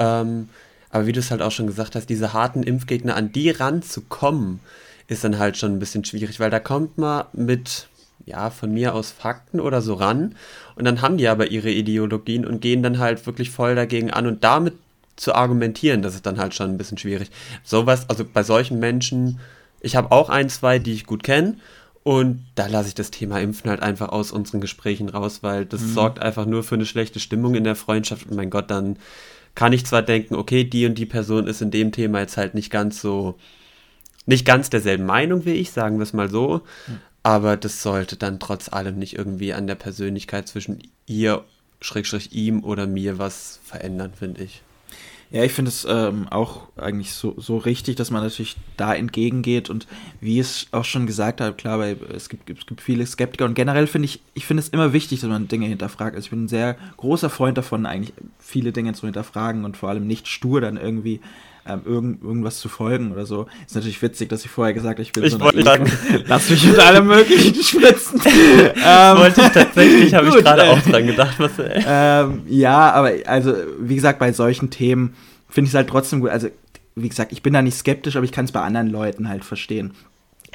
Ähm, 0.00 0.48
aber 0.90 1.06
wie 1.06 1.12
du 1.12 1.20
es 1.20 1.30
halt 1.30 1.42
auch 1.42 1.52
schon 1.52 1.68
gesagt 1.68 1.94
hast, 1.94 2.10
diese 2.10 2.32
harten 2.32 2.64
Impfgegner 2.64 3.14
an 3.14 3.30
die 3.30 3.50
ranzukommen, 3.50 4.58
ist 5.06 5.22
dann 5.22 5.38
halt 5.38 5.56
schon 5.56 5.70
ein 5.70 5.78
bisschen 5.78 6.04
schwierig, 6.04 6.40
weil 6.40 6.50
da 6.50 6.58
kommt 6.58 6.98
man 6.98 7.26
mit 7.32 7.86
ja, 8.24 8.50
von 8.50 8.72
mir 8.72 8.94
aus 8.94 9.10
Fakten 9.10 9.60
oder 9.60 9.82
so 9.82 9.94
ran. 9.94 10.34
Und 10.74 10.84
dann 10.84 11.02
haben 11.02 11.16
die 11.16 11.28
aber 11.28 11.50
ihre 11.50 11.70
Ideologien 11.70 12.44
und 12.44 12.60
gehen 12.60 12.82
dann 12.82 12.98
halt 12.98 13.24
wirklich 13.26 13.50
voll 13.50 13.74
dagegen 13.74 14.10
an. 14.10 14.26
Und 14.26 14.42
damit 14.44 14.74
zu 15.16 15.34
argumentieren, 15.34 16.02
das 16.02 16.14
ist 16.14 16.26
dann 16.26 16.38
halt 16.38 16.54
schon 16.54 16.70
ein 16.70 16.78
bisschen 16.78 16.98
schwierig. 16.98 17.30
Sowas, 17.64 18.08
also 18.08 18.24
bei 18.24 18.42
solchen 18.42 18.78
Menschen, 18.78 19.38
ich 19.80 19.96
habe 19.96 20.12
auch 20.12 20.28
ein, 20.28 20.48
zwei, 20.48 20.78
die 20.78 20.92
ich 20.92 21.06
gut 21.06 21.22
kenne. 21.22 21.56
Und 22.02 22.44
da 22.54 22.68
lasse 22.68 22.88
ich 22.88 22.94
das 22.94 23.10
Thema 23.10 23.40
Impfen 23.40 23.68
halt 23.68 23.82
einfach 23.82 24.10
aus 24.10 24.30
unseren 24.30 24.60
Gesprächen 24.60 25.08
raus, 25.08 25.42
weil 25.42 25.66
das 25.66 25.80
mhm. 25.80 25.92
sorgt 25.94 26.18
einfach 26.20 26.46
nur 26.46 26.62
für 26.62 26.76
eine 26.76 26.86
schlechte 26.86 27.18
Stimmung 27.18 27.56
in 27.56 27.64
der 27.64 27.74
Freundschaft. 27.74 28.30
Und 28.30 28.36
mein 28.36 28.50
Gott, 28.50 28.70
dann 28.70 28.96
kann 29.56 29.72
ich 29.72 29.86
zwar 29.86 30.02
denken, 30.02 30.36
okay, 30.36 30.62
die 30.62 30.86
und 30.86 30.96
die 30.96 31.06
Person 31.06 31.48
ist 31.48 31.62
in 31.62 31.72
dem 31.72 31.90
Thema 31.90 32.20
jetzt 32.20 32.36
halt 32.36 32.54
nicht 32.54 32.70
ganz 32.70 33.00
so, 33.00 33.38
nicht 34.24 34.44
ganz 34.44 34.70
derselben 34.70 35.04
Meinung 35.06 35.46
wie 35.46 35.54
ich, 35.54 35.72
sagen 35.72 35.98
wir 35.98 36.04
es 36.04 36.12
mal 36.12 36.30
so. 36.30 36.62
Mhm. 36.86 37.00
Aber 37.26 37.56
das 37.56 37.82
sollte 37.82 38.14
dann 38.14 38.38
trotz 38.38 38.72
allem 38.72 39.00
nicht 39.00 39.18
irgendwie 39.18 39.52
an 39.52 39.66
der 39.66 39.74
Persönlichkeit 39.74 40.46
zwischen 40.46 40.78
ihr, 41.06 41.42
Schrägstrich 41.80 42.30
ihm 42.30 42.62
oder 42.62 42.86
mir 42.86 43.18
was 43.18 43.58
verändern, 43.64 44.12
finde 44.16 44.44
ich. 44.44 44.62
Ja, 45.32 45.42
ich 45.42 45.50
finde 45.50 45.70
es 45.70 45.84
ähm, 45.90 46.28
auch 46.28 46.68
eigentlich 46.76 47.10
so, 47.10 47.34
so 47.36 47.56
richtig, 47.56 47.96
dass 47.96 48.12
man 48.12 48.22
natürlich 48.22 48.54
da 48.76 48.94
entgegengeht 48.94 49.70
und 49.70 49.88
wie 50.20 50.38
es 50.38 50.68
auch 50.70 50.84
schon 50.84 51.08
gesagt 51.08 51.40
habe, 51.40 51.56
klar, 51.56 51.80
weil 51.80 51.98
es 52.14 52.28
gibt, 52.28 52.48
es 52.48 52.64
gibt 52.64 52.80
viele 52.80 53.04
Skeptiker 53.04 53.44
und 53.44 53.54
generell 53.54 53.88
finde 53.88 54.06
ich, 54.06 54.20
ich 54.34 54.46
finde 54.46 54.62
es 54.62 54.68
immer 54.68 54.92
wichtig, 54.92 55.18
dass 55.18 55.28
man 55.28 55.48
Dinge 55.48 55.66
hinterfragt. 55.66 56.14
Also 56.14 56.26
ich 56.26 56.30
bin 56.30 56.44
ein 56.44 56.48
sehr 56.48 56.76
großer 56.96 57.28
Freund 57.28 57.58
davon, 57.58 57.86
eigentlich 57.86 58.14
viele 58.38 58.70
Dinge 58.70 58.92
zu 58.92 59.04
hinterfragen 59.04 59.64
und 59.64 59.76
vor 59.76 59.88
allem 59.88 60.06
nicht 60.06 60.28
stur 60.28 60.60
dann 60.60 60.76
irgendwie 60.76 61.20
ähm, 61.68 61.80
irgend, 61.84 62.22
irgendwas 62.22 62.58
zu 62.58 62.68
folgen 62.68 63.12
oder 63.12 63.26
so. 63.26 63.46
Ist 63.66 63.74
natürlich 63.74 64.00
witzig, 64.02 64.28
dass 64.28 64.44
ich 64.44 64.50
vorher 64.50 64.74
gesagt 64.74 64.94
habe, 64.94 65.02
ich 65.02 65.12
bin 65.12 65.24
ich 65.24 65.32
so 65.32 65.40
wollte 65.40 65.62
sagen, 65.62 65.90
lass 66.26 66.50
mich 66.50 66.64
mit 66.64 66.78
allem 66.78 67.06
möglichen 67.06 67.54
spritzen. 67.62 68.20
ähm, 68.24 69.18
wollte 69.18 69.40
ich 69.40 69.48
tatsächlich, 69.48 70.14
habe 70.14 70.28
ich 70.28 70.36
gerade 70.36 70.64
auch 70.64 70.80
dran 70.80 71.06
gedacht. 71.06 71.36
Was, 71.38 71.52
ähm, 71.58 72.42
ja, 72.48 72.92
aber 72.92 73.12
also, 73.26 73.54
wie 73.80 73.94
gesagt, 73.94 74.18
bei 74.18 74.32
solchen 74.32 74.70
Themen 74.70 75.14
finde 75.48 75.68
ich 75.68 75.72
es 75.72 75.76
halt 75.76 75.88
trotzdem 75.88 76.20
gut. 76.20 76.30
Also, 76.30 76.48
wie 76.94 77.08
gesagt, 77.08 77.32
ich 77.32 77.42
bin 77.42 77.52
da 77.52 77.62
nicht 77.62 77.76
skeptisch, 77.76 78.16
aber 78.16 78.24
ich 78.24 78.32
kann 78.32 78.46
es 78.46 78.52
bei 78.52 78.60
anderen 78.60 78.88
Leuten 78.88 79.28
halt 79.28 79.44
verstehen, 79.44 79.92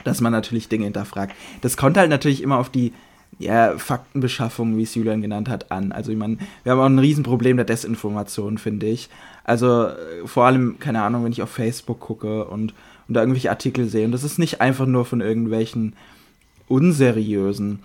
dass 0.03 0.21
man 0.21 0.31
natürlich 0.31 0.69
Dinge 0.69 0.85
hinterfragt. 0.85 1.35
Das 1.61 1.77
kommt 1.77 1.97
halt 1.97 2.09
natürlich 2.09 2.41
immer 2.41 2.57
auf 2.57 2.69
die 2.69 2.93
ja, 3.39 3.77
Faktenbeschaffung, 3.77 4.77
wie 4.77 4.83
es 4.83 4.95
Julian 4.95 5.21
genannt 5.21 5.49
hat, 5.49 5.71
an. 5.71 5.91
Also 5.91 6.11
ich 6.11 6.17
meine, 6.17 6.37
wir 6.63 6.71
haben 6.71 6.79
auch 6.79 6.85
ein 6.85 6.99
Riesenproblem 6.99 7.57
der 7.57 7.65
Desinformation, 7.65 8.57
finde 8.57 8.87
ich. 8.87 9.09
Also 9.43 9.85
äh, 9.85 10.25
vor 10.25 10.45
allem, 10.45 10.79
keine 10.79 11.01
Ahnung, 11.01 11.23
wenn 11.23 11.31
ich 11.31 11.41
auf 11.41 11.49
Facebook 11.49 11.99
gucke 11.99 12.45
und, 12.45 12.73
und 13.07 13.13
da 13.13 13.21
irgendwelche 13.21 13.49
Artikel 13.49 13.87
sehe. 13.87 14.05
Und 14.05 14.11
das 14.11 14.23
ist 14.23 14.39
nicht 14.39 14.61
einfach 14.61 14.85
nur 14.85 15.05
von 15.05 15.21
irgendwelchen 15.21 15.93
unseriösen 16.67 17.79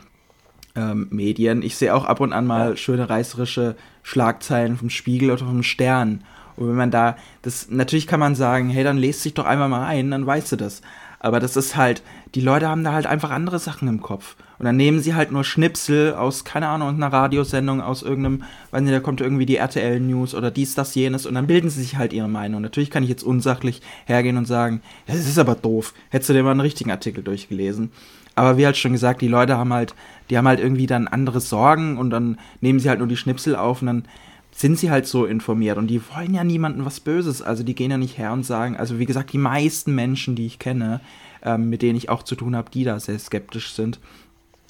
ähm, 0.76 1.08
Medien. 1.10 1.62
Ich 1.62 1.76
sehe 1.76 1.94
auch 1.94 2.04
ab 2.04 2.20
und 2.20 2.32
an 2.32 2.46
mal 2.46 2.76
schöne 2.76 3.08
reißerische 3.08 3.76
Schlagzeilen 4.02 4.76
vom 4.76 4.90
Spiegel 4.90 5.30
oder 5.30 5.44
vom 5.44 5.62
Stern. 5.62 6.22
Und 6.56 6.68
wenn 6.68 6.76
man 6.76 6.90
da, 6.90 7.16
das, 7.42 7.70
natürlich 7.70 8.06
kann 8.06 8.20
man 8.20 8.34
sagen, 8.34 8.68
hey, 8.68 8.84
dann 8.84 8.98
lest 8.98 9.24
dich 9.24 9.34
doch 9.34 9.44
einmal 9.44 9.68
mal 9.68 9.86
ein, 9.86 10.10
dann 10.10 10.26
weißt 10.26 10.52
du 10.52 10.56
das. 10.56 10.82
Aber 11.18 11.40
das 11.40 11.56
ist 11.56 11.76
halt, 11.76 12.02
die 12.34 12.40
Leute 12.40 12.68
haben 12.68 12.84
da 12.84 12.92
halt 12.92 13.06
einfach 13.06 13.30
andere 13.30 13.58
Sachen 13.58 13.88
im 13.88 14.00
Kopf. 14.00 14.36
Und 14.58 14.64
dann 14.64 14.76
nehmen 14.76 15.00
sie 15.00 15.14
halt 15.14 15.32
nur 15.32 15.44
Schnipsel 15.44 16.14
aus, 16.14 16.44
keine 16.44 16.68
Ahnung, 16.68 16.88
einer 16.88 17.12
Radiosendung, 17.12 17.80
aus 17.80 18.02
irgendeinem, 18.02 18.44
weiß 18.70 18.82
nicht, 18.82 18.94
da 18.94 19.00
kommt 19.00 19.20
irgendwie 19.20 19.46
die 19.46 19.56
RTL 19.56 20.00
News 20.00 20.34
oder 20.34 20.50
dies, 20.50 20.74
das, 20.74 20.94
jenes 20.94 21.26
und 21.26 21.34
dann 21.34 21.46
bilden 21.46 21.68
sie 21.68 21.82
sich 21.82 21.96
halt 21.96 22.12
ihre 22.12 22.28
Meinung. 22.28 22.62
Natürlich 22.62 22.90
kann 22.90 23.02
ich 23.02 23.08
jetzt 23.08 23.22
unsachlich 23.22 23.82
hergehen 24.06 24.36
und 24.36 24.46
sagen, 24.46 24.80
das 25.06 25.16
ist 25.16 25.38
aber 25.38 25.54
doof. 25.54 25.92
Hättest 26.10 26.30
du 26.30 26.34
dir 26.34 26.42
mal 26.42 26.52
einen 26.52 26.60
richtigen 26.60 26.90
Artikel 26.90 27.22
durchgelesen. 27.22 27.90
Aber 28.34 28.58
wie 28.58 28.66
halt 28.66 28.76
schon 28.76 28.92
gesagt, 28.92 29.22
die 29.22 29.28
Leute 29.28 29.56
haben 29.56 29.72
halt, 29.72 29.94
die 30.28 30.36
haben 30.36 30.46
halt 30.46 30.60
irgendwie 30.60 30.86
dann 30.86 31.08
andere 31.08 31.40
Sorgen 31.40 31.96
und 31.96 32.10
dann 32.10 32.38
nehmen 32.60 32.80
sie 32.80 32.88
halt 32.88 32.98
nur 32.98 33.08
die 33.08 33.16
Schnipsel 33.16 33.56
auf 33.56 33.80
und 33.80 33.86
dann 33.86 34.04
sind 34.52 34.78
sie 34.78 34.90
halt 34.90 35.06
so 35.06 35.26
informiert 35.26 35.76
und 35.76 35.88
die 35.88 36.00
wollen 36.14 36.32
ja 36.32 36.44
niemandem 36.44 36.84
was 36.86 37.00
Böses. 37.00 37.42
Also 37.42 37.62
die 37.62 37.74
gehen 37.74 37.90
ja 37.90 37.98
nicht 37.98 38.16
her 38.16 38.32
und 38.32 38.44
sagen, 38.44 38.76
also 38.76 38.98
wie 38.98 39.06
gesagt, 39.06 39.32
die 39.32 39.38
meisten 39.38 39.94
Menschen, 39.94 40.34
die 40.34 40.46
ich 40.46 40.58
kenne, 40.58 41.00
ähm, 41.42 41.68
mit 41.68 41.82
denen 41.82 41.96
ich 41.96 42.08
auch 42.08 42.22
zu 42.22 42.36
tun 42.36 42.56
habe, 42.56 42.70
die 42.70 42.84
da 42.84 42.98
sehr 42.98 43.18
skeptisch 43.18 43.72
sind, 43.72 44.00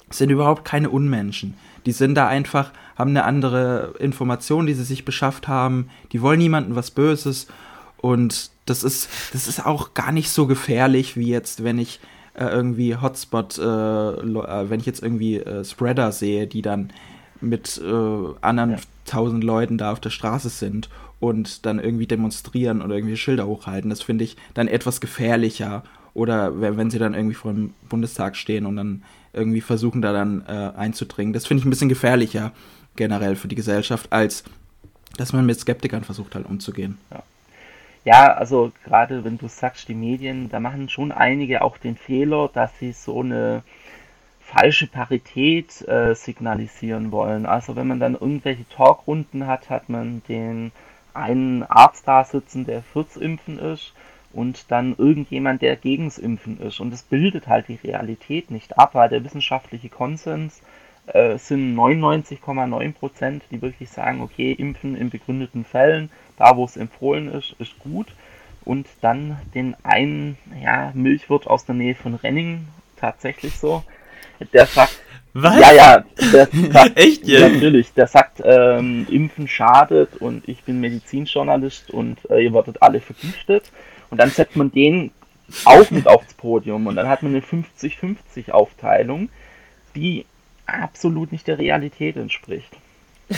sind 0.09 0.29
überhaupt 0.29 0.65
keine 0.65 0.89
Unmenschen. 0.89 1.55
Die 1.85 1.91
sind 1.91 2.15
da 2.15 2.27
einfach, 2.27 2.71
haben 2.97 3.11
eine 3.11 3.23
andere 3.23 3.93
Information, 3.99 4.65
die 4.65 4.73
sie 4.73 4.83
sich 4.83 5.05
beschafft 5.05 5.47
haben. 5.47 5.89
Die 6.11 6.21
wollen 6.21 6.39
niemandem 6.39 6.75
was 6.75 6.91
Böses. 6.91 7.47
Und 7.97 8.51
das 8.65 8.83
ist, 8.83 9.09
das 9.33 9.47
ist 9.47 9.65
auch 9.65 9.93
gar 9.93 10.11
nicht 10.11 10.29
so 10.29 10.47
gefährlich, 10.47 11.15
wie 11.17 11.29
jetzt, 11.29 11.63
wenn 11.63 11.79
ich 11.79 11.99
äh, 12.33 12.45
irgendwie 12.45 12.95
Hotspot, 12.95 13.57
äh, 13.57 13.61
äh 13.63 14.69
wenn 14.69 14.79
ich 14.79 14.85
jetzt 14.85 15.01
irgendwie 15.01 15.37
äh, 15.37 15.63
Spreader 15.63 16.11
sehe, 16.11 16.47
die 16.47 16.61
dann 16.61 16.91
mit 17.41 17.81
äh, 17.83 18.33
anderen 18.41 18.71
ja. 18.71 18.77
tausend 19.05 19.43
Leuten 19.43 19.77
da 19.77 19.91
auf 19.91 19.99
der 19.99 20.09
Straße 20.09 20.49
sind 20.49 20.89
und 21.19 21.65
dann 21.65 21.79
irgendwie 21.79 22.07
demonstrieren 22.07 22.81
oder 22.81 22.95
irgendwie 22.95 23.17
Schilder 23.17 23.47
hochhalten. 23.47 23.89
Das 23.89 24.01
finde 24.01 24.23
ich 24.23 24.37
dann 24.53 24.67
etwas 24.67 25.01
gefährlicher. 25.01 25.83
Oder 26.17 26.59
wenn 26.59 26.89
sie 26.89 26.97
dann 26.97 27.13
irgendwie 27.13 27.35
vor 27.35 27.53
dem 27.53 27.75
Bundestag 27.89 28.35
stehen 28.35 28.65
und 28.65 28.75
dann 28.75 29.03
irgendwie 29.33 29.61
versuchen, 29.61 30.01
da 30.01 30.13
dann 30.13 30.43
äh, 30.47 30.75
einzudringen. 30.75 31.31
Das 31.31 31.45
finde 31.45 31.61
ich 31.61 31.65
ein 31.67 31.69
bisschen 31.69 31.89
gefährlicher 31.89 32.53
generell 32.95 33.35
für 33.35 33.47
die 33.47 33.53
Gesellschaft, 33.53 34.11
als 34.11 34.43
dass 35.17 35.31
man 35.31 35.45
mit 35.45 35.59
Skeptikern 35.59 36.03
versucht 36.03 36.33
halt 36.33 36.47
umzugehen. 36.47 36.97
Ja. 37.11 37.21
Ja, 38.03 38.33
also 38.33 38.71
gerade 38.85 39.25
wenn 39.25 39.37
du 39.37 39.47
sagst, 39.47 39.89
die 39.89 39.93
Medien, 39.93 40.49
da 40.49 40.59
machen 40.59 40.87
schon 40.87 41.11
einige 41.11 41.61
auch 41.61 41.77
den 41.77 41.97
Fehler, 41.97 42.49
dass 42.51 42.71
sie 42.79 42.93
so 42.93 43.19
eine 43.19 43.63
falsche 44.39 44.87
Parität 44.87 45.87
äh, 45.87 46.15
signalisieren 46.15 47.11
wollen. 47.11 47.45
Also 47.45 47.75
wenn 47.75 47.87
man 47.87 47.99
dann 47.99 48.13
irgendwelche 48.13 48.67
Talkrunden 48.69 49.45
hat, 49.45 49.69
hat 49.69 49.89
man 49.89 50.23
den 50.29 50.71
einen 51.13 51.63
Arzt 51.63 52.07
da 52.07 52.23
sitzen, 52.23 52.65
der 52.65 52.81
fürs 52.81 53.17
Impfen 53.17 53.59
ist 53.59 53.93
und 54.33 54.71
dann 54.71 54.95
irgendjemand, 54.97 55.61
der 55.61 55.75
gegens 55.75 56.17
Impfen 56.17 56.59
ist. 56.59 56.79
Und 56.79 56.91
das 56.91 57.03
bildet 57.03 57.47
halt 57.47 57.67
die 57.67 57.79
Realität 57.83 58.51
nicht 58.51 58.77
ab, 58.77 58.93
weil 58.93 59.09
der 59.09 59.23
wissenschaftliche 59.23 59.89
Konsens 59.89 60.61
äh, 61.07 61.37
sind 61.37 61.75
99,9 61.75 62.93
Prozent, 62.93 63.43
die 63.51 63.61
wirklich 63.61 63.89
sagen, 63.89 64.21
okay, 64.21 64.51
Impfen 64.51 64.95
in 64.95 65.09
begründeten 65.09 65.65
Fällen, 65.65 66.09
da 66.37 66.55
wo 66.57 66.65
es 66.65 66.77
empfohlen 66.77 67.31
ist, 67.31 67.55
ist 67.59 67.79
gut. 67.79 68.07
Und 68.65 68.85
dann 69.01 69.37
den 69.55 69.75
einen 69.83 70.37
ja, 70.61 70.91
Milchwirt 70.93 71.47
aus 71.47 71.65
der 71.65 71.75
Nähe 71.75 71.95
von 71.95 72.15
Renning, 72.15 72.67
tatsächlich 72.97 73.57
so, 73.57 73.83
der 74.53 74.65
sagt, 74.65 74.99
was? 75.33 75.59
Ja, 75.59 75.71
ja, 75.71 76.03
der 76.33 76.47
sagt, 76.71 76.97
Echt 76.97 77.27
jetzt? 77.27 77.53
Natürlich, 77.53 77.93
der 77.93 78.07
sagt, 78.07 78.41
ähm, 78.43 79.05
Impfen 79.09 79.47
schadet 79.47 80.15
und 80.17 80.47
ich 80.49 80.63
bin 80.63 80.79
Medizinjournalist 80.79 81.91
und 81.91 82.17
äh, 82.29 82.43
ihr 82.43 82.53
werdet 82.53 82.81
alle 82.81 82.99
vergiftet. 82.99 83.71
Und 84.09 84.17
dann 84.17 84.29
setzt 84.29 84.55
man 84.55 84.71
den 84.71 85.11
auch 85.65 85.89
mit 85.91 86.07
aufs 86.07 86.33
Podium 86.33 86.87
und 86.87 86.95
dann 86.95 87.07
hat 87.07 87.23
man 87.23 87.33
eine 87.33 87.41
50-50 87.41 88.51
Aufteilung, 88.51 89.29
die 89.95 90.25
absolut 90.65 91.31
nicht 91.31 91.47
der 91.47 91.57
Realität 91.57 92.17
entspricht. 92.17 92.71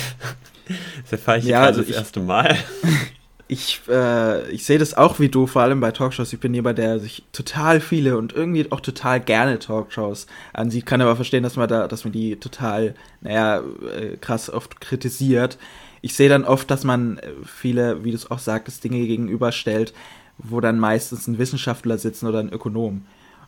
Das 1.01 1.13
erfahre 1.13 1.39
ich 1.39 1.45
ja, 1.45 1.63
also 1.63 1.81
das 1.81 1.89
ich, 1.89 1.95
erste 1.95 2.19
Mal 2.19 2.55
ich, 3.49 3.81
äh, 3.89 4.47
ich 4.51 4.63
sehe 4.63 4.77
das 4.77 4.93
auch 4.93 5.19
wie 5.19 5.27
du, 5.27 5.47
vor 5.47 5.63
allem 5.63 5.79
bei 5.79 5.91
Talkshows. 5.91 6.31
Ich 6.31 6.39
bin 6.39 6.53
jemand, 6.53 6.77
der 6.77 6.99
sich 6.99 7.23
total 7.33 7.81
viele 7.81 8.15
und 8.15 8.31
irgendwie 8.31 8.71
auch 8.71 8.79
total 8.79 9.19
gerne 9.19 9.57
Talkshows 9.57 10.27
ansieht. 10.53 10.85
Kann 10.85 11.01
aber 11.01 11.15
verstehen, 11.15 11.41
dass 11.41 11.55
man 11.55 11.67
da, 11.67 11.87
dass 11.87 12.03
man 12.03 12.13
die 12.13 12.35
total, 12.35 12.93
naja, 13.21 13.63
äh, 13.91 14.17
krass 14.17 14.51
oft 14.51 14.79
kritisiert. 14.79 15.57
Ich 16.01 16.13
sehe 16.13 16.29
dann 16.29 16.45
oft, 16.45 16.69
dass 16.69 16.83
man 16.83 17.19
viele, 17.43 18.03
wie 18.03 18.11
du 18.11 18.17
es 18.17 18.29
auch 18.29 18.37
sagtest, 18.37 18.83
Dinge 18.83 18.99
gegenüberstellt, 18.99 19.95
wo 20.39 20.61
dann 20.61 20.79
meistens 20.79 21.27
ein 21.27 21.37
Wissenschaftler 21.37 21.97
sitzen 21.97 22.27
oder 22.27 22.39
ein 22.39 22.49
Ökonom. 22.49 23.05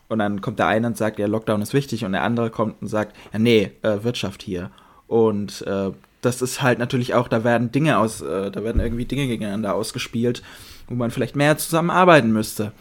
Und 0.07 0.19
dann 0.19 0.41
kommt 0.41 0.59
der 0.59 0.67
eine 0.67 0.87
und 0.87 0.97
sagt, 0.97 1.19
ja, 1.19 1.27
Lockdown 1.27 1.61
ist 1.61 1.73
wichtig, 1.73 2.03
und 2.03 2.11
der 2.11 2.23
andere 2.23 2.49
kommt 2.49 2.81
und 2.81 2.87
sagt, 2.89 3.15
ja, 3.31 3.39
nee, 3.39 3.71
äh, 3.81 4.03
Wirtschaft 4.03 4.43
hier. 4.43 4.69
Und 5.07 5.61
äh, 5.67 5.91
das 6.21 6.41
ist 6.41 6.61
halt 6.61 6.79
natürlich 6.79 7.13
auch, 7.13 7.27
da 7.27 7.43
werden 7.43 7.71
Dinge 7.71 7.97
aus, 7.97 8.21
äh, 8.21 8.51
da 8.51 8.63
werden 8.63 8.81
irgendwie 8.81 9.05
Dinge 9.05 9.27
gegeneinander 9.27 9.73
ausgespielt, 9.73 10.43
wo 10.87 10.95
man 10.95 11.11
vielleicht 11.11 11.35
mehr 11.35 11.57
zusammenarbeiten 11.57 12.31
müsste. 12.31 12.73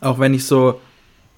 Auch 0.00 0.18
wenn 0.18 0.32
ich 0.32 0.46
so, 0.46 0.80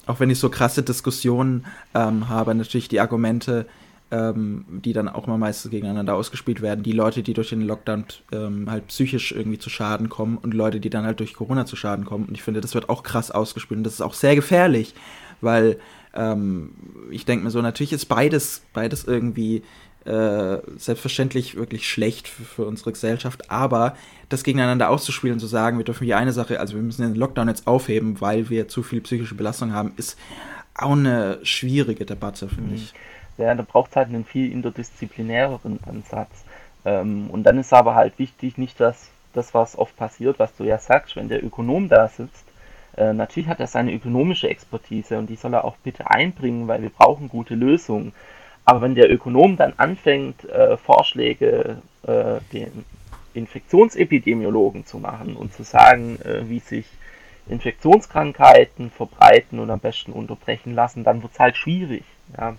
auch 0.05 0.19
wenn 0.19 0.29
ich 0.29 0.39
so 0.39 0.49
krasse 0.49 0.83
Diskussionen 0.83 1.65
ähm, 1.93 2.29
habe, 2.29 2.55
natürlich 2.55 2.87
die 2.87 2.99
Argumente 2.99 3.65
ähm, 4.09 4.65
die 4.69 4.93
dann 4.93 5.09
auch 5.09 5.27
mal 5.27 5.37
meistens 5.37 5.71
gegeneinander 5.71 6.15
ausgespielt 6.15 6.61
werden. 6.61 6.83
Die 6.83 6.93
Leute, 6.93 7.23
die 7.23 7.33
durch 7.33 7.49
den 7.49 7.61
Lockdown 7.61 8.05
ähm, 8.31 8.69
halt 8.69 8.87
psychisch 8.87 9.31
irgendwie 9.31 9.59
zu 9.59 9.69
Schaden 9.69 10.09
kommen 10.09 10.37
und 10.37 10.53
Leute, 10.53 10.79
die 10.79 10.89
dann 10.89 11.05
halt 11.05 11.19
durch 11.19 11.33
Corona 11.33 11.65
zu 11.65 11.75
Schaden 11.75 12.05
kommen. 12.05 12.25
Und 12.25 12.35
ich 12.35 12.43
finde, 12.43 12.61
das 12.61 12.73
wird 12.73 12.89
auch 12.89 13.03
krass 13.03 13.31
ausgespielt 13.31 13.79
und 13.79 13.83
das 13.83 13.95
ist 13.95 14.01
auch 14.01 14.13
sehr 14.13 14.35
gefährlich, 14.35 14.93
weil 15.41 15.77
ähm, 16.13 16.71
ich 17.11 17.25
denke 17.25 17.43
mir 17.43 17.51
so, 17.51 17.61
natürlich 17.61 17.93
ist 17.93 18.05
beides, 18.05 18.63
beides 18.73 19.03
irgendwie 19.03 19.63
äh, 20.05 20.59
selbstverständlich 20.77 21.55
wirklich 21.55 21.89
schlecht 21.89 22.29
für, 22.29 22.43
für, 22.43 22.65
unsere 22.65 22.93
Gesellschaft, 22.93 23.51
aber 23.51 23.97
das 24.29 24.43
gegeneinander 24.43 24.89
auszuspielen, 24.89 25.39
zu 25.39 25.47
sagen, 25.47 25.77
wir 25.77 25.85
dürfen 25.85 26.05
die 26.05 26.13
eine 26.13 26.31
Sache, 26.31 26.61
also 26.61 26.75
wir 26.75 26.81
müssen 26.81 27.01
den 27.01 27.15
Lockdown 27.15 27.49
jetzt 27.49 27.67
aufheben, 27.67 28.21
weil 28.21 28.49
wir 28.49 28.69
zu 28.69 28.83
viel 28.83 29.01
psychische 29.01 29.35
Belastung 29.35 29.73
haben, 29.73 29.91
ist 29.97 30.17
auch 30.75 30.91
eine 30.91 31.39
schwierige 31.43 32.05
Debatte, 32.05 32.47
finde 32.47 32.69
mhm. 32.69 32.75
ich. 32.75 32.93
Ja, 33.37 33.53
da 33.53 33.63
braucht 33.63 33.91
es 33.91 33.95
halt 33.95 34.09
einen 34.09 34.25
viel 34.25 34.51
interdisziplinäreren 34.51 35.79
Ansatz. 35.87 36.43
Ähm, 36.85 37.29
und 37.29 37.43
dann 37.43 37.57
ist 37.59 37.73
aber 37.73 37.95
halt 37.95 38.17
wichtig, 38.17 38.57
nicht 38.57 38.79
dass 38.79 39.09
das, 39.33 39.53
was 39.53 39.77
oft 39.77 39.95
passiert, 39.95 40.39
was 40.39 40.55
du 40.55 40.63
ja 40.63 40.79
sagst, 40.79 41.15
wenn 41.15 41.29
der 41.29 41.43
Ökonom 41.43 41.89
da 41.89 42.07
sitzt, 42.07 42.45
äh, 42.95 43.13
natürlich 43.13 43.47
hat 43.49 43.59
er 43.59 43.67
seine 43.67 43.93
ökonomische 43.93 44.49
Expertise 44.49 45.19
und 45.19 45.29
die 45.29 45.35
soll 45.35 45.53
er 45.53 45.65
auch 45.65 45.75
bitte 45.77 46.09
einbringen, 46.09 46.67
weil 46.67 46.81
wir 46.81 46.89
brauchen 46.89 47.29
gute 47.29 47.53
Lösungen. 47.53 48.13
Aber 48.65 48.81
wenn 48.81 48.95
der 48.95 49.11
Ökonom 49.11 49.55
dann 49.55 49.73
anfängt, 49.77 50.43
äh, 50.49 50.77
Vorschläge 50.77 51.77
äh, 52.03 52.39
den 52.51 52.85
Infektionsepidemiologen 53.33 54.85
zu 54.85 54.97
machen 54.97 55.35
und 55.35 55.53
zu 55.53 55.63
sagen, 55.63 56.19
äh, 56.21 56.49
wie 56.49 56.59
sich 56.59 56.85
Infektionskrankheiten 57.47 58.89
verbreiten 58.89 59.59
und 59.59 59.69
am 59.69 59.79
besten 59.79 60.11
unterbrechen 60.11 60.73
lassen, 60.73 61.03
dann 61.03 61.21
wird 61.21 61.33
es 61.33 61.39
halt 61.39 61.55
schwierig. 61.55 62.03
Ja 62.37 62.55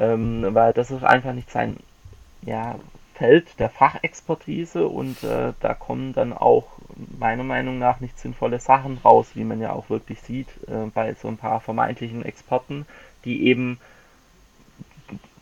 ähm, 0.00 0.46
weil 0.50 0.72
das 0.72 0.90
ist 0.90 1.04
einfach 1.04 1.32
nicht 1.32 1.50
sein 1.50 1.76
ja, 2.42 2.76
Feld 3.14 3.58
der 3.58 3.68
Fachexpertise 3.68 4.88
und 4.88 5.22
äh, 5.22 5.52
da 5.60 5.74
kommen 5.74 6.14
dann 6.14 6.32
auch 6.32 6.64
meiner 7.18 7.44
Meinung 7.44 7.78
nach 7.78 8.00
nicht 8.00 8.18
sinnvolle 8.18 8.58
Sachen 8.60 8.98
raus, 9.04 9.32
wie 9.34 9.44
man 9.44 9.60
ja 9.60 9.72
auch 9.72 9.90
wirklich 9.90 10.22
sieht 10.22 10.48
äh, 10.68 10.86
bei 10.94 11.14
so 11.14 11.28
ein 11.28 11.36
paar 11.36 11.60
vermeintlichen 11.60 12.24
Experten, 12.24 12.86
die 13.24 13.46
eben 13.46 13.78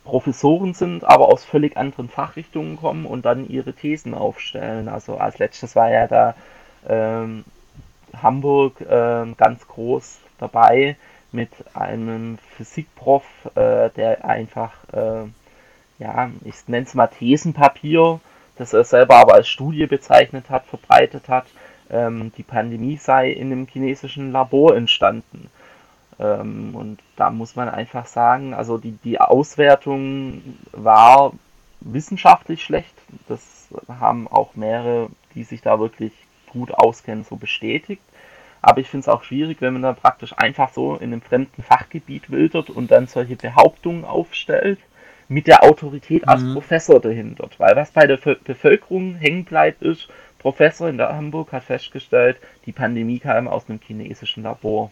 Professoren 0.04 0.74
sind, 0.74 1.04
aber 1.04 1.28
aus 1.28 1.44
völlig 1.44 1.76
anderen 1.76 2.08
Fachrichtungen 2.08 2.78
kommen 2.78 3.06
und 3.06 3.24
dann 3.26 3.48
ihre 3.48 3.74
Thesen 3.74 4.14
aufstellen. 4.14 4.88
Also 4.88 5.18
als 5.18 5.38
letztes 5.38 5.76
war 5.76 5.90
ja 5.90 6.08
da 6.08 6.34
ähm, 6.88 7.44
Hamburg 8.20 8.80
äh, 8.80 9.26
ganz 9.36 9.68
groß 9.68 10.18
dabei, 10.38 10.96
mit 11.32 11.50
einem 11.74 12.38
Physikprof, 12.56 13.24
äh, 13.54 13.90
der 13.90 14.24
einfach, 14.24 14.72
äh, 14.92 15.26
ja, 15.98 16.30
ich 16.44 16.68
nenne 16.68 16.86
es 16.86 16.94
mal 16.94 17.08
Thesenpapier, 17.08 18.20
das 18.56 18.72
er 18.72 18.84
selber 18.84 19.16
aber 19.16 19.34
als 19.34 19.48
Studie 19.48 19.86
bezeichnet 19.86 20.50
hat, 20.50 20.66
verbreitet 20.66 21.28
hat, 21.28 21.46
ähm, 21.90 22.32
die 22.36 22.42
Pandemie 22.42 22.96
sei 22.96 23.30
in 23.30 23.52
einem 23.52 23.66
chinesischen 23.66 24.32
Labor 24.32 24.76
entstanden. 24.76 25.50
Ähm, 26.18 26.74
und 26.74 26.98
da 27.16 27.30
muss 27.30 27.56
man 27.56 27.68
einfach 27.68 28.06
sagen, 28.06 28.54
also 28.54 28.78
die, 28.78 28.92
die 28.92 29.20
Auswertung 29.20 30.42
war 30.72 31.32
wissenschaftlich 31.80 32.62
schlecht. 32.62 32.94
Das 33.28 33.68
haben 33.88 34.26
auch 34.28 34.54
mehrere, 34.56 35.10
die 35.34 35.44
sich 35.44 35.62
da 35.62 35.78
wirklich 35.78 36.12
gut 36.50 36.72
auskennen, 36.72 37.24
so 37.24 37.36
bestätigt. 37.36 38.02
Aber 38.60 38.80
ich 38.80 38.88
finde 38.88 39.02
es 39.02 39.08
auch 39.08 39.22
schwierig, 39.22 39.60
wenn 39.60 39.72
man 39.72 39.82
dann 39.82 39.96
praktisch 39.96 40.34
einfach 40.36 40.72
so 40.72 40.96
in 40.96 41.12
einem 41.12 41.22
fremden 41.22 41.62
Fachgebiet 41.62 42.30
wildert 42.30 42.70
und 42.70 42.90
dann 42.90 43.06
solche 43.06 43.36
Behauptungen 43.36 44.04
aufstellt 44.04 44.78
mit 45.28 45.46
der 45.46 45.62
Autorität 45.62 46.26
als 46.26 46.42
mhm. 46.42 46.54
Professor 46.54 47.00
dahinter. 47.00 47.48
Weil 47.58 47.76
was 47.76 47.90
bei 47.90 48.06
der 48.06 48.16
Bevölkerung 48.16 49.14
hängen 49.14 49.44
bleibt, 49.44 49.82
ist, 49.82 50.08
Professor 50.38 50.88
in 50.88 50.96
der 50.96 51.14
Hamburg 51.14 51.52
hat 51.52 51.64
festgestellt, 51.64 52.36
die 52.66 52.72
Pandemie 52.72 53.18
kam 53.18 53.48
aus 53.48 53.68
einem 53.68 53.80
chinesischen 53.84 54.44
Labor. 54.44 54.90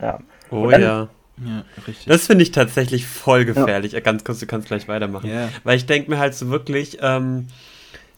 Ja. 0.00 0.18
Oh 0.50 0.68
dann, 0.68 0.82
ja. 0.82 1.08
Ja, 1.44 1.64
richtig. 1.86 2.06
Das 2.06 2.26
finde 2.26 2.42
ich 2.42 2.52
tatsächlich 2.52 3.06
voll 3.06 3.44
gefährlich. 3.44 3.92
Ja. 3.92 4.00
Ganz 4.00 4.24
kurz, 4.24 4.40
du 4.40 4.46
kannst 4.46 4.68
gleich 4.68 4.86
weitermachen. 4.88 5.28
Yeah. 5.28 5.48
Weil 5.64 5.76
ich 5.76 5.86
denke 5.86 6.10
mir 6.10 6.18
halt 6.18 6.34
so 6.34 6.50
wirklich, 6.50 6.98
ähm, 7.00 7.48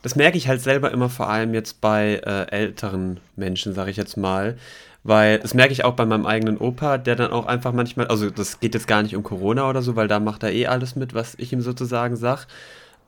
das 0.05 0.17
merke 0.17 0.37
ich 0.37 0.49
halt 0.49 0.61
selber 0.61 0.91
immer 0.91 1.09
vor 1.09 1.31
allem 1.31 1.55
jetzt 1.55 1.81
bei 1.81 2.21
äh, 2.27 2.51
älteren 2.51 3.21
Menschen, 3.37 3.73
sage 3.73 3.91
ich 3.91 3.97
jetzt 3.97 4.19
mal. 4.19 4.59
Weil 5.03 5.39
das 5.39 5.55
merke 5.55 5.73
ich 5.73 5.83
auch 5.83 5.95
bei 5.95 6.05
meinem 6.05 6.27
eigenen 6.27 6.59
Opa, 6.59 6.99
der 6.99 7.17
dann 7.17 7.33
auch 7.33 7.47
einfach 7.47 7.73
manchmal, 7.73 8.09
also 8.09 8.29
das 8.29 8.61
geht 8.61 8.75
jetzt 8.75 8.87
gar 8.87 9.03
nicht 9.03 9.17
um 9.17 9.23
Corona 9.23 9.67
oder 9.67 9.81
so, 9.81 9.97
weil 9.97 10.07
da 10.07 10.21
macht 10.21 10.43
er 10.43 10.53
eh 10.53 10.67
alles 10.67 10.95
mit, 10.95 11.15
was 11.15 11.35
ich 11.39 11.55
ihm 11.55 11.63
sozusagen 11.63 12.17
sag. 12.17 12.47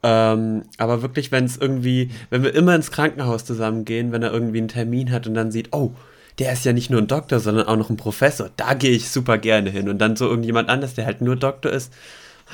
Ähm, 0.03 0.63
aber 0.79 1.03
wirklich, 1.03 1.31
wenn 1.33 1.45
es 1.45 1.59
irgendwie, 1.59 2.13
wenn 2.31 2.43
wir 2.43 2.55
immer 2.55 2.75
ins 2.75 2.91
Krankenhaus 2.91 3.45
zusammengehen, 3.45 4.11
wenn 4.11 4.23
er 4.23 4.33
irgendwie 4.33 4.59
einen 4.59 4.69
Termin 4.69 5.13
hat 5.13 5.27
und 5.27 5.35
dann 5.35 5.51
sieht, 5.51 5.75
oh, 5.75 5.93
der 6.39 6.55
ist 6.55 6.65
ja 6.65 6.73
nicht 6.73 6.89
nur 6.89 7.03
ein 7.03 7.09
Doktor, 7.09 7.41
sondern 7.41 7.67
auch 7.67 7.77
noch 7.77 7.91
ein 7.91 7.99
Professor, 7.99 8.49
da 8.57 8.73
gehe 8.73 8.93
ich 8.93 9.11
super 9.11 9.37
gerne 9.37 9.69
hin. 9.69 9.91
Und 9.91 9.99
dann 9.99 10.17
so 10.17 10.27
irgendjemand 10.27 10.71
anders, 10.71 10.95
der 10.95 11.05
halt 11.05 11.21
nur 11.21 11.37
Doktor 11.37 11.73
ist, 11.73 11.93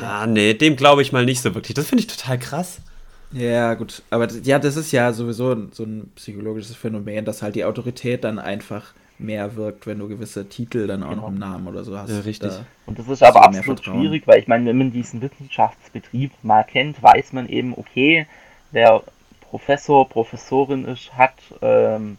ah, 0.01 0.27
nee, 0.27 0.55
dem 0.55 0.75
glaube 0.75 1.03
ich 1.03 1.13
mal 1.13 1.25
nicht 1.25 1.43
so 1.43 1.55
wirklich. 1.55 1.75
Das 1.75 1.87
finde 1.87 2.03
ich 2.03 2.09
total 2.09 2.41
krass. 2.41 2.81
Ja, 3.33 3.75
gut. 3.75 4.03
Aber 4.11 4.29
ja, 4.31 4.59
das 4.59 4.77
ist 4.77 4.93
ja 4.93 5.13
sowieso 5.13 5.71
so 5.71 5.85
ein 5.85 6.11
psychologisches 6.17 6.77
Phänomen, 6.77 7.25
dass 7.25 7.43
halt 7.43 7.55
die 7.55 7.65
Autorität 7.65 8.25
dann 8.25 8.39
einfach 8.39 8.95
mehr 9.19 9.57
wirkt, 9.57 9.87
wenn 9.87 9.99
du 9.99 10.09
gewisse 10.09 10.49
Titel 10.49 10.87
dann 10.87 11.03
auch 11.03 11.11
genau. 11.11 11.23
noch 11.23 11.29
im 11.29 11.39
Namen 11.39 11.67
oder 11.69 11.85
so 11.85 11.97
hast. 11.97 12.11
Ja, 12.11 12.21
richtig. 12.21 12.51
Da 12.51 12.67
und 12.87 12.99
das 12.99 13.09
ist 13.09 13.23
aber 13.23 13.45
absolut 13.45 13.85
schwierig, 13.85 14.27
weil 14.27 14.41
ich 14.41 14.49
meine, 14.49 14.67
wenn 14.67 14.79
man 14.79 14.93
diesen 14.93 15.23
Wissenschaftsbetrieb 15.23 16.33
mal 16.43 16.65
kennt, 16.65 17.03
weiß 17.03 17.33
man 17.33 17.49
eben, 17.49 17.75
okay, 17.77 18.27
wer 18.73 19.03
Professor, 19.41 20.09
Professorin 20.09 20.85
ist, 20.87 21.13
hat 21.17 21.35
ähm, 21.61 22.19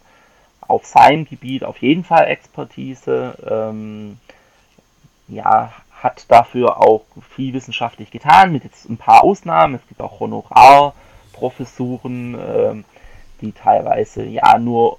auf 0.61 0.85
seinem 0.85 1.25
Gebiet 1.25 1.63
auf 1.63 1.77
jeden 1.79 2.03
Fall 2.03 2.27
Expertise, 2.27 3.35
ähm, 3.47 4.17
ja, 5.27 5.73
hat 6.03 6.25
dafür 6.27 6.81
auch 6.81 7.05
viel 7.33 7.53
wissenschaftlich 7.53 8.11
getan, 8.11 8.51
mit 8.51 8.65
jetzt 8.65 8.89
ein 8.89 8.97
paar 8.97 9.23
Ausnahmen. 9.23 9.75
Es 9.75 9.87
gibt 9.87 10.01
auch 10.01 10.19
Honorarprofessuren, 10.19 12.35
äh, 12.35 12.75
die 13.39 13.53
teilweise 13.53 14.25
ja 14.25 14.59
nur 14.59 14.97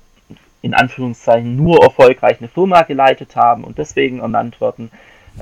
in 0.62 0.72
Anführungszeichen 0.72 1.56
nur 1.56 1.82
erfolgreich 1.82 2.38
eine 2.38 2.48
Firma 2.48 2.80
geleitet 2.82 3.36
haben 3.36 3.64
und 3.64 3.76
deswegen 3.76 4.20
ernannt 4.20 4.62
werden. 4.62 4.90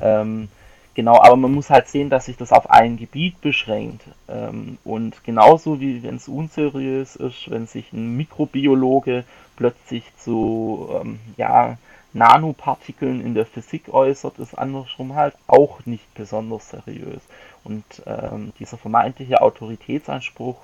Ähm, 0.01 0.49
genau, 0.95 1.21
aber 1.21 1.37
man 1.37 1.53
muss 1.53 1.71
halt 1.71 1.87
sehen, 1.87 2.11
dass 2.11 2.25
sich 2.25 2.37
das 2.37 2.51
auf 2.51 2.69
ein 2.69 2.97
Gebiet 2.97 3.41
beschränkt. 3.41 4.03
Ähm, 4.29 4.79
und 4.83 5.23
genauso 5.23 5.81
wie 5.81 6.03
wenn 6.03 6.17
es 6.17 6.27
unseriös 6.27 7.15
ist, 7.15 7.49
wenn 7.53 7.69
sich 7.69 7.93
ein 7.93 8.17
Mikrobiologe 8.17 9.23
plötzlich 9.55 10.03
zu 10.19 10.91
ähm, 11.01 11.21
ja, 11.37 11.77
Nanopartikeln 12.13 13.25
in 13.25 13.35
der 13.35 13.47
Physik 13.47 13.93
äußert, 13.93 14.39
ist 14.39 14.55
andersrum 14.55 15.15
halt 15.15 15.35
auch 15.47 15.85
nicht 15.87 16.13
besonders 16.15 16.71
seriös. 16.71 17.23
Und 17.65 17.85
ähm, 18.07 18.53
dieser 18.59 18.77
vermeintliche 18.77 19.41
Autoritätsanspruch 19.41 20.57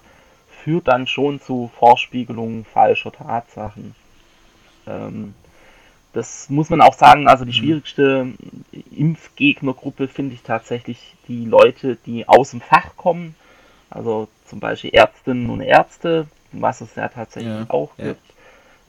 führt 0.62 0.88
dann 0.88 1.06
schon 1.06 1.40
zu 1.40 1.70
Vorspiegelungen 1.78 2.64
falscher 2.64 3.12
Tatsachen. 3.12 3.94
Ähm, 4.86 5.34
das 6.12 6.50
muss 6.50 6.70
man 6.70 6.80
auch 6.80 6.94
sagen, 6.94 7.28
also 7.28 7.44
die 7.44 7.52
mhm. 7.52 7.54
schwierigste 7.54 8.32
Impfgegnergruppe 8.96 10.08
finde 10.08 10.34
ich 10.34 10.42
tatsächlich 10.42 11.14
die 11.28 11.44
Leute, 11.44 11.96
die 12.06 12.28
aus 12.28 12.50
dem 12.50 12.60
Fach 12.60 12.96
kommen, 12.96 13.36
also 13.90 14.28
zum 14.46 14.60
Beispiel 14.60 14.90
Ärztinnen 14.90 15.48
und 15.50 15.60
Ärzte, 15.60 16.26
was 16.52 16.80
es 16.80 16.94
ja 16.94 17.08
tatsächlich 17.08 17.52
ja, 17.52 17.66
auch 17.68 17.90
ja. 17.98 18.06
gibt 18.06 18.22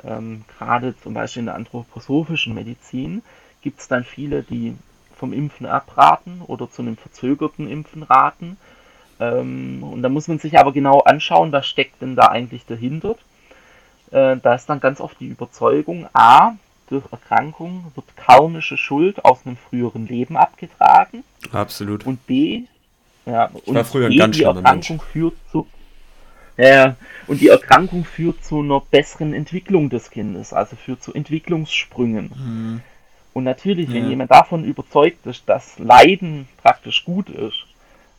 ähm, 0.04 0.44
gerade 0.58 0.96
zum 0.98 1.14
Beispiel 1.14 1.42
in 1.42 1.46
der 1.48 1.56
anthroposophischen 1.56 2.54
Medizin 2.54 3.22
gibt 3.62 3.82
es 3.82 3.88
dann 3.88 4.04
viele, 4.04 4.44
die 4.44 4.76
vom 5.16 5.34
Impfen 5.34 5.66
abraten 5.66 6.42
oder 6.48 6.70
zu 6.72 6.82
einem 6.82 6.98
verzögerten 6.98 7.70
Impfen 7.70 8.04
raten. 8.04 8.58
Ähm, 9.20 9.84
und 9.84 10.02
da 10.02 10.10
muss 10.10 10.28
man 10.28 10.40
sich 10.40 10.58
aber 10.58 10.72
genau 10.72 11.02
anschauen, 11.02 11.52
was 11.52 11.68
steckt 11.68 12.02
denn 12.02 12.16
da 12.16 12.28
eigentlich 12.28 12.66
dahinter. 12.66 13.16
Äh, 14.12 14.38
da 14.38 14.56
ist 14.56 14.68
dann 14.68 14.80
ganz 14.80 15.02
oft 15.02 15.20
die 15.20 15.28
Überzeugung, 15.28 16.08
a, 16.14 16.54
durch 16.88 17.04
Erkrankung 17.12 17.92
wird 17.96 18.18
karmische 18.18 18.78
Schuld 18.78 19.24
aus 19.24 19.46
einem 19.46 19.58
früheren 19.58 20.08
Leben 20.08 20.38
abgetragen. 20.38 21.24
Absolut. 21.52 22.06
Und 22.06 22.26
b, 22.26 22.64
ja, 23.26 23.52
ich 23.66 23.74
war 23.74 23.86
früher 23.86 24.08
B, 24.08 24.16
ein 24.16 24.18
ganz 24.18 24.38
die 24.38 24.44
Erkrankung 24.44 24.98
Mensch. 24.98 25.12
führt 25.12 25.36
zu 25.52 25.68
ja, 26.68 26.96
und 27.28 27.40
die 27.40 27.48
Erkrankung 27.48 28.04
führt 28.04 28.44
zu 28.44 28.60
einer 28.60 28.82
besseren 28.82 29.34
Entwicklung 29.34 29.90
des 29.90 30.12
Kindes, 30.12 30.52
also 30.52 30.76
führt 30.76 31.02
zu 31.02 31.14
Entwicklungssprüngen. 31.14 32.32
Mhm. 32.36 32.82
Und 33.34 33.44
natürlich, 33.46 33.88
ja. 33.90 33.96
wenn 33.96 34.10
jemand 34.10 34.32
davon 34.32 34.66
überzeugt 34.66 35.26
ist, 35.26 35.48
dass 35.48 35.80
Leiden 35.80 36.48
praktisch 36.62 37.06
gut 37.06 37.30
ist, 37.30 37.66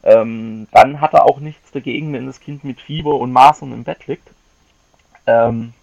ähm, 0.03 0.66
dann 0.72 1.01
hat 1.01 1.12
er 1.12 1.26
auch 1.26 1.41
nichts 1.41 1.70
dagegen, 1.72 2.12
wenn 2.12 2.26
das 2.26 2.41
Kind 2.41 2.64
mit 2.64 2.80
Fieber 2.80 3.16
und 3.16 3.32
Masern 3.32 3.72
im 3.72 3.84
Bett 3.84 4.07
liegt. 4.07 4.30
Ähm, 5.26 5.74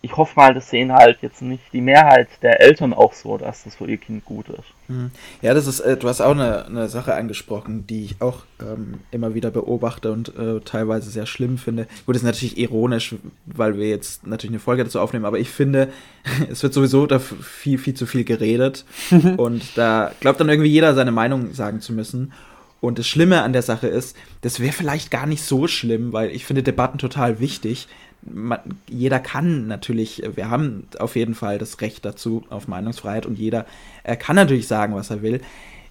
ich 0.00 0.16
hoffe 0.16 0.34
mal, 0.36 0.54
das 0.54 0.70
sehen 0.70 0.92
halt 0.92 1.18
jetzt 1.22 1.42
nicht 1.42 1.62
die 1.72 1.80
Mehrheit 1.80 2.28
der 2.42 2.60
Eltern 2.60 2.92
auch 2.92 3.12
so, 3.12 3.36
dass 3.36 3.64
das 3.64 3.74
für 3.74 3.86
ihr 3.86 3.96
Kind 3.96 4.24
gut 4.24 4.48
ist. 4.48 4.64
Mhm. 4.86 5.10
Ja, 5.42 5.54
das 5.54 5.66
ist, 5.66 5.80
äh, 5.80 5.96
du 5.96 6.08
hast 6.08 6.20
auch 6.20 6.30
eine, 6.30 6.66
eine 6.66 6.88
Sache 6.88 7.14
angesprochen, 7.14 7.84
die 7.88 8.04
ich 8.04 8.20
auch 8.20 8.44
ähm, 8.60 9.00
immer 9.10 9.34
wieder 9.34 9.50
beobachte 9.50 10.12
und 10.12 10.36
äh, 10.38 10.60
teilweise 10.60 11.10
sehr 11.10 11.26
schlimm 11.26 11.58
finde. 11.58 11.88
Gut, 12.06 12.14
das 12.14 12.22
ist 12.22 12.26
natürlich 12.26 12.58
ironisch, 12.58 13.16
weil 13.44 13.76
wir 13.76 13.88
jetzt 13.88 14.24
natürlich 14.24 14.52
eine 14.52 14.60
Folge 14.60 14.84
dazu 14.84 15.00
aufnehmen, 15.00 15.24
aber 15.24 15.40
ich 15.40 15.50
finde, 15.50 15.88
es 16.50 16.62
wird 16.62 16.74
sowieso 16.74 17.06
da 17.06 17.18
viel, 17.18 17.78
viel 17.78 17.94
zu 17.94 18.06
viel 18.06 18.22
geredet 18.22 18.84
und 19.36 19.76
da 19.76 20.12
glaubt 20.20 20.38
dann 20.38 20.48
irgendwie 20.48 20.70
jeder 20.70 20.94
seine 20.94 21.12
Meinung 21.12 21.54
sagen 21.54 21.80
zu 21.80 21.92
müssen. 21.92 22.32
Und 22.80 23.00
das 23.00 23.08
Schlimme 23.08 23.42
an 23.42 23.52
der 23.52 23.62
Sache 23.62 23.88
ist, 23.88 24.16
das 24.42 24.60
wäre 24.60 24.72
vielleicht 24.72 25.10
gar 25.10 25.26
nicht 25.26 25.42
so 25.42 25.66
schlimm, 25.66 26.12
weil 26.12 26.30
ich 26.30 26.44
finde 26.44 26.62
Debatten 26.62 26.98
total 26.98 27.40
wichtig 27.40 27.88
man, 28.22 28.60
jeder 28.88 29.20
kann 29.20 29.66
natürlich, 29.66 30.22
wir 30.34 30.50
haben 30.50 30.86
auf 30.98 31.16
jeden 31.16 31.34
Fall 31.34 31.58
das 31.58 31.80
Recht 31.80 32.04
dazu 32.04 32.44
auf 32.50 32.68
Meinungsfreiheit 32.68 33.26
und 33.26 33.38
jeder 33.38 33.66
äh, 34.04 34.16
kann 34.16 34.36
natürlich 34.36 34.66
sagen, 34.66 34.94
was 34.94 35.10
er 35.10 35.22
will. 35.22 35.40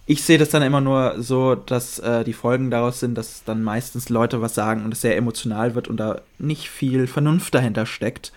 Ich 0.06 0.22
sehe 0.22 0.38
das 0.38 0.48
dann 0.48 0.62
immer 0.62 0.80
nur 0.80 1.16
so, 1.18 1.54
dass 1.54 1.98
äh, 1.98 2.24
die 2.24 2.32
Folgen 2.32 2.70
daraus 2.70 3.00
sind, 3.00 3.16
dass 3.16 3.44
dann 3.44 3.62
meistens 3.62 4.08
Leute 4.08 4.40
was 4.40 4.54
sagen 4.54 4.84
und 4.84 4.92
es 4.92 5.02
sehr 5.02 5.16
emotional 5.16 5.74
wird 5.74 5.88
und 5.88 5.98
da 5.98 6.22
nicht 6.38 6.70
viel 6.70 7.06
Vernunft 7.06 7.54
dahinter 7.54 7.84
steckt. 7.84 8.32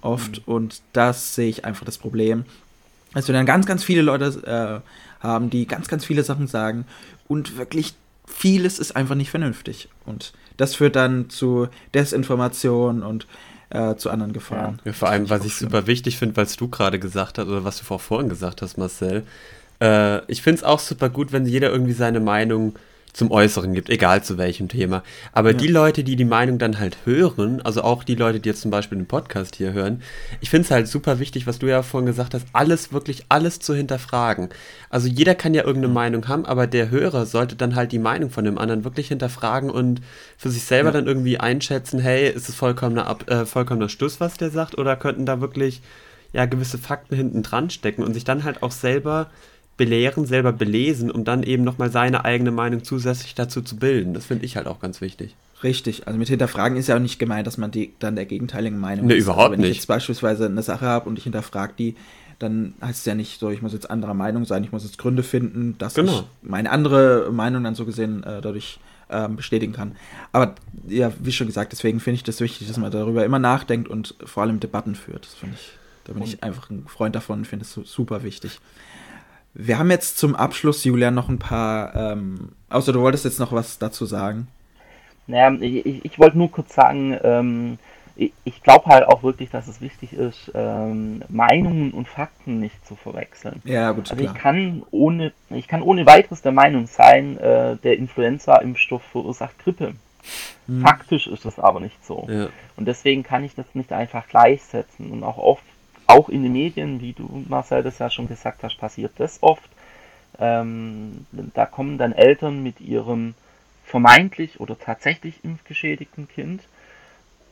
Oft. 0.00 0.38
Mhm. 0.38 0.52
Und 0.52 0.82
das 0.92 1.34
sehe 1.36 1.48
ich 1.48 1.64
einfach 1.64 1.84
das 1.84 1.98
Problem. 1.98 2.44
Dass 3.14 3.28
wir 3.28 3.34
dann 3.34 3.46
ganz, 3.46 3.66
ganz 3.66 3.84
viele 3.84 4.02
Leute 4.02 4.82
äh, 4.82 5.24
haben, 5.24 5.50
die 5.50 5.66
ganz, 5.66 5.86
ganz 5.86 6.04
viele 6.04 6.24
Sachen 6.24 6.48
sagen 6.48 6.86
und 7.28 7.56
wirklich 7.56 7.94
vieles 8.26 8.78
ist 8.78 8.96
einfach 8.96 9.14
nicht 9.14 9.30
vernünftig. 9.30 9.88
Und 10.04 10.32
das 10.56 10.74
führt 10.74 10.96
dann 10.96 11.30
zu 11.30 11.68
Desinformation 11.94 13.02
und 13.02 13.26
äh, 13.70 13.96
zu 13.96 14.10
anderen 14.10 14.32
Gefahren. 14.32 14.80
Ja, 14.84 14.92
vor 14.92 15.08
allem, 15.08 15.30
was 15.30 15.44
ich 15.44 15.54
schlimm. 15.54 15.70
super 15.70 15.86
wichtig 15.86 16.18
finde, 16.18 16.36
was 16.36 16.56
du 16.56 16.68
gerade 16.68 16.98
gesagt 16.98 17.38
hast 17.38 17.48
oder 17.48 17.64
was 17.64 17.78
du 17.78 17.98
vorhin 17.98 18.28
gesagt 18.28 18.62
hast, 18.62 18.76
Marcel. 18.76 19.24
Äh, 19.80 20.24
ich 20.30 20.42
finde 20.42 20.58
es 20.58 20.64
auch 20.64 20.78
super 20.78 21.08
gut, 21.08 21.32
wenn 21.32 21.46
jeder 21.46 21.70
irgendwie 21.70 21.92
seine 21.92 22.20
Meinung 22.20 22.74
zum 23.12 23.30
Äußeren 23.30 23.74
gibt, 23.74 23.90
egal 23.90 24.24
zu 24.24 24.38
welchem 24.38 24.68
Thema. 24.68 25.02
Aber 25.32 25.52
ja. 25.52 25.56
die 25.56 25.68
Leute, 25.68 26.02
die 26.02 26.16
die 26.16 26.24
Meinung 26.24 26.58
dann 26.58 26.78
halt 26.78 26.98
hören, 27.04 27.62
also 27.62 27.82
auch 27.82 28.02
die 28.02 28.16
Leute, 28.16 28.40
die 28.40 28.48
jetzt 28.48 28.62
zum 28.62 28.70
Beispiel 28.70 28.98
den 28.98 29.06
Podcast 29.06 29.54
hier 29.56 29.72
hören, 29.72 30.02
ich 30.40 30.50
finde 30.50 30.64
es 30.64 30.70
halt 30.70 30.88
super 30.88 31.20
wichtig, 31.20 31.46
was 31.46 31.58
du 31.58 31.66
ja 31.66 31.82
vorhin 31.82 32.06
gesagt 32.06 32.34
hast, 32.34 32.46
alles, 32.52 32.92
wirklich 32.92 33.26
alles 33.28 33.60
zu 33.60 33.74
hinterfragen. 33.74 34.48
Also 34.90 35.06
jeder 35.06 35.36
kann 35.36 35.54
ja 35.54 35.62
irgendeine. 35.62 35.92
Meinung 35.92 36.26
haben, 36.26 36.44
aber 36.44 36.66
der 36.66 36.90
Hörer 36.90 37.26
sollte 37.26 37.54
dann 37.54 37.76
halt 37.76 37.92
die 37.92 37.98
Meinung 37.98 38.30
von 38.30 38.44
dem 38.44 38.58
anderen 38.58 38.84
wirklich 38.84 39.08
hinterfragen 39.08 39.70
und 39.70 40.00
für 40.36 40.50
sich 40.50 40.64
selber 40.64 40.88
ja. 40.88 40.94
dann 40.94 41.06
irgendwie 41.06 41.38
einschätzen, 41.38 42.00
hey, 42.00 42.28
ist 42.28 42.48
es 42.48 42.54
vollkommener, 42.54 43.06
Ab 43.06 43.30
äh, 43.30 43.46
vollkommener 43.46 43.88
Stuss, 43.88 44.20
was 44.20 44.36
der 44.36 44.50
sagt, 44.50 44.78
oder 44.78 44.96
könnten 44.96 45.26
da 45.26 45.40
wirklich 45.40 45.82
ja 46.32 46.46
gewisse 46.46 46.78
Fakten 46.78 47.14
hinten 47.14 47.42
dran 47.42 47.70
stecken 47.70 48.02
und 48.02 48.14
sich 48.14 48.24
dann 48.24 48.42
halt 48.42 48.62
auch 48.62 48.72
selber 48.72 49.30
belehren, 49.76 50.26
selber 50.26 50.52
belesen, 50.52 51.10
um 51.10 51.24
dann 51.24 51.42
eben 51.42 51.64
nochmal 51.64 51.90
seine 51.90 52.24
eigene 52.24 52.50
Meinung 52.50 52.84
zusätzlich 52.84 53.34
dazu 53.34 53.62
zu 53.62 53.76
bilden. 53.76 54.14
Das 54.14 54.26
finde 54.26 54.44
ich 54.44 54.56
halt 54.56 54.66
auch 54.66 54.80
ganz 54.80 55.00
wichtig. 55.00 55.34
Richtig, 55.62 56.06
also 56.06 56.18
mit 56.18 56.28
hinterfragen 56.28 56.76
ist 56.76 56.88
ja 56.88 56.96
auch 56.96 57.00
nicht 57.00 57.18
gemeint, 57.18 57.46
dass 57.46 57.56
man 57.56 57.70
die, 57.70 57.92
dann 57.98 58.16
der 58.16 58.26
gegenteiligen 58.26 58.78
Meinung 58.78 59.06
nee, 59.06 59.14
ist. 59.14 59.24
überhaupt 59.24 59.40
also 59.40 59.52
wenn 59.52 59.60
nicht. 59.60 59.66
Wenn 59.66 59.72
ich 59.72 59.78
jetzt 59.78 59.86
beispielsweise 59.86 60.46
eine 60.46 60.62
Sache 60.62 60.86
habe 60.86 61.08
und 61.08 61.18
ich 61.18 61.24
hinterfrage 61.24 61.74
die, 61.78 61.94
dann 62.38 62.74
heißt 62.82 63.00
es 63.00 63.04
ja 63.04 63.14
nicht 63.14 63.38
so, 63.38 63.50
ich 63.50 63.62
muss 63.62 63.72
jetzt 63.72 63.88
anderer 63.88 64.14
Meinung 64.14 64.44
sein, 64.44 64.64
ich 64.64 64.72
muss 64.72 64.84
jetzt 64.84 64.98
Gründe 64.98 65.22
finden, 65.22 65.76
dass 65.78 65.94
genau. 65.94 66.12
ich 66.12 66.24
meine 66.42 66.70
andere 66.70 67.30
Meinung 67.30 67.62
dann 67.62 67.74
so 67.74 67.84
gesehen 67.84 68.24
äh, 68.24 68.40
dadurch 68.40 68.80
ähm, 69.08 69.36
bestätigen 69.36 69.72
kann. 69.72 69.94
Aber 70.32 70.54
ja, 70.88 71.12
wie 71.20 71.32
schon 71.32 71.46
gesagt, 71.46 71.72
deswegen 71.72 72.00
finde 72.00 72.16
ich 72.16 72.24
das 72.24 72.40
wichtig, 72.40 72.66
dass 72.66 72.78
man 72.78 72.90
darüber 72.90 73.24
immer 73.24 73.38
nachdenkt 73.38 73.88
und 73.88 74.16
vor 74.24 74.42
allem 74.42 74.58
Debatten 74.58 74.94
führt. 74.94 75.24
Das 75.26 75.34
finde 75.34 75.56
ich, 75.56 75.72
da 76.04 76.12
bin 76.12 76.22
und 76.22 76.28
ich 76.28 76.42
einfach 76.42 76.70
ein 76.70 76.86
Freund 76.86 77.14
davon 77.14 77.40
und 77.40 77.44
finde 77.46 77.64
es 77.64 77.72
super 77.72 78.24
wichtig. 78.24 78.58
Wir 79.54 79.78
haben 79.78 79.90
jetzt 79.90 80.18
zum 80.18 80.34
Abschluss, 80.34 80.84
Julian, 80.84 81.14
noch 81.14 81.28
ein 81.28 81.38
paar. 81.38 81.94
Ähm, 81.94 82.52
außer 82.70 82.92
du 82.92 83.00
wolltest 83.00 83.24
jetzt 83.24 83.38
noch 83.38 83.52
was 83.52 83.78
dazu 83.78 84.06
sagen. 84.06 84.48
Naja, 85.26 85.52
ich, 85.60 86.04
ich 86.04 86.18
wollte 86.18 86.38
nur 86.38 86.50
kurz 86.50 86.74
sagen, 86.74 87.18
ähm, 87.22 87.78
ich, 88.16 88.32
ich 88.44 88.62
glaube 88.62 88.86
halt 88.86 89.06
auch 89.06 89.22
wirklich, 89.22 89.50
dass 89.50 89.68
es 89.68 89.80
wichtig 89.80 90.12
ist, 90.14 90.50
ähm, 90.54 91.22
Meinungen 91.28 91.92
und 91.92 92.08
Fakten 92.08 92.60
nicht 92.60 92.84
zu 92.86 92.96
verwechseln. 92.96 93.60
Ja, 93.64 93.92
gut. 93.92 94.10
Also 94.10 94.22
klar. 94.22 94.34
ich 94.34 94.40
kann 94.40 94.82
ohne, 94.90 95.32
ich 95.50 95.68
kann 95.68 95.82
ohne 95.82 96.06
weiteres 96.06 96.42
der 96.42 96.52
Meinung 96.52 96.86
sein, 96.86 97.38
äh, 97.38 97.76
der 97.76 97.98
Influenza-Impfstoff 97.98 99.02
verursacht 99.02 99.58
Grippe. 99.58 99.94
Hm. 100.66 100.80
Faktisch 100.80 101.26
ist 101.26 101.44
das 101.44 101.58
aber 101.58 101.80
nicht 101.80 102.04
so. 102.04 102.26
Ja. 102.30 102.48
Und 102.76 102.86
deswegen 102.86 103.22
kann 103.22 103.44
ich 103.44 103.54
das 103.54 103.66
nicht 103.74 103.92
einfach 103.92 104.28
gleichsetzen. 104.28 105.10
Und 105.10 105.24
auch 105.24 105.38
oft 105.38 105.64
auch 106.12 106.28
in 106.28 106.42
den 106.42 106.52
Medien, 106.52 107.00
wie 107.00 107.12
du 107.12 107.44
Marcel 107.48 107.82
das 107.82 107.98
ja 107.98 108.10
schon 108.10 108.28
gesagt 108.28 108.62
hast, 108.62 108.78
passiert 108.78 109.12
das 109.18 109.42
oft. 109.42 109.68
Ähm, 110.38 111.26
da 111.54 111.66
kommen 111.66 111.98
dann 111.98 112.12
Eltern 112.12 112.62
mit 112.62 112.80
ihrem 112.80 113.34
vermeintlich 113.84 114.60
oder 114.60 114.78
tatsächlich 114.78 115.44
impfgeschädigten 115.44 116.28
Kind 116.28 116.62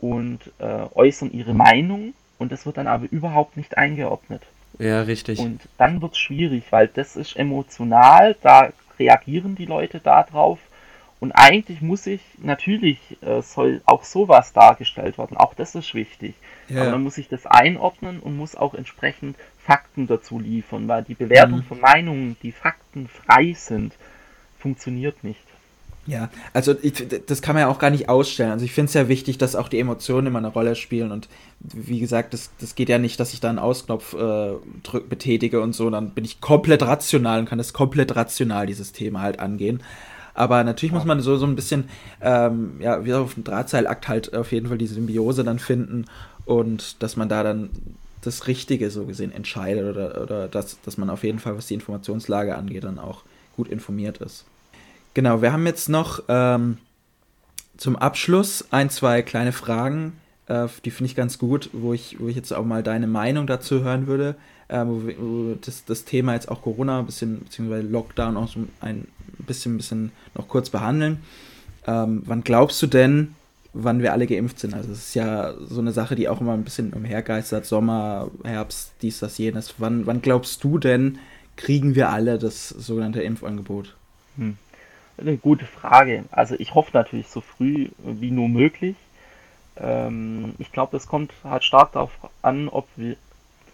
und 0.00 0.40
äh, 0.58 0.86
äußern 0.94 1.32
ihre 1.32 1.54
Meinung 1.54 2.14
und 2.38 2.52
das 2.52 2.64
wird 2.64 2.78
dann 2.78 2.86
aber 2.86 3.06
überhaupt 3.10 3.56
nicht 3.56 3.76
eingeordnet. 3.76 4.42
Ja, 4.78 5.02
richtig. 5.02 5.38
Und 5.38 5.60
dann 5.76 6.00
wird 6.00 6.12
es 6.12 6.18
schwierig, 6.18 6.64
weil 6.70 6.88
das 6.88 7.16
ist 7.16 7.36
emotional, 7.36 8.36
da 8.40 8.72
reagieren 8.98 9.56
die 9.56 9.66
Leute 9.66 10.00
darauf 10.00 10.58
und 11.20 11.32
eigentlich 11.32 11.82
muss 11.82 12.06
ich, 12.06 12.22
natürlich 12.38 12.98
äh, 13.20 13.42
soll 13.42 13.82
auch 13.84 14.04
sowas 14.04 14.54
dargestellt 14.54 15.18
werden, 15.18 15.36
auch 15.36 15.52
das 15.54 15.74
ist 15.74 15.94
wichtig. 15.94 16.34
Ja. 16.68 16.82
Aber 16.82 16.92
man 16.92 17.02
muss 17.02 17.16
sich 17.16 17.28
das 17.28 17.46
einordnen 17.46 18.20
und 18.20 18.36
muss 18.36 18.56
auch 18.56 18.74
entsprechend 18.74 19.36
Fakten 19.58 20.06
dazu 20.06 20.38
liefern, 20.38 20.88
weil 20.88 21.04
die 21.04 21.14
Bewertung 21.14 21.58
mhm. 21.58 21.64
von 21.64 21.80
Meinungen, 21.80 22.36
die 22.42 22.52
faktenfrei 22.52 23.52
sind, 23.52 23.92
funktioniert 24.58 25.22
nicht. 25.22 25.40
Ja, 26.06 26.30
also 26.54 26.74
ich, 26.80 27.06
das 27.26 27.42
kann 27.42 27.54
man 27.54 27.62
ja 27.62 27.68
auch 27.68 27.78
gar 27.78 27.90
nicht 27.90 28.08
ausstellen. 28.08 28.52
Also 28.52 28.64
ich 28.64 28.72
finde 28.72 28.88
es 28.88 28.94
ja 28.94 29.08
wichtig, 29.08 29.36
dass 29.36 29.54
auch 29.54 29.68
die 29.68 29.78
Emotionen 29.78 30.28
immer 30.28 30.38
eine 30.38 30.48
Rolle 30.48 30.74
spielen 30.74 31.12
und 31.12 31.28
wie 31.60 32.00
gesagt, 32.00 32.32
das, 32.32 32.50
das 32.58 32.74
geht 32.74 32.88
ja 32.88 32.98
nicht, 32.98 33.20
dass 33.20 33.34
ich 33.34 33.40
da 33.40 33.50
einen 33.50 33.58
Ausknopf 33.58 34.14
äh, 34.14 34.52
drück, 34.82 35.10
betätige 35.10 35.60
und 35.60 35.74
so, 35.74 35.90
dann 35.90 36.10
bin 36.10 36.24
ich 36.24 36.40
komplett 36.40 36.82
rational 36.82 37.40
und 37.40 37.46
kann 37.46 37.58
das 37.58 37.74
komplett 37.74 38.16
rational, 38.16 38.66
dieses 38.66 38.92
Thema 38.92 39.20
halt 39.20 39.38
angehen. 39.38 39.82
Aber 40.40 40.64
natürlich 40.64 40.94
muss 40.94 41.04
man 41.04 41.20
so, 41.20 41.36
so 41.36 41.44
ein 41.44 41.54
bisschen, 41.54 41.84
ähm, 42.22 42.76
ja, 42.80 43.04
wie 43.04 43.12
auf 43.12 43.34
dem 43.34 43.44
Drahtseilakt 43.44 44.08
halt 44.08 44.34
auf 44.34 44.52
jeden 44.52 44.68
Fall 44.68 44.78
diese 44.78 44.94
Symbiose 44.94 45.44
dann 45.44 45.58
finden 45.58 46.06
und 46.46 47.02
dass 47.02 47.14
man 47.14 47.28
da 47.28 47.42
dann 47.42 47.68
das 48.22 48.46
Richtige 48.46 48.90
so 48.90 49.04
gesehen 49.04 49.32
entscheidet 49.32 49.84
oder, 49.94 50.22
oder 50.22 50.48
dass, 50.48 50.80
dass 50.80 50.96
man 50.96 51.10
auf 51.10 51.24
jeden 51.24 51.40
Fall, 51.40 51.58
was 51.58 51.66
die 51.66 51.74
Informationslage 51.74 52.56
angeht, 52.56 52.84
dann 52.84 52.98
auch 52.98 53.22
gut 53.54 53.68
informiert 53.68 54.16
ist. 54.16 54.46
Genau, 55.12 55.42
wir 55.42 55.52
haben 55.52 55.66
jetzt 55.66 55.90
noch 55.90 56.22
ähm, 56.28 56.78
zum 57.76 57.96
Abschluss 57.96 58.64
ein, 58.70 58.88
zwei 58.88 59.20
kleine 59.20 59.52
Fragen, 59.52 60.14
äh, 60.46 60.68
die 60.86 60.90
finde 60.90 61.10
ich 61.10 61.16
ganz 61.16 61.36
gut, 61.36 61.68
wo 61.74 61.92
ich, 61.92 62.18
wo 62.18 62.28
ich 62.28 62.36
jetzt 62.36 62.54
auch 62.54 62.64
mal 62.64 62.82
deine 62.82 63.08
Meinung 63.08 63.46
dazu 63.46 63.84
hören 63.84 64.06
würde, 64.06 64.36
äh, 64.68 64.86
wo, 64.86 65.02
wo 65.18 65.54
das, 65.60 65.84
das 65.84 66.06
Thema 66.06 66.32
jetzt 66.32 66.50
auch 66.50 66.62
Corona, 66.62 67.02
bisschen, 67.02 67.40
beziehungsweise 67.40 67.86
Lockdown 67.86 68.38
auch 68.38 68.48
so 68.48 68.60
ein 68.80 69.06
bisschen, 69.42 69.76
bisschen 69.76 70.12
noch 70.34 70.48
kurz 70.48 70.70
behandeln. 70.70 71.18
Ähm, 71.86 72.22
wann 72.26 72.42
glaubst 72.42 72.80
du 72.82 72.86
denn, 72.86 73.34
wann 73.72 74.02
wir 74.02 74.12
alle 74.12 74.26
geimpft 74.26 74.58
sind. 74.58 74.74
Also 74.74 74.92
es 74.92 75.08
ist 75.08 75.14
ja 75.14 75.54
so 75.58 75.80
eine 75.80 75.92
Sache, 75.92 76.16
die 76.16 76.28
auch 76.28 76.40
immer 76.40 76.54
ein 76.54 76.64
bisschen 76.64 76.92
umhergeistert, 76.92 77.66
Sommer, 77.66 78.30
Herbst, 78.44 78.92
dies, 79.02 79.20
das, 79.20 79.38
jenes. 79.38 79.74
Wann, 79.78 80.06
wann 80.06 80.22
glaubst 80.22 80.64
du 80.64 80.78
denn, 80.78 81.18
kriegen 81.56 81.94
wir 81.94 82.10
alle 82.10 82.38
das 82.38 82.68
sogenannte 82.68 83.22
Impfangebot? 83.22 83.94
Hm. 84.36 84.56
Eine 85.18 85.36
gute 85.36 85.66
Frage. 85.66 86.24
Also 86.30 86.54
ich 86.58 86.74
hoffe 86.74 86.90
natürlich 86.94 87.28
so 87.28 87.40
früh 87.40 87.88
wie 87.98 88.30
nur 88.30 88.48
möglich. 88.48 88.96
Ähm, 89.76 90.54
ich 90.58 90.72
glaube, 90.72 90.96
es 90.96 91.06
kommt 91.06 91.32
halt 91.44 91.62
stark 91.62 91.92
darauf 91.92 92.12
an, 92.42 92.68
ob, 92.68 92.88
wir, 92.96 93.16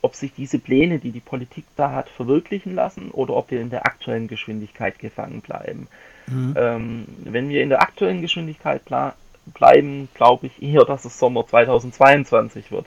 ob 0.07 0.15
sich 0.15 0.33
diese 0.33 0.61
Pläne, 0.61 1.01
die 1.01 1.11
die 1.11 1.21
Politik 1.21 1.65
da 1.75 1.91
hat, 1.91 2.09
verwirklichen 2.09 2.77
lassen 2.77 3.11
oder 3.11 3.35
ob 3.35 3.51
wir 3.51 3.61
in 3.61 3.71
der 3.71 3.87
aktuellen 3.87 4.29
Geschwindigkeit 4.29 5.01
gefangen 5.01 5.41
bleiben. 5.41 5.89
Mhm. 6.29 6.55
Ähm, 6.57 7.05
wenn 7.25 7.49
wir 7.49 7.61
in 7.61 7.71
der 7.71 7.83
aktuellen 7.83 8.21
Geschwindigkeit 8.21 8.83
bleiben, 8.85 10.09
glaube 10.15 10.47
ich 10.47 10.63
eher, 10.63 10.85
dass 10.85 11.05
es 11.05 11.19
Sommer 11.19 11.45
2022 11.45 12.71
wird. 12.71 12.87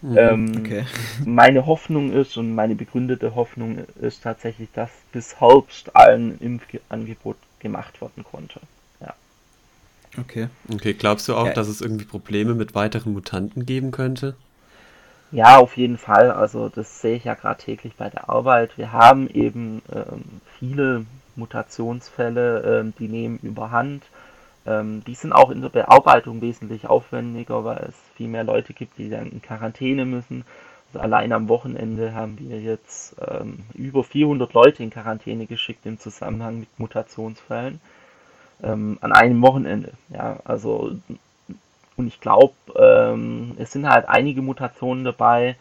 Mhm, 0.00 0.16
ähm, 0.16 0.52
okay. 0.60 0.84
Meine 1.24 1.66
Hoffnung 1.66 2.12
ist 2.12 2.36
und 2.36 2.54
meine 2.54 2.76
begründete 2.76 3.34
Hoffnung 3.34 3.78
ist 4.00 4.22
tatsächlich, 4.22 4.68
dass 4.72 4.90
bis 5.10 5.40
Herbst 5.40 5.96
allen 5.96 6.38
Impfangebot 6.38 7.36
gemacht 7.58 8.00
werden 8.00 8.22
konnte. 8.22 8.60
Ja. 9.00 9.14
Okay. 10.20 10.48
Okay, 10.72 10.94
glaubst 10.94 11.26
du 11.26 11.34
auch, 11.34 11.46
ja. 11.46 11.52
dass 11.52 11.66
es 11.66 11.80
irgendwie 11.80 12.04
Probleme 12.04 12.54
mit 12.54 12.76
weiteren 12.76 13.12
Mutanten 13.12 13.66
geben 13.66 13.90
könnte? 13.90 14.36
Ja, 15.34 15.58
auf 15.58 15.76
jeden 15.76 15.98
Fall. 15.98 16.30
Also 16.30 16.68
das 16.68 17.00
sehe 17.00 17.16
ich 17.16 17.24
ja 17.24 17.34
gerade 17.34 17.60
täglich 17.62 17.94
bei 17.96 18.08
der 18.08 18.28
Arbeit. 18.30 18.78
Wir 18.78 18.92
haben 18.92 19.28
eben 19.28 19.82
ähm, 19.92 20.40
viele 20.58 21.06
Mutationsfälle, 21.36 22.80
ähm, 22.80 22.94
die 22.98 23.08
nehmen 23.08 23.38
überhand 23.42 24.04
Ähm, 24.68 25.04
die 25.06 25.14
sind 25.16 25.32
auch 25.32 25.50
in 25.52 25.62
der 25.62 25.70
Bearbeitung 25.70 26.42
wesentlich 26.42 26.88
aufwendiger, 26.88 27.64
weil 27.64 27.86
es 27.90 27.96
viel 28.16 28.28
mehr 28.28 28.44
Leute 28.44 28.74
gibt, 28.74 28.98
die 28.98 29.10
dann 29.10 29.30
in 29.32 29.42
Quarantäne 29.42 30.06
müssen. 30.06 30.44
Also 30.88 31.00
allein 31.00 31.32
am 31.32 31.48
Wochenende 31.48 32.14
haben 32.14 32.38
wir 32.40 32.60
jetzt 32.60 33.16
ähm, 33.20 33.60
über 33.74 34.04
400 34.04 34.54
Leute 34.54 34.82
in 34.84 34.90
Quarantäne 34.90 35.46
geschickt 35.46 35.86
im 35.86 36.00
Zusammenhang 36.00 36.60
mit 36.60 36.70
Mutationsfällen. 36.80 37.80
Ähm, 38.62 38.98
an 39.02 39.12
einem 39.12 39.42
Wochenende. 39.42 39.92
Ja, 40.10 40.38
also 40.44 40.96
und 41.96 42.08
ich 42.08 42.20
glaube, 42.20 42.54
ähm, 42.76 43.52
es 43.58 43.72
sind 43.72 43.88
halt 43.88 44.08
einige 44.08 44.42
Mutationen 44.42 45.04
dabei, 45.04 45.56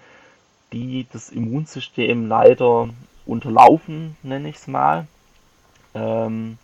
die 0.72 1.06
das 1.14 1.30
Immunsystem 1.30 2.28
leider 2.28 2.90
unterlaufen, 3.26 4.18
nenne 4.24 4.50
ich 4.50 4.58
es 4.58 4.68
mal. 4.68 5.08
Ähm, 5.94 6.58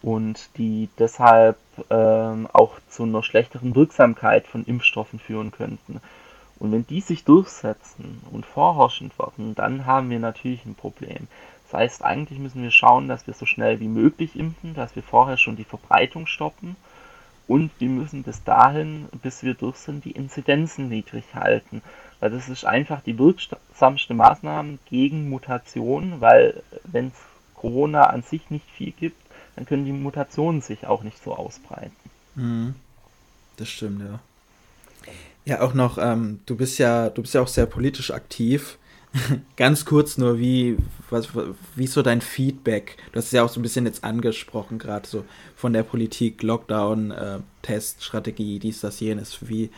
und 0.00 0.50
die 0.58 0.88
deshalb 0.98 1.56
ähm, 1.90 2.48
auch 2.52 2.78
zu 2.90 3.04
einer 3.04 3.22
schlechteren 3.22 3.74
Wirksamkeit 3.74 4.46
von 4.46 4.64
Impfstoffen 4.64 5.18
führen 5.18 5.50
könnten. 5.50 6.00
Und 6.58 6.72
wenn 6.72 6.86
die 6.86 7.00
sich 7.00 7.24
durchsetzen 7.24 8.22
und 8.30 8.46
vorherrschend 8.46 9.18
werden, 9.18 9.54
dann 9.54 9.86
haben 9.86 10.10
wir 10.10 10.18
natürlich 10.18 10.64
ein 10.64 10.74
Problem. 10.74 11.26
Das 11.64 11.80
heißt, 11.80 12.04
eigentlich 12.04 12.38
müssen 12.38 12.62
wir 12.62 12.70
schauen, 12.70 13.08
dass 13.08 13.26
wir 13.26 13.34
so 13.34 13.46
schnell 13.46 13.80
wie 13.80 13.88
möglich 13.88 14.38
impfen, 14.38 14.74
dass 14.74 14.94
wir 14.94 15.02
vorher 15.02 15.36
schon 15.36 15.56
die 15.56 15.64
Verbreitung 15.64 16.26
stoppen 16.26 16.76
und 17.46 17.70
wir 17.78 17.88
müssen 17.88 18.22
bis 18.22 18.42
dahin, 18.44 19.08
bis 19.22 19.42
wir 19.42 19.54
durch 19.54 19.76
sind, 19.76 20.04
die 20.04 20.12
Inzidenzen 20.12 20.88
niedrig 20.88 21.24
halten. 21.34 21.82
Weil 22.20 22.30
das 22.30 22.48
ist 22.48 22.64
einfach 22.64 23.02
die 23.02 23.18
wirksamste 23.18 24.14
Maßnahme 24.14 24.78
gegen 24.88 25.28
Mutationen, 25.28 26.20
weil 26.20 26.62
wenn 26.84 27.08
es 27.08 27.14
Corona 27.54 28.04
an 28.04 28.22
sich 28.22 28.50
nicht 28.50 28.68
viel 28.70 28.92
gibt, 28.92 29.20
dann 29.56 29.66
können 29.66 29.84
die 29.84 29.92
Mutationen 29.92 30.60
sich 30.62 30.86
auch 30.86 31.02
nicht 31.02 31.22
so 31.22 31.34
ausbreiten. 31.34 31.94
Mhm. 32.34 32.74
Das 33.56 33.68
stimmt, 33.68 34.00
ja. 34.00 34.20
Ja, 35.44 35.60
auch 35.60 35.74
noch, 35.74 35.98
ähm, 35.98 36.40
du 36.46 36.56
bist 36.56 36.78
ja, 36.78 37.10
du 37.10 37.22
bist 37.22 37.34
ja 37.34 37.42
auch 37.42 37.48
sehr 37.48 37.66
politisch 37.66 38.10
aktiv. 38.10 38.78
Ganz 39.56 39.84
kurz 39.84 40.18
nur, 40.18 40.38
wie, 40.38 40.76
was, 41.10 41.28
wie 41.74 41.84
ist 41.84 41.92
so 41.92 42.02
dein 42.02 42.20
Feedback? 42.20 42.96
Du 43.12 43.18
hast 43.18 43.26
es 43.26 43.32
ja 43.32 43.44
auch 43.44 43.48
so 43.48 43.60
ein 43.60 43.62
bisschen 43.62 43.86
jetzt 43.86 44.04
angesprochen, 44.04 44.78
gerade 44.78 45.06
so 45.06 45.24
von 45.56 45.72
der 45.72 45.82
Politik, 45.82 46.42
Lockdown, 46.42 47.10
äh, 47.10 47.38
Test, 47.62 48.02
Strategie, 48.04 48.58
dies, 48.58 48.80
das, 48.80 49.00
jenes. 49.00 49.48
Wie, 49.48 49.70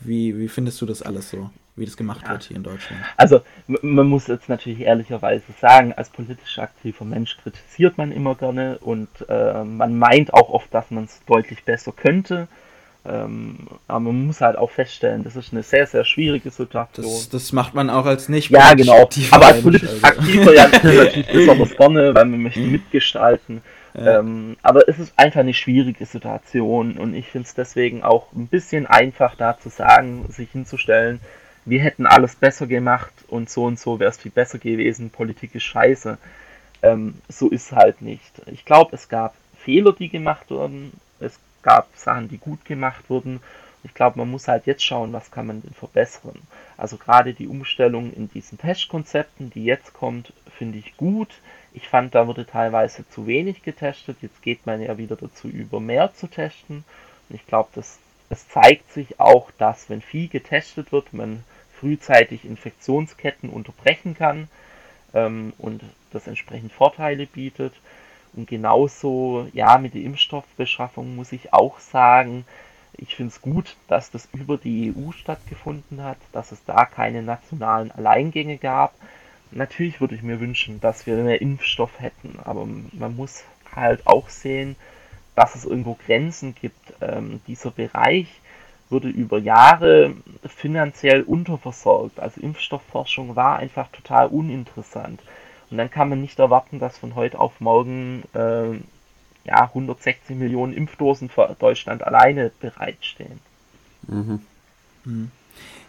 wie, 0.00 0.38
wie 0.38 0.48
findest 0.48 0.80
du 0.80 0.86
das 0.86 1.02
alles 1.02 1.30
so, 1.30 1.50
wie 1.76 1.86
das 1.86 1.96
gemacht 1.96 2.22
ja. 2.24 2.32
wird 2.32 2.44
hier 2.44 2.56
in 2.56 2.62
Deutschland? 2.62 3.02
Also, 3.16 3.40
man 3.66 4.06
muss 4.06 4.26
jetzt 4.26 4.48
natürlich 4.48 4.80
ehrlicherweise 4.80 5.44
sagen, 5.60 5.92
als 5.94 6.10
politisch 6.10 6.58
aktiver 6.58 7.04
Mensch 7.04 7.36
kritisiert 7.38 7.96
man 7.96 8.12
immer 8.12 8.34
gerne 8.34 8.78
und 8.78 9.08
äh, 9.28 9.64
man 9.64 9.98
meint 9.98 10.34
auch 10.34 10.50
oft, 10.50 10.72
dass 10.74 10.90
man 10.90 11.04
es 11.04 11.20
deutlich 11.26 11.64
besser 11.64 11.92
könnte. 11.92 12.48
Ähm, 13.04 13.58
aber 13.88 14.00
man 14.00 14.26
muss 14.26 14.40
halt 14.40 14.56
auch 14.56 14.70
feststellen, 14.70 15.24
das 15.24 15.34
ist 15.34 15.52
eine 15.52 15.64
sehr, 15.64 15.86
sehr 15.88 16.04
schwierige 16.04 16.50
Situation. 16.50 17.04
Das, 17.04 17.28
das 17.28 17.52
macht 17.52 17.74
man 17.74 17.90
auch 17.90 18.06
als 18.06 18.28
nicht 18.28 18.50
Ja, 18.50 18.74
genau. 18.74 19.08
Aber 19.32 19.46
als 19.46 19.62
politisch 19.62 19.90
also. 19.90 20.06
aktiver 20.06 20.54
ja 20.54 20.68
natürlich 20.82 21.26
besonders 21.26 21.76
gerne, 21.76 22.14
weil 22.14 22.24
man 22.26 22.42
möchte 22.42 22.60
mitgestalten. 22.60 23.62
Ja. 23.94 24.20
Ähm, 24.20 24.56
aber 24.62 24.88
es 24.88 24.98
ist 24.98 25.12
einfach 25.16 25.40
eine 25.40 25.52
schwierige 25.52 26.06
Situation 26.06 26.96
und 26.96 27.14
ich 27.14 27.28
finde 27.28 27.46
es 27.46 27.54
deswegen 27.54 28.02
auch 28.04 28.32
ein 28.32 28.46
bisschen 28.46 28.86
einfach 28.86 29.34
da 29.34 29.58
zu 29.58 29.68
sagen, 29.68 30.24
sich 30.30 30.50
hinzustellen, 30.52 31.20
wir 31.64 31.80
hätten 31.80 32.06
alles 32.06 32.34
besser 32.36 32.66
gemacht 32.66 33.12
und 33.28 33.50
so 33.50 33.64
und 33.64 33.78
so 33.78 34.00
wäre 34.00 34.10
es 34.10 34.18
viel 34.18 34.32
besser 34.32 34.58
gewesen, 34.58 35.10
Politik 35.10 35.54
ist 35.54 35.64
scheiße. 35.64 36.18
Ähm, 36.82 37.14
so 37.28 37.48
ist 37.48 37.72
halt 37.72 38.02
nicht. 38.02 38.42
Ich 38.46 38.64
glaube, 38.64 38.94
es 38.96 39.08
gab 39.08 39.34
Fehler, 39.58 39.92
die 39.92 40.08
gemacht 40.08 40.50
wurden. 40.50 40.92
Es 41.20 41.38
gab 41.62 41.88
Sachen, 41.96 42.28
die 42.28 42.38
gut 42.38 42.64
gemacht 42.64 43.08
wurden. 43.08 43.40
Ich 43.84 43.94
glaube, 43.94 44.18
man 44.18 44.30
muss 44.30 44.46
halt 44.48 44.66
jetzt 44.66 44.84
schauen, 44.84 45.12
was 45.12 45.30
kann 45.30 45.46
man 45.46 45.62
denn 45.62 45.74
verbessern. 45.74 46.40
Also 46.76 46.96
gerade 46.96 47.34
die 47.34 47.48
Umstellung 47.48 48.12
in 48.12 48.30
diesen 48.30 48.58
Testkonzepten, 48.58 49.50
die 49.50 49.64
jetzt 49.64 49.92
kommt, 49.92 50.32
finde 50.56 50.78
ich 50.78 50.96
gut. 50.96 51.40
Ich 51.72 51.88
fand, 51.88 52.14
da 52.14 52.26
wurde 52.26 52.46
teilweise 52.46 53.08
zu 53.08 53.26
wenig 53.26 53.62
getestet. 53.62 54.18
Jetzt 54.20 54.42
geht 54.42 54.66
man 54.66 54.80
ja 54.80 54.98
wieder 54.98 55.16
dazu 55.16 55.48
über, 55.48 55.80
mehr 55.80 56.14
zu 56.14 56.28
testen. 56.28 56.84
Und 57.28 57.34
ich 57.34 57.46
glaube, 57.46 57.70
das, 57.74 57.98
es 58.30 58.48
zeigt 58.48 58.92
sich 58.92 59.18
auch, 59.18 59.50
dass 59.58 59.90
wenn 59.90 60.02
viel 60.02 60.28
getestet 60.28 60.92
wird, 60.92 61.12
man 61.12 61.42
frühzeitig 61.80 62.44
Infektionsketten 62.44 63.50
unterbrechen 63.50 64.14
kann 64.16 64.48
ähm, 65.14 65.52
und 65.58 65.82
das 66.12 66.26
entsprechend 66.26 66.72
Vorteile 66.72 67.26
bietet. 67.26 67.74
Und 68.34 68.48
genauso, 68.48 69.48
ja, 69.52 69.78
mit 69.78 69.94
der 69.94 70.02
Impfstoffbeschaffung 70.02 71.16
muss 71.16 71.32
ich 71.32 71.52
auch 71.52 71.78
sagen, 71.78 72.44
ich 72.94 73.14
finde 73.16 73.32
es 73.32 73.40
gut, 73.40 73.76
dass 73.88 74.10
das 74.10 74.28
über 74.32 74.58
die 74.58 74.94
EU 74.94 75.12
stattgefunden 75.12 76.02
hat, 76.02 76.18
dass 76.32 76.52
es 76.52 76.64
da 76.64 76.84
keine 76.84 77.22
nationalen 77.22 77.90
Alleingänge 77.90 78.58
gab. 78.58 78.94
Natürlich 79.50 80.00
würde 80.00 80.14
ich 80.14 80.22
mir 80.22 80.40
wünschen, 80.40 80.80
dass 80.80 81.06
wir 81.06 81.16
mehr 81.16 81.42
Impfstoff 81.42 82.00
hätten, 82.00 82.38
aber 82.44 82.66
man 82.66 83.16
muss 83.16 83.44
halt 83.74 84.06
auch 84.06 84.28
sehen, 84.28 84.76
dass 85.34 85.54
es 85.54 85.64
irgendwo 85.64 85.96
Grenzen 86.06 86.54
gibt. 86.54 86.94
Ähm, 87.00 87.40
dieser 87.46 87.70
Bereich 87.70 88.28
wurde 88.90 89.08
über 89.08 89.38
Jahre 89.38 90.14
finanziell 90.46 91.22
unterversorgt. 91.22 92.20
Also 92.20 92.40
Impfstoffforschung 92.40 93.36
war 93.36 93.58
einfach 93.58 93.88
total 93.88 94.28
uninteressant. 94.28 95.20
Und 95.72 95.78
dann 95.78 95.90
kann 95.90 96.10
man 96.10 96.20
nicht 96.20 96.38
erwarten, 96.38 96.78
dass 96.78 96.98
von 96.98 97.14
heute 97.14 97.40
auf 97.40 97.58
morgen 97.60 98.24
äh, 98.34 98.72
ja, 99.44 99.64
160 99.64 100.36
Millionen 100.36 100.74
Impfdosen 100.74 101.30
für 101.30 101.56
Deutschland 101.58 102.06
alleine 102.06 102.52
bereitstehen. 102.60 103.40
Mhm. 104.06 104.40
Mhm. 105.04 105.30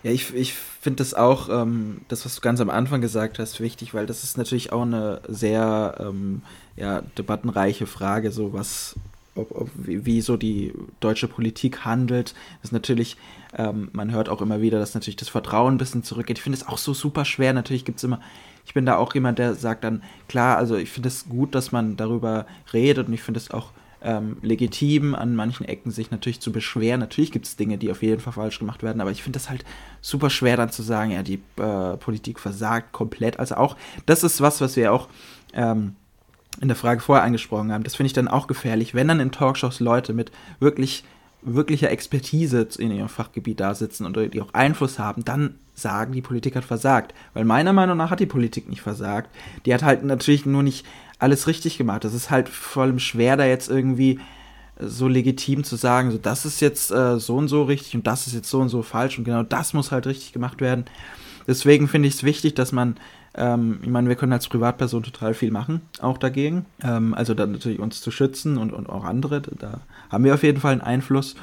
Ja, 0.02 0.12
ich, 0.12 0.34
ich 0.34 0.54
finde 0.54 0.98
das 0.98 1.14
auch, 1.14 1.50
ähm, 1.50 2.02
das, 2.08 2.24
was 2.24 2.36
du 2.36 2.42
ganz 2.42 2.62
am 2.62 2.70
Anfang 2.70 3.02
gesagt 3.02 3.40
hast, 3.40 3.60
wichtig, 3.60 3.94
weil 3.94 4.06
das 4.06 4.24
ist 4.24 4.38
natürlich 4.38 4.72
auch 4.72 4.84
eine 4.84 5.20
sehr 5.28 5.96
ähm, 6.00 6.44
ja, 6.78 7.02
debattenreiche 7.18 7.86
Frage, 7.86 8.32
so 8.32 8.54
was, 8.54 8.96
ob, 9.36 9.52
ob, 9.52 9.70
wie, 9.76 10.22
so 10.22 10.38
die 10.38 10.74
deutsche 11.00 11.28
Politik 11.28 11.86
handelt. 11.86 12.34
Ist 12.62 12.74
natürlich, 12.74 13.18
ähm, 13.58 13.90
man 13.94 14.12
hört 14.12 14.30
auch 14.30 14.42
immer 14.42 14.62
wieder, 14.62 14.80
dass 14.80 14.94
natürlich 14.94 15.16
das 15.16 15.30
Vertrauen 15.30 15.76
ein 15.76 15.78
bisschen 15.78 16.04
zurückgeht. 16.04 16.38
Ich 16.38 16.44
finde 16.44 16.58
es 16.58 16.68
auch 16.68 16.78
so 16.78 16.94
super 16.94 17.26
schwer. 17.26 17.54
Natürlich 17.54 17.86
gibt 17.86 17.98
es 17.98 18.04
immer, 18.04 18.20
ich 18.66 18.74
bin 18.74 18.86
da 18.86 18.98
auch 18.98 19.14
jemand, 19.14 19.40
der 19.40 19.56
sagt 19.56 19.84
dann, 19.84 20.04
klar, 20.28 20.58
also 20.58 20.76
ich 20.76 20.90
finde 20.90 21.10
es 21.10 21.28
gut, 21.28 21.56
dass 21.56 21.72
man 21.72 21.98
darüber 21.98 22.46
redet 22.74 23.08
und 23.08 23.14
ich 23.14 23.22
finde 23.22 23.40
es 23.40 23.52
auch 23.52 23.72
ähm, 24.04 24.38
legitim, 24.42 25.16
an 25.16 25.36
manchen 25.36 25.66
Ecken 25.66 25.90
sich 25.90 26.12
natürlich 26.12 26.42
zu 26.42 26.52
beschweren. 26.52 27.00
Natürlich 27.00 27.32
gibt 27.32 27.46
es 27.46 27.56
Dinge, 27.56 27.78
die 27.78 27.90
auf 27.90 28.04
jeden 28.04 28.20
Fall 28.20 28.34
falsch 28.34 28.60
gemacht 28.60 28.84
werden, 28.84 29.02
aber 29.02 29.12
ich 29.12 29.24
finde 29.24 29.40
es 29.40 29.50
halt 29.50 29.64
super 30.02 30.30
schwer 30.30 30.58
dann 30.58 30.70
zu 30.70 30.84
sagen, 30.84 31.12
ja, 31.12 31.24
die 31.24 31.42
äh, 31.58 31.98
Politik 31.98 32.40
versagt 32.40 32.92
komplett. 32.92 33.40
Also 33.40 33.56
auch, 33.56 33.78
das 34.06 34.24
ist 34.24 34.42
was, 34.42 34.60
was 34.60 34.76
wir 34.76 34.92
auch 34.92 35.08
ähm, 35.54 35.96
in 36.62 36.68
der 36.68 36.78
Frage 36.78 37.02
vorher 37.02 37.24
angesprochen 37.24 37.72
haben. 37.72 37.84
Das 37.84 37.96
finde 37.96 38.08
ich 38.08 38.14
dann 38.14 38.28
auch 38.28 38.48
gefährlich, 38.48 38.94
wenn 38.94 39.08
dann 39.08 39.20
in 39.20 39.32
Talkshows 39.32 39.80
Leute 39.80 40.14
mit 40.14 40.32
wirklich 40.60 41.04
wirklicher 41.46 41.92
Expertise 41.92 42.68
in 42.78 42.92
ihrem 42.92 43.10
Fachgebiet 43.10 43.60
da 43.60 43.76
sitzen 43.76 44.06
und 44.06 44.18
die 44.34 44.42
auch 44.42 44.54
Einfluss 44.54 44.98
haben, 44.98 45.26
dann 45.26 45.56
sagen, 45.76 46.14
die 46.14 46.22
Politik 46.22 46.56
hat 46.56 46.64
versagt. 46.64 47.14
Weil 47.34 47.46
meiner 47.46 47.74
Meinung 47.74 47.98
nach 47.98 48.12
hat 48.12 48.20
die 48.20 48.26
Politik 48.26 48.70
nicht 48.70 48.82
versagt. 48.82 49.30
Die 49.66 49.74
hat 49.74 49.84
halt 49.84 50.04
natürlich 50.04 50.46
nur 50.46 50.64
nicht 50.64 50.86
alles 51.20 51.48
richtig 51.48 51.78
gemacht. 51.78 52.04
Das 52.04 52.14
ist 52.14 52.30
halt 52.30 52.50
vor 52.50 52.84
allem 52.84 53.00
schwer, 53.00 53.38
da 53.38 53.46
jetzt 53.46 53.70
irgendwie 53.70 54.20
so 54.80 55.08
legitim 55.08 55.64
zu 55.64 55.76
sagen, 55.76 56.12
so 56.12 56.18
das 56.18 56.46
ist 56.46 56.60
jetzt 56.60 56.92
äh, 56.92 57.20
so 57.20 57.36
und 57.36 57.48
so 57.48 57.64
richtig 57.64 57.96
und 57.96 58.08
das 58.08 58.28
ist 58.28 58.34
jetzt 58.34 58.50
so 58.50 58.60
und 58.60 58.70
so 58.70 58.82
falsch 58.82 59.18
und 59.18 59.24
genau 59.24 59.44
das 59.44 59.74
muss 59.74 59.92
halt 59.92 60.08
richtig 60.08 60.34
gemacht 60.34 60.62
werden. 60.62 60.86
Deswegen 61.48 61.88
finde 61.88 62.08
ich 62.08 62.16
es 62.16 62.24
wichtig, 62.24 62.56
dass 62.56 62.72
man 62.72 62.96
ähm, 63.36 63.80
ich 63.82 63.90
meine, 63.90 64.10
wir 64.10 64.16
können 64.16 64.34
als 64.34 64.48
Privatperson 64.48 65.04
total 65.04 65.34
viel 65.34 65.52
machen, 65.52 65.82
auch 66.00 66.18
dagegen. 66.18 66.66
Ähm, 66.84 67.14
also 67.14 67.34
dann 67.34 67.52
natürlich 67.52 67.80
uns 67.80 68.02
zu 68.02 68.12
schützen 68.12 68.58
und, 68.58 68.74
und 68.74 68.90
auch 68.90 69.04
andere. 69.04 69.42
Da 69.42 69.82
haben 70.10 70.24
wir 70.24 70.34
auf 70.34 70.44
jeden 70.44 70.60
Fall 70.60 70.74
einen 70.74 70.82
Einfluss. 70.82 71.36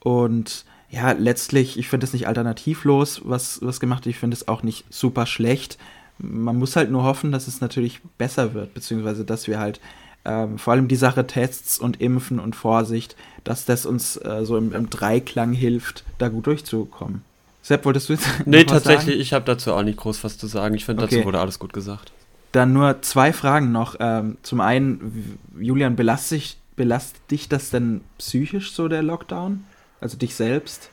Und 0.00 0.64
ja, 0.90 1.12
letztlich, 1.12 1.78
ich 1.78 1.88
finde 1.88 2.06
es 2.06 2.12
nicht 2.12 2.26
alternativlos, 2.28 3.22
was, 3.24 3.60
was 3.62 3.80
gemacht 3.80 4.06
wird. 4.06 4.14
Ich 4.14 4.20
finde 4.20 4.36
es 4.36 4.48
auch 4.48 4.62
nicht 4.62 4.86
super 4.90 5.26
schlecht. 5.26 5.78
Man 6.18 6.56
muss 6.56 6.76
halt 6.76 6.90
nur 6.90 7.04
hoffen, 7.04 7.30
dass 7.30 7.46
es 7.46 7.60
natürlich 7.60 8.00
besser 8.16 8.54
wird, 8.54 8.74
beziehungsweise 8.74 9.24
dass 9.24 9.46
wir 9.46 9.58
halt 9.58 9.80
ähm, 10.24 10.58
vor 10.58 10.72
allem 10.72 10.88
die 10.88 10.96
Sache 10.96 11.26
Tests 11.26 11.78
und 11.78 12.00
Impfen 12.00 12.40
und 12.40 12.56
Vorsicht, 12.56 13.16
dass 13.44 13.66
das 13.66 13.86
uns 13.86 14.16
äh, 14.16 14.44
so 14.44 14.56
im, 14.56 14.72
im 14.72 14.90
Dreiklang 14.90 15.52
hilft, 15.52 16.04
da 16.16 16.28
gut 16.28 16.46
durchzukommen. 16.46 17.22
Sepp, 17.68 17.84
wolltest 17.84 18.08
du 18.08 18.14
jetzt? 18.14 18.26
Nee, 18.46 18.64
tatsächlich, 18.64 19.16
sagen? 19.16 19.20
ich 19.20 19.32
habe 19.34 19.44
dazu 19.44 19.74
auch 19.74 19.82
nicht 19.82 19.98
groß 19.98 20.24
was 20.24 20.38
zu 20.38 20.46
sagen. 20.46 20.74
Ich 20.74 20.86
finde, 20.86 21.04
okay. 21.04 21.16
dazu 21.16 21.26
wurde 21.26 21.38
alles 21.38 21.58
gut 21.58 21.74
gesagt. 21.74 22.12
Dann 22.52 22.72
nur 22.72 23.02
zwei 23.02 23.30
Fragen 23.34 23.72
noch. 23.72 23.96
Ähm, 24.00 24.38
zum 24.42 24.62
einen, 24.62 25.38
Julian, 25.60 25.94
belastet, 25.94 26.56
belastet 26.76 27.20
dich 27.30 27.46
das 27.50 27.68
denn 27.68 28.00
psychisch 28.16 28.72
so, 28.72 28.88
der 28.88 29.02
Lockdown? 29.02 29.64
Also 30.00 30.16
dich 30.16 30.34
selbst? 30.34 30.88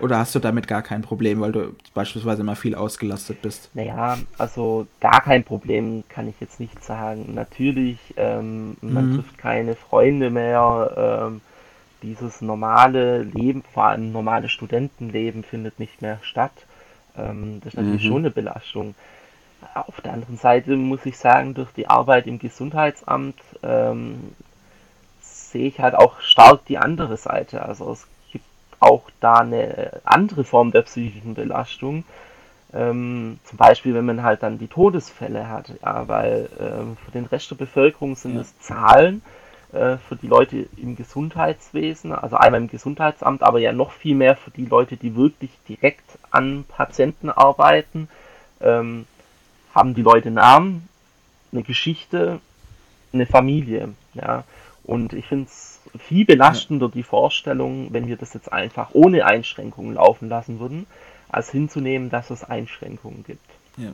Oder 0.00 0.18
hast 0.18 0.34
du 0.34 0.38
damit 0.38 0.68
gar 0.68 0.82
kein 0.82 1.00
Problem, 1.00 1.40
weil 1.40 1.52
du 1.52 1.74
beispielsweise 1.94 2.42
immer 2.42 2.56
viel 2.56 2.74
ausgelastet 2.74 3.40
bist? 3.40 3.70
Naja, 3.72 4.18
also 4.36 4.86
gar 5.00 5.22
kein 5.22 5.44
Problem 5.44 6.04
kann 6.10 6.28
ich 6.28 6.34
jetzt 6.40 6.60
nicht 6.60 6.84
sagen. 6.84 7.32
Natürlich, 7.32 7.96
ähm, 8.18 8.76
man 8.82 9.12
mhm. 9.12 9.14
trifft 9.14 9.38
keine 9.38 9.76
Freunde 9.76 10.28
mehr. 10.28 11.30
Ähm, 11.30 11.40
dieses 12.02 12.40
normale 12.40 13.22
Leben, 13.22 13.62
vor 13.62 13.84
allem 13.84 14.12
normale 14.12 14.48
Studentenleben, 14.48 15.44
findet 15.44 15.78
nicht 15.78 16.02
mehr 16.02 16.18
statt. 16.22 16.52
Ähm, 17.16 17.60
das 17.60 17.74
ist 17.74 17.78
natürlich 17.78 18.04
mhm. 18.04 18.08
schon 18.08 18.18
eine 18.18 18.30
Belastung. 18.30 18.94
Auf 19.74 20.00
der 20.00 20.12
anderen 20.12 20.38
Seite 20.38 20.76
muss 20.76 21.06
ich 21.06 21.16
sagen, 21.16 21.54
durch 21.54 21.70
die 21.72 21.88
Arbeit 21.88 22.26
im 22.26 22.38
Gesundheitsamt 22.38 23.38
ähm, 23.62 24.34
sehe 25.20 25.68
ich 25.68 25.80
halt 25.80 25.94
auch 25.94 26.20
stark 26.20 26.64
die 26.66 26.78
andere 26.78 27.16
Seite. 27.16 27.62
Also 27.62 27.92
es 27.92 28.06
gibt 28.32 28.44
auch 28.80 29.04
da 29.20 29.36
eine 29.36 30.00
andere 30.04 30.44
Form 30.44 30.72
der 30.72 30.82
psychischen 30.82 31.34
Belastung. 31.34 32.04
Ähm, 32.74 33.38
zum 33.44 33.58
Beispiel, 33.58 33.94
wenn 33.94 34.06
man 34.06 34.22
halt 34.22 34.42
dann 34.42 34.58
die 34.58 34.66
Todesfälle 34.66 35.48
hat, 35.48 35.72
ja, 35.82 36.08
weil 36.08 36.48
ähm, 36.58 36.96
für 37.04 37.10
den 37.10 37.26
Rest 37.26 37.50
der 37.50 37.56
Bevölkerung 37.56 38.16
sind 38.16 38.36
es 38.36 38.58
Zahlen, 38.60 39.22
äh, 39.72 39.96
für 39.96 40.16
die 40.16 40.26
Leute 40.26 40.66
im 40.76 40.96
Gesundheitswesen, 40.96 42.12
also 42.12 42.36
einmal 42.36 42.60
im 42.60 42.68
Gesundheitsamt, 42.68 43.42
aber 43.42 43.58
ja 43.58 43.72
noch 43.72 43.92
viel 43.92 44.14
mehr 44.14 44.36
für 44.36 44.50
die 44.50 44.66
Leute, 44.66 44.96
die 44.96 45.16
wirklich 45.16 45.50
direkt 45.68 46.18
an 46.30 46.64
Patienten 46.68 47.30
arbeiten, 47.30 48.08
ähm, 48.60 49.06
haben 49.74 49.94
die 49.94 50.02
Leute 50.02 50.30
Namen, 50.30 50.88
eine 51.52 51.62
Geschichte, 51.62 52.40
eine 53.12 53.26
Familie, 53.26 53.94
ja. 54.14 54.44
Und 54.84 55.12
ich 55.12 55.26
finde 55.26 55.46
es 55.46 55.80
viel 55.98 56.24
belastender, 56.24 56.88
die 56.88 57.02
Vorstellung, 57.02 57.92
wenn 57.92 58.08
wir 58.08 58.16
das 58.16 58.34
jetzt 58.34 58.52
einfach 58.52 58.90
ohne 58.92 59.24
Einschränkungen 59.24 59.94
laufen 59.94 60.28
lassen 60.28 60.58
würden, 60.58 60.86
als 61.28 61.50
hinzunehmen, 61.50 62.10
dass 62.10 62.30
es 62.30 62.44
Einschränkungen 62.44 63.24
gibt. 63.24 63.48
Ja, 63.76 63.92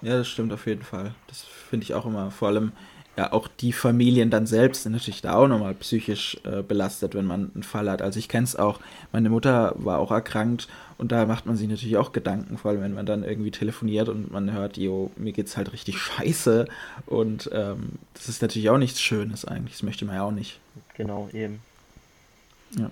ja 0.00 0.18
das 0.18 0.28
stimmt 0.28 0.52
auf 0.52 0.66
jeden 0.66 0.82
Fall. 0.82 1.14
Das 1.28 1.42
finde 1.42 1.84
ich 1.84 1.94
auch 1.94 2.06
immer, 2.06 2.30
vor 2.30 2.48
allem 2.48 2.72
ja 3.16 3.32
auch 3.32 3.48
die 3.48 3.72
Familien 3.72 4.30
dann 4.30 4.46
selbst 4.46 4.84
sind 4.84 4.92
natürlich 4.92 5.20
da 5.20 5.34
auch 5.34 5.48
nochmal 5.48 5.74
psychisch 5.74 6.38
äh, 6.44 6.62
belastet, 6.62 7.14
wenn 7.14 7.26
man 7.26 7.50
einen 7.54 7.62
Fall 7.62 7.90
hat. 7.90 8.00
Also 8.00 8.18
ich 8.18 8.28
kenne 8.28 8.44
es 8.44 8.56
auch, 8.56 8.80
meine 9.12 9.28
Mutter 9.28 9.74
war 9.76 9.98
auch 9.98 10.10
erkrankt 10.10 10.68
und 10.96 11.12
da 11.12 11.26
macht 11.26 11.44
man 11.44 11.56
sich 11.56 11.68
natürlich 11.68 11.98
auch 11.98 12.12
Gedanken, 12.12 12.56
vor 12.56 12.70
allem 12.70 12.80
wenn 12.80 12.94
man 12.94 13.04
dann 13.04 13.22
irgendwie 13.22 13.50
telefoniert 13.50 14.08
und 14.08 14.30
man 14.30 14.52
hört, 14.52 14.78
jo, 14.78 15.10
mir 15.16 15.32
geht's 15.32 15.56
halt 15.56 15.72
richtig 15.72 15.98
scheiße 15.98 16.66
und 17.06 17.50
ähm, 17.52 17.98
das 18.14 18.28
ist 18.28 18.40
natürlich 18.40 18.70
auch 18.70 18.78
nichts 18.78 19.00
Schönes 19.00 19.44
eigentlich, 19.44 19.74
das 19.74 19.82
möchte 19.82 20.06
man 20.06 20.16
ja 20.16 20.22
auch 20.22 20.32
nicht. 20.32 20.58
Genau, 20.96 21.28
eben. 21.32 21.60
Ja. 22.78 22.90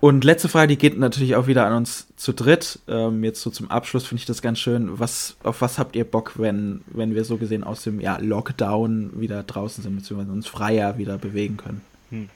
Und 0.00 0.22
letzte 0.22 0.48
Frage, 0.48 0.68
die 0.68 0.78
geht 0.78 0.96
natürlich 0.96 1.34
auch 1.34 1.48
wieder 1.48 1.66
an 1.66 1.72
uns 1.72 2.06
zu 2.16 2.32
dritt. 2.32 2.78
Ähm, 2.86 3.24
jetzt 3.24 3.42
so 3.42 3.50
zum 3.50 3.68
Abschluss 3.68 4.06
finde 4.06 4.20
ich 4.20 4.26
das 4.26 4.42
ganz 4.42 4.60
schön. 4.60 5.00
Was, 5.00 5.36
auf 5.42 5.60
was 5.60 5.78
habt 5.78 5.96
ihr 5.96 6.04
Bock, 6.04 6.34
wenn, 6.36 6.82
wenn 6.86 7.16
wir 7.16 7.24
so 7.24 7.36
gesehen 7.36 7.64
aus 7.64 7.82
dem 7.82 8.00
ja, 8.00 8.16
Lockdown 8.20 9.20
wieder 9.20 9.42
draußen 9.42 9.82
sind, 9.82 9.96
beziehungsweise 9.96 10.30
uns 10.30 10.46
freier 10.46 10.98
wieder 10.98 11.18
bewegen 11.18 11.56
können? 11.56 11.80
Hm. 12.10 12.28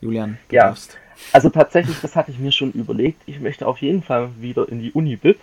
Julian, 0.00 0.38
du 0.48 0.56
ja. 0.56 0.68
darfst. 0.68 0.96
Also 1.32 1.50
tatsächlich, 1.50 2.00
das 2.00 2.16
hatte 2.16 2.30
ich 2.30 2.38
mir 2.38 2.52
schon 2.52 2.72
überlegt. 2.72 3.20
Ich 3.26 3.40
möchte 3.40 3.66
auf 3.66 3.82
jeden 3.82 4.02
Fall 4.02 4.30
wieder 4.40 4.68
in 4.68 4.80
die 4.80 4.92
Uni-Bib. 4.92 5.38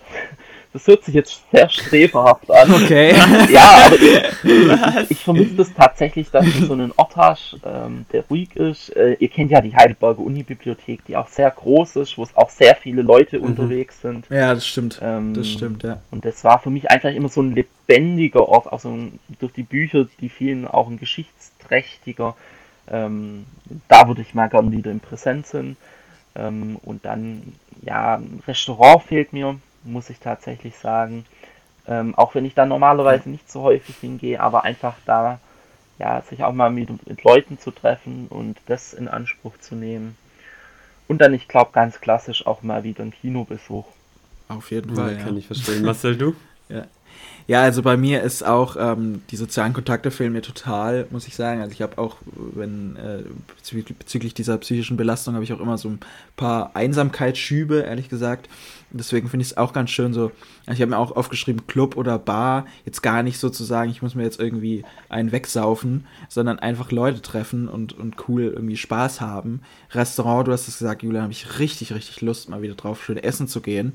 Das 0.76 0.86
hört 0.88 1.04
sich 1.04 1.14
jetzt 1.14 1.40
sehr 1.50 1.70
streberhaft 1.70 2.50
an. 2.50 2.70
Okay. 2.70 3.14
Ja, 3.50 3.86
aber 3.86 3.94
ich, 3.94 5.04
ich, 5.04 5.10
ich 5.12 5.18
vermisse 5.20 5.54
das 5.54 5.72
tatsächlich, 5.72 6.30
dass 6.30 6.44
du 6.44 6.66
so 6.66 6.74
einen 6.74 6.92
Ort 6.96 7.16
hast, 7.16 7.56
ähm, 7.64 8.04
der 8.12 8.24
ruhig 8.28 8.54
ist. 8.56 8.94
Äh, 8.94 9.14
ihr 9.18 9.28
kennt 9.28 9.50
ja 9.52 9.62
die 9.62 9.74
Heidelberger 9.74 10.20
Uni-Bibliothek, 10.20 11.06
die 11.06 11.16
auch 11.16 11.28
sehr 11.28 11.50
groß 11.50 11.96
ist, 11.96 12.18
wo 12.18 12.24
es 12.24 12.36
auch 12.36 12.50
sehr 12.50 12.76
viele 12.76 13.00
Leute 13.00 13.38
mhm. 13.38 13.46
unterwegs 13.46 14.02
sind. 14.02 14.26
Ja, 14.28 14.52
das 14.52 14.66
stimmt. 14.66 15.00
Ähm, 15.02 15.32
das 15.32 15.48
stimmt, 15.48 15.82
ja. 15.82 16.02
Und 16.10 16.26
das 16.26 16.44
war 16.44 16.58
für 16.58 16.68
mich 16.68 16.90
einfach 16.90 17.10
immer 17.10 17.30
so 17.30 17.40
ein 17.40 17.54
lebendiger 17.54 18.46
Ort, 18.46 18.70
auch 18.70 18.80
so 18.80 18.90
ein, 18.90 19.18
durch 19.38 19.54
die 19.54 19.62
Bücher, 19.62 20.06
die 20.20 20.28
vielen 20.28 20.66
auch 20.66 20.88
ein 20.88 20.98
geschichtsträchtiger. 20.98 22.36
Ähm, 22.90 23.46
da 23.88 24.08
würde 24.08 24.20
ich 24.20 24.34
mal 24.34 24.48
gerne 24.48 24.72
wieder 24.72 24.90
in 24.90 25.00
Präsenz 25.00 25.52
sind. 25.52 25.78
Ähm, 26.34 26.76
und 26.82 27.06
dann, 27.06 27.54
ja, 27.80 28.16
ein 28.16 28.42
Restaurant 28.46 29.02
fehlt 29.02 29.32
mir 29.32 29.56
muss 29.86 30.10
ich 30.10 30.18
tatsächlich 30.18 30.76
sagen. 30.76 31.24
Ähm, 31.88 32.14
auch 32.14 32.34
wenn 32.34 32.44
ich 32.44 32.54
da 32.54 32.66
normalerweise 32.66 33.30
nicht 33.30 33.50
so 33.50 33.62
häufig 33.62 33.96
hingehe, 33.96 34.40
aber 34.40 34.64
einfach 34.64 34.94
da, 35.06 35.38
ja, 35.98 36.20
sich 36.22 36.42
auch 36.42 36.52
mal 36.52 36.70
mit, 36.70 37.06
mit 37.06 37.22
Leuten 37.22 37.58
zu 37.58 37.70
treffen 37.70 38.26
und 38.28 38.58
das 38.66 38.92
in 38.92 39.08
Anspruch 39.08 39.56
zu 39.58 39.74
nehmen. 39.74 40.16
Und 41.08 41.20
dann, 41.20 41.32
ich 41.32 41.46
glaube, 41.46 41.70
ganz 41.72 42.00
klassisch 42.00 42.46
auch 42.46 42.62
mal 42.62 42.82
wieder 42.82 43.04
ein 43.04 43.12
Kinobesuch. 43.12 43.86
Auf 44.48 44.70
jeden 44.70 44.94
Fall. 44.94 45.16
Ja, 45.16 45.22
kann 45.22 45.36
ich 45.36 45.46
verstehen. 45.46 45.82
Marcel, 45.84 46.16
du? 46.16 46.34
ja. 46.68 46.86
Ja, 47.48 47.62
also 47.62 47.82
bei 47.82 47.96
mir 47.96 48.22
ist 48.22 48.44
auch, 48.44 48.76
ähm, 48.76 49.22
die 49.30 49.36
sozialen 49.36 49.72
Kontakte 49.72 50.10
fehlen 50.10 50.32
mir 50.32 50.42
total, 50.42 51.06
muss 51.10 51.28
ich 51.28 51.36
sagen. 51.36 51.60
Also 51.60 51.72
ich 51.72 51.80
habe 51.80 51.96
auch, 51.98 52.16
wenn 52.34 52.96
äh, 52.96 53.22
bezüglich, 53.98 54.34
dieser 54.34 54.58
psychischen 54.58 54.96
Belastung, 54.96 55.34
habe 55.34 55.44
ich 55.44 55.52
auch 55.52 55.60
immer 55.60 55.78
so 55.78 55.90
ein 55.90 56.00
paar 56.36 56.74
Einsamkeitsschübe, 56.74 57.80
ehrlich 57.82 58.08
gesagt. 58.08 58.48
Deswegen 58.90 59.28
finde 59.28 59.42
ich 59.42 59.52
es 59.52 59.56
auch 59.56 59.72
ganz 59.72 59.90
schön 59.90 60.12
so, 60.12 60.32
ich 60.66 60.80
habe 60.80 60.86
mir 60.86 60.98
auch 60.98 61.14
aufgeschrieben, 61.14 61.68
Club 61.68 61.96
oder 61.96 62.18
Bar, 62.18 62.66
jetzt 62.84 63.02
gar 63.02 63.22
nicht 63.22 63.38
sozusagen, 63.38 63.90
ich 63.90 64.02
muss 64.02 64.16
mir 64.16 64.24
jetzt 64.24 64.40
irgendwie 64.40 64.84
einen 65.08 65.30
wegsaufen, 65.30 66.06
sondern 66.28 66.58
einfach 66.58 66.90
Leute 66.90 67.22
treffen 67.22 67.68
und, 67.68 67.92
und 67.92 68.28
cool 68.28 68.42
irgendwie 68.42 68.76
Spaß 68.76 69.20
haben. 69.20 69.60
Restaurant, 69.92 70.48
du 70.48 70.52
hast 70.52 70.66
es 70.66 70.78
gesagt, 70.78 71.04
Julian, 71.04 71.24
habe 71.24 71.32
ich 71.32 71.60
richtig, 71.60 71.94
richtig 71.94 72.22
Lust, 72.22 72.48
mal 72.48 72.62
wieder 72.62 72.74
drauf 72.74 73.04
schön 73.04 73.18
essen 73.18 73.46
zu 73.46 73.60
gehen. 73.60 73.92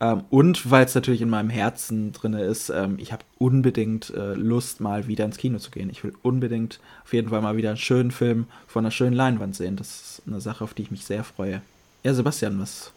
Ähm, 0.00 0.24
und 0.30 0.70
weil 0.70 0.84
es 0.84 0.94
natürlich 0.94 1.22
in 1.22 1.30
meinem 1.30 1.50
Herzen 1.50 2.12
drin 2.12 2.34
ist, 2.34 2.70
ähm, 2.70 2.96
ich 2.98 3.12
habe 3.12 3.24
unbedingt 3.38 4.10
äh, 4.10 4.34
Lust, 4.34 4.80
mal 4.80 5.08
wieder 5.08 5.24
ins 5.24 5.38
Kino 5.38 5.58
zu 5.58 5.70
gehen. 5.70 5.90
Ich 5.90 6.04
will 6.04 6.12
unbedingt 6.22 6.78
auf 7.04 7.12
jeden 7.12 7.30
Fall 7.30 7.40
mal 7.42 7.56
wieder 7.56 7.70
einen 7.70 7.78
schönen 7.78 8.10
Film 8.10 8.46
von 8.66 8.84
einer 8.84 8.92
schönen 8.92 9.14
Leinwand 9.14 9.56
sehen. 9.56 9.76
Das 9.76 9.88
ist 9.88 10.22
eine 10.26 10.40
Sache, 10.40 10.62
auf 10.62 10.74
die 10.74 10.82
ich 10.82 10.90
mich 10.90 11.04
sehr 11.04 11.24
freue. 11.24 11.62
Ja, 12.04 12.14
Sebastian, 12.14 12.60
was, 12.60 12.92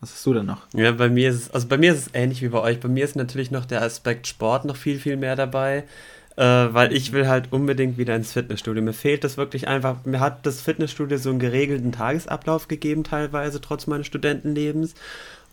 was 0.00 0.12
hast 0.12 0.24
du 0.24 0.32
denn 0.32 0.46
noch? 0.46 0.62
Ja, 0.72 0.92
bei 0.92 1.10
mir 1.10 1.28
ist 1.28 1.36
es, 1.36 1.50
also 1.50 1.68
bei 1.68 1.76
mir 1.76 1.92
ist 1.92 2.06
es 2.06 2.10
ähnlich 2.14 2.40
wie 2.40 2.48
bei 2.48 2.60
euch. 2.60 2.80
Bei 2.80 2.88
mir 2.88 3.04
ist 3.04 3.16
natürlich 3.16 3.50
noch 3.50 3.66
der 3.66 3.82
Aspekt 3.82 4.26
Sport 4.26 4.64
noch 4.64 4.76
viel, 4.76 4.98
viel 4.98 5.18
mehr 5.18 5.36
dabei. 5.36 5.84
Äh, 6.36 6.42
weil 6.42 6.92
ich 6.92 7.12
will 7.12 7.28
halt 7.28 7.50
unbedingt 7.50 7.96
wieder 7.96 8.14
ins 8.14 8.32
Fitnessstudio. 8.32 8.82
Mir 8.82 8.92
fehlt 8.92 9.24
das 9.24 9.38
wirklich 9.38 9.68
einfach. 9.68 10.04
Mir 10.04 10.20
hat 10.20 10.44
das 10.44 10.60
Fitnessstudio 10.60 11.16
so 11.16 11.30
einen 11.30 11.38
geregelten 11.38 11.92
Tagesablauf 11.92 12.68
gegeben, 12.68 13.04
teilweise, 13.04 13.58
trotz 13.62 13.86
meines 13.86 14.06
Studentenlebens. 14.06 14.94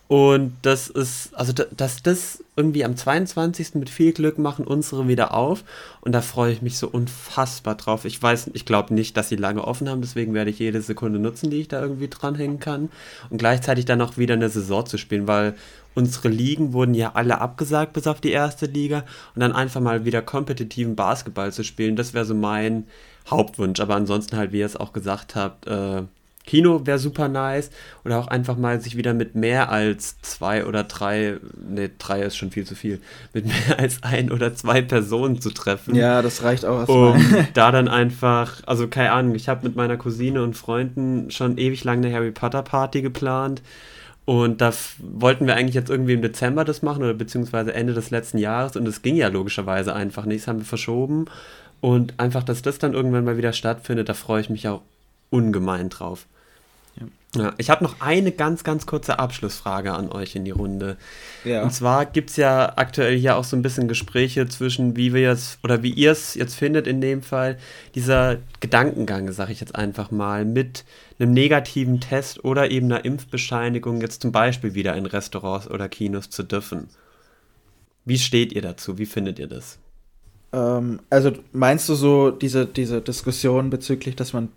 Und 0.06 0.52
das 0.62 0.88
ist, 0.88 1.34
also 1.34 1.52
dass 1.52 2.02
das 2.02 2.44
irgendwie 2.56 2.84
am 2.84 2.94
22. 2.94 3.74
mit 3.74 3.88
viel 3.88 4.12
Glück 4.12 4.38
machen 4.38 4.66
unsere 4.66 5.08
wieder 5.08 5.32
auf. 5.34 5.64
Und 6.02 6.12
da 6.12 6.20
freue 6.20 6.52
ich 6.52 6.60
mich 6.60 6.76
so 6.76 6.88
unfassbar 6.88 7.74
drauf. 7.74 8.04
Ich 8.04 8.22
weiß, 8.22 8.50
ich 8.52 8.66
glaube 8.66 8.92
nicht, 8.92 9.16
dass 9.16 9.30
sie 9.30 9.36
lange 9.36 9.64
offen 9.64 9.88
haben, 9.88 10.02
deswegen 10.02 10.34
werde 10.34 10.50
ich 10.50 10.58
jede 10.58 10.82
Sekunde 10.82 11.18
nutzen, 11.18 11.50
die 11.50 11.60
ich 11.60 11.68
da 11.68 11.80
irgendwie 11.80 12.08
dranhängen 12.08 12.60
kann. 12.60 12.90
Und 13.30 13.38
gleichzeitig 13.38 13.86
dann 13.86 14.02
auch 14.02 14.18
wieder 14.18 14.34
eine 14.34 14.50
Saison 14.50 14.84
zu 14.84 14.98
spielen, 14.98 15.26
weil 15.26 15.54
unsere 15.94 16.28
Ligen 16.28 16.74
wurden 16.74 16.94
ja 16.94 17.12
alle 17.14 17.40
abgesagt, 17.40 17.94
bis 17.94 18.06
auf 18.06 18.20
die 18.20 18.32
erste 18.32 18.66
Liga. 18.66 19.04
Und 19.34 19.40
dann 19.40 19.52
einfach 19.52 19.80
mal 19.80 20.04
wieder 20.04 20.20
kompetitiven 20.20 20.96
Basketball 20.96 21.50
zu 21.50 21.64
spielen, 21.64 21.96
das 21.96 22.12
wäre 22.12 22.26
so 22.26 22.34
mein 22.34 22.84
Hauptwunsch. 23.30 23.80
Aber 23.80 23.94
ansonsten 23.94 24.36
halt, 24.36 24.52
wie 24.52 24.58
ihr 24.58 24.66
es 24.66 24.76
auch 24.76 24.92
gesagt 24.92 25.34
habt, 25.34 25.66
äh, 25.66 26.02
Kino 26.46 26.86
wäre 26.86 26.98
super 26.98 27.28
nice. 27.28 27.70
Oder 28.04 28.18
auch 28.18 28.28
einfach 28.28 28.56
mal 28.56 28.80
sich 28.80 28.96
wieder 28.96 29.14
mit 29.14 29.34
mehr 29.34 29.70
als 29.70 30.20
zwei 30.20 30.66
oder 30.66 30.84
drei, 30.84 31.38
ne, 31.56 31.90
drei 31.98 32.22
ist 32.22 32.36
schon 32.36 32.50
viel 32.50 32.64
zu 32.64 32.74
viel, 32.74 33.00
mit 33.32 33.46
mehr 33.46 33.78
als 33.78 34.02
ein 34.02 34.30
oder 34.30 34.54
zwei 34.54 34.82
Personen 34.82 35.40
zu 35.40 35.50
treffen. 35.50 35.94
Ja, 35.94 36.22
das 36.22 36.42
reicht 36.42 36.64
auch 36.64 36.80
erstmal. 36.80 37.12
Um 37.12 37.46
da 37.54 37.72
dann 37.72 37.88
einfach, 37.88 38.62
also 38.66 38.88
keine 38.88 39.12
Ahnung, 39.12 39.34
ich 39.34 39.48
habe 39.48 39.66
mit 39.66 39.76
meiner 39.76 39.96
Cousine 39.96 40.42
und 40.42 40.54
Freunden 40.54 41.30
schon 41.30 41.58
ewig 41.58 41.84
lang 41.84 41.98
eine 41.98 42.12
Harry 42.12 42.30
Potter 42.30 42.62
Party 42.62 43.02
geplant. 43.02 43.62
Und 44.26 44.62
da 44.62 44.72
wollten 44.98 45.46
wir 45.46 45.54
eigentlich 45.54 45.74
jetzt 45.74 45.90
irgendwie 45.90 46.14
im 46.14 46.22
Dezember 46.22 46.64
das 46.64 46.80
machen 46.80 47.02
oder 47.02 47.12
beziehungsweise 47.12 47.74
Ende 47.74 47.92
des 47.92 48.10
letzten 48.10 48.38
Jahres 48.38 48.74
und 48.74 48.88
es 48.88 49.02
ging 49.02 49.16
ja 49.16 49.28
logischerweise 49.28 49.94
einfach 49.94 50.24
nicht. 50.24 50.42
Das 50.42 50.48
haben 50.48 50.60
wir 50.60 50.64
verschoben. 50.64 51.26
Und 51.82 52.18
einfach, 52.18 52.42
dass 52.42 52.62
das 52.62 52.78
dann 52.78 52.94
irgendwann 52.94 53.26
mal 53.26 53.36
wieder 53.36 53.52
stattfindet, 53.52 54.08
da 54.08 54.14
freue 54.14 54.40
ich 54.40 54.48
mich 54.48 54.66
auch 54.68 54.80
ungemein 55.28 55.90
drauf. 55.90 56.26
Ja, 57.36 57.52
ich 57.58 57.70
habe 57.70 57.82
noch 57.82 58.00
eine 58.00 58.30
ganz, 58.32 58.62
ganz 58.62 58.86
kurze 58.86 59.18
Abschlussfrage 59.18 59.92
an 59.92 60.10
euch 60.10 60.36
in 60.36 60.44
die 60.44 60.52
Runde. 60.52 60.96
Ja. 61.44 61.62
Und 61.62 61.72
zwar 61.72 62.06
gibt 62.06 62.30
es 62.30 62.36
ja 62.36 62.74
aktuell 62.76 63.18
hier 63.18 63.36
auch 63.36 63.44
so 63.44 63.56
ein 63.56 63.62
bisschen 63.62 63.88
Gespräche 63.88 64.48
zwischen, 64.48 64.96
wie 64.96 65.12
wir 65.12 65.30
es 65.32 65.58
oder 65.64 65.82
wie 65.82 65.90
ihr 65.90 66.12
es 66.12 66.34
jetzt 66.34 66.54
findet 66.54 66.86
in 66.86 67.00
dem 67.00 67.22
Fall, 67.22 67.58
dieser 67.94 68.38
Gedankengang, 68.60 69.32
sage 69.32 69.52
ich 69.52 69.60
jetzt 69.60 69.74
einfach 69.74 70.10
mal, 70.10 70.44
mit 70.44 70.84
einem 71.18 71.32
negativen 71.32 72.00
Test 72.00 72.44
oder 72.44 72.70
eben 72.70 72.86
einer 72.86 73.04
Impfbescheinigung 73.04 74.00
jetzt 74.00 74.22
zum 74.22 74.32
Beispiel 74.32 74.74
wieder 74.74 74.94
in 74.94 75.06
Restaurants 75.06 75.68
oder 75.68 75.88
Kinos 75.88 76.30
zu 76.30 76.44
dürfen. 76.44 76.88
Wie 78.04 78.18
steht 78.18 78.52
ihr 78.52 78.62
dazu? 78.62 78.98
Wie 78.98 79.06
findet 79.06 79.38
ihr 79.38 79.48
das? 79.48 79.78
Ähm, 80.52 81.00
also 81.10 81.32
meinst 81.52 81.88
du 81.88 81.94
so 81.94 82.30
diese, 82.30 82.66
diese 82.66 83.00
Diskussion 83.00 83.70
bezüglich, 83.70 84.14
dass 84.14 84.32
man 84.32 84.50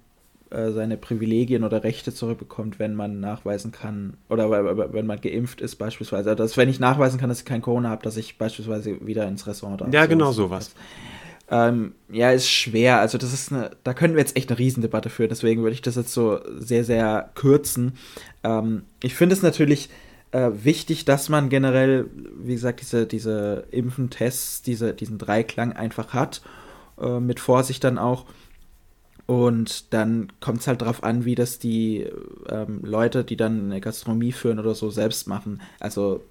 äh, 0.49 0.71
seine 0.71 0.97
Privilegien 0.97 1.63
oder 1.63 1.83
Rechte 1.83 2.13
zurückbekommt, 2.13 2.79
wenn 2.79 2.95
man 2.95 3.19
nachweisen 3.19 3.71
kann, 3.71 4.17
oder 4.29 4.49
wenn 4.93 5.05
man 5.05 5.19
geimpft 5.19 5.61
ist 5.61 5.75
beispielsweise. 5.75 6.29
Also, 6.29 6.43
dass 6.43 6.57
wenn 6.57 6.69
ich 6.69 6.79
nachweisen 6.79 7.19
kann, 7.19 7.29
dass 7.29 7.39
ich 7.39 7.45
kein 7.45 7.61
Corona 7.61 7.89
habe, 7.89 8.03
dass 8.03 8.17
ich 8.17 8.37
beispielsweise 8.37 9.05
wieder 9.05 9.27
ins 9.27 9.47
Restaurant 9.47 9.81
darf. 9.81 9.93
Ja, 9.93 10.05
genau 10.05 10.31
sowas. 10.31 10.71
Ähm, 11.49 11.93
ja, 12.09 12.31
ist 12.31 12.49
schwer. 12.49 12.99
Also 12.99 13.17
das 13.17 13.33
ist 13.33 13.51
eine, 13.53 13.71
da 13.83 13.93
könnten 13.93 14.15
wir 14.15 14.21
jetzt 14.21 14.35
echt 14.35 14.49
eine 14.49 14.59
Riesendebatte 14.59 15.09
führen. 15.09 15.29
Deswegen 15.29 15.63
würde 15.63 15.73
ich 15.73 15.81
das 15.81 15.95
jetzt 15.95 16.13
so 16.13 16.39
sehr, 16.57 16.83
sehr 16.83 17.29
kürzen. 17.35 17.93
Ähm, 18.43 18.83
ich 19.01 19.15
finde 19.15 19.33
es 19.33 19.41
natürlich 19.41 19.89
äh, 20.31 20.49
wichtig, 20.53 21.05
dass 21.05 21.29
man 21.29 21.47
generell, 21.47 22.09
wie 22.37 22.53
gesagt, 22.53 22.81
diese, 22.81 23.05
diese 23.07 23.65
Impfentests, 23.71 24.61
diese, 24.61 24.93
diesen 24.93 25.17
Dreiklang 25.17 25.73
einfach 25.73 26.13
hat. 26.13 26.41
Äh, 26.99 27.19
mit 27.19 27.39
Vorsicht 27.39 27.83
dann 27.83 27.97
auch. 27.97 28.25
Und 29.28 29.93
dann 29.93 30.32
kommt 30.39 30.61
es 30.61 30.67
halt 30.67 30.82
darauf 30.82 31.03
an, 31.03 31.25
wie 31.25 31.36
das 31.36 31.59
die 31.59 32.07
ähm, 32.49 32.80
Leute, 32.82 33.23
die 33.23 33.36
dann 33.36 33.65
eine 33.65 33.82
Gastronomie 33.82 34.32
führen 34.32 34.57
oder 34.57 34.73
so, 34.73 34.89
selbst 34.89 35.28
machen. 35.28 35.61
Also 35.80 36.21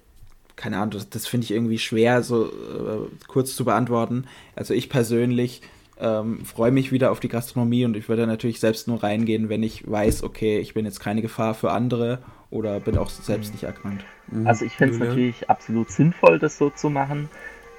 keine 0.57 0.77
Ahnung, 0.77 0.91
das, 0.91 1.09
das 1.09 1.27
finde 1.27 1.45
ich 1.45 1.51
irgendwie 1.51 1.77
schwer, 1.77 2.23
so 2.23 2.47
äh, 2.47 3.27
kurz 3.27 3.55
zu 3.55 3.63
beantworten. 3.63 4.25
Also 4.55 4.73
ich 4.73 4.89
persönlich 4.89 5.61
ähm, 5.99 6.43
freue 6.43 6.71
mich 6.71 6.91
wieder 6.91 7.11
auf 7.11 7.19
die 7.19 7.29
Gastronomie 7.29 7.85
und 7.85 7.95
ich 7.95 8.09
würde 8.09 8.27
natürlich 8.27 8.59
selbst 8.59 8.87
nur 8.87 9.01
reingehen, 9.03 9.49
wenn 9.49 9.63
ich 9.63 9.89
weiß, 9.89 10.23
okay, 10.23 10.59
ich 10.59 10.73
bin 10.73 10.85
jetzt 10.85 10.99
keine 10.99 11.21
Gefahr 11.21 11.53
für 11.53 11.71
andere 11.71 12.19
oder 12.49 12.79
bin 12.79 12.97
auch 12.97 13.09
selbst 13.09 13.53
nicht 13.53 13.63
erkrankt. 13.63 14.03
Mhm. 14.27 14.47
Also 14.47 14.65
ich 14.65 14.73
finde 14.73 14.95
es 14.95 14.99
natürlich 14.99 15.49
absolut 15.49 15.91
sinnvoll, 15.91 16.39
das 16.39 16.57
so 16.57 16.71
zu 16.71 16.89
machen. 16.89 17.29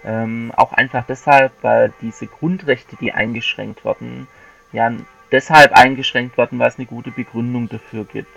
Ähm, 0.04 0.52
auch 0.56 0.72
einfach 0.72 1.04
deshalb, 1.06 1.52
weil 1.62 1.92
diese 2.00 2.28
Grundrechte, 2.28 2.96
die 3.00 3.12
eingeschränkt 3.12 3.84
werden, 3.84 4.28
ja 4.72 4.92
deshalb 5.32 5.72
eingeschränkt 5.72 6.36
werden, 6.38 6.58
weil 6.58 6.68
es 6.68 6.78
eine 6.78 6.86
gute 6.86 7.10
Begründung 7.10 7.68
dafür 7.68 8.04
gibt. 8.04 8.30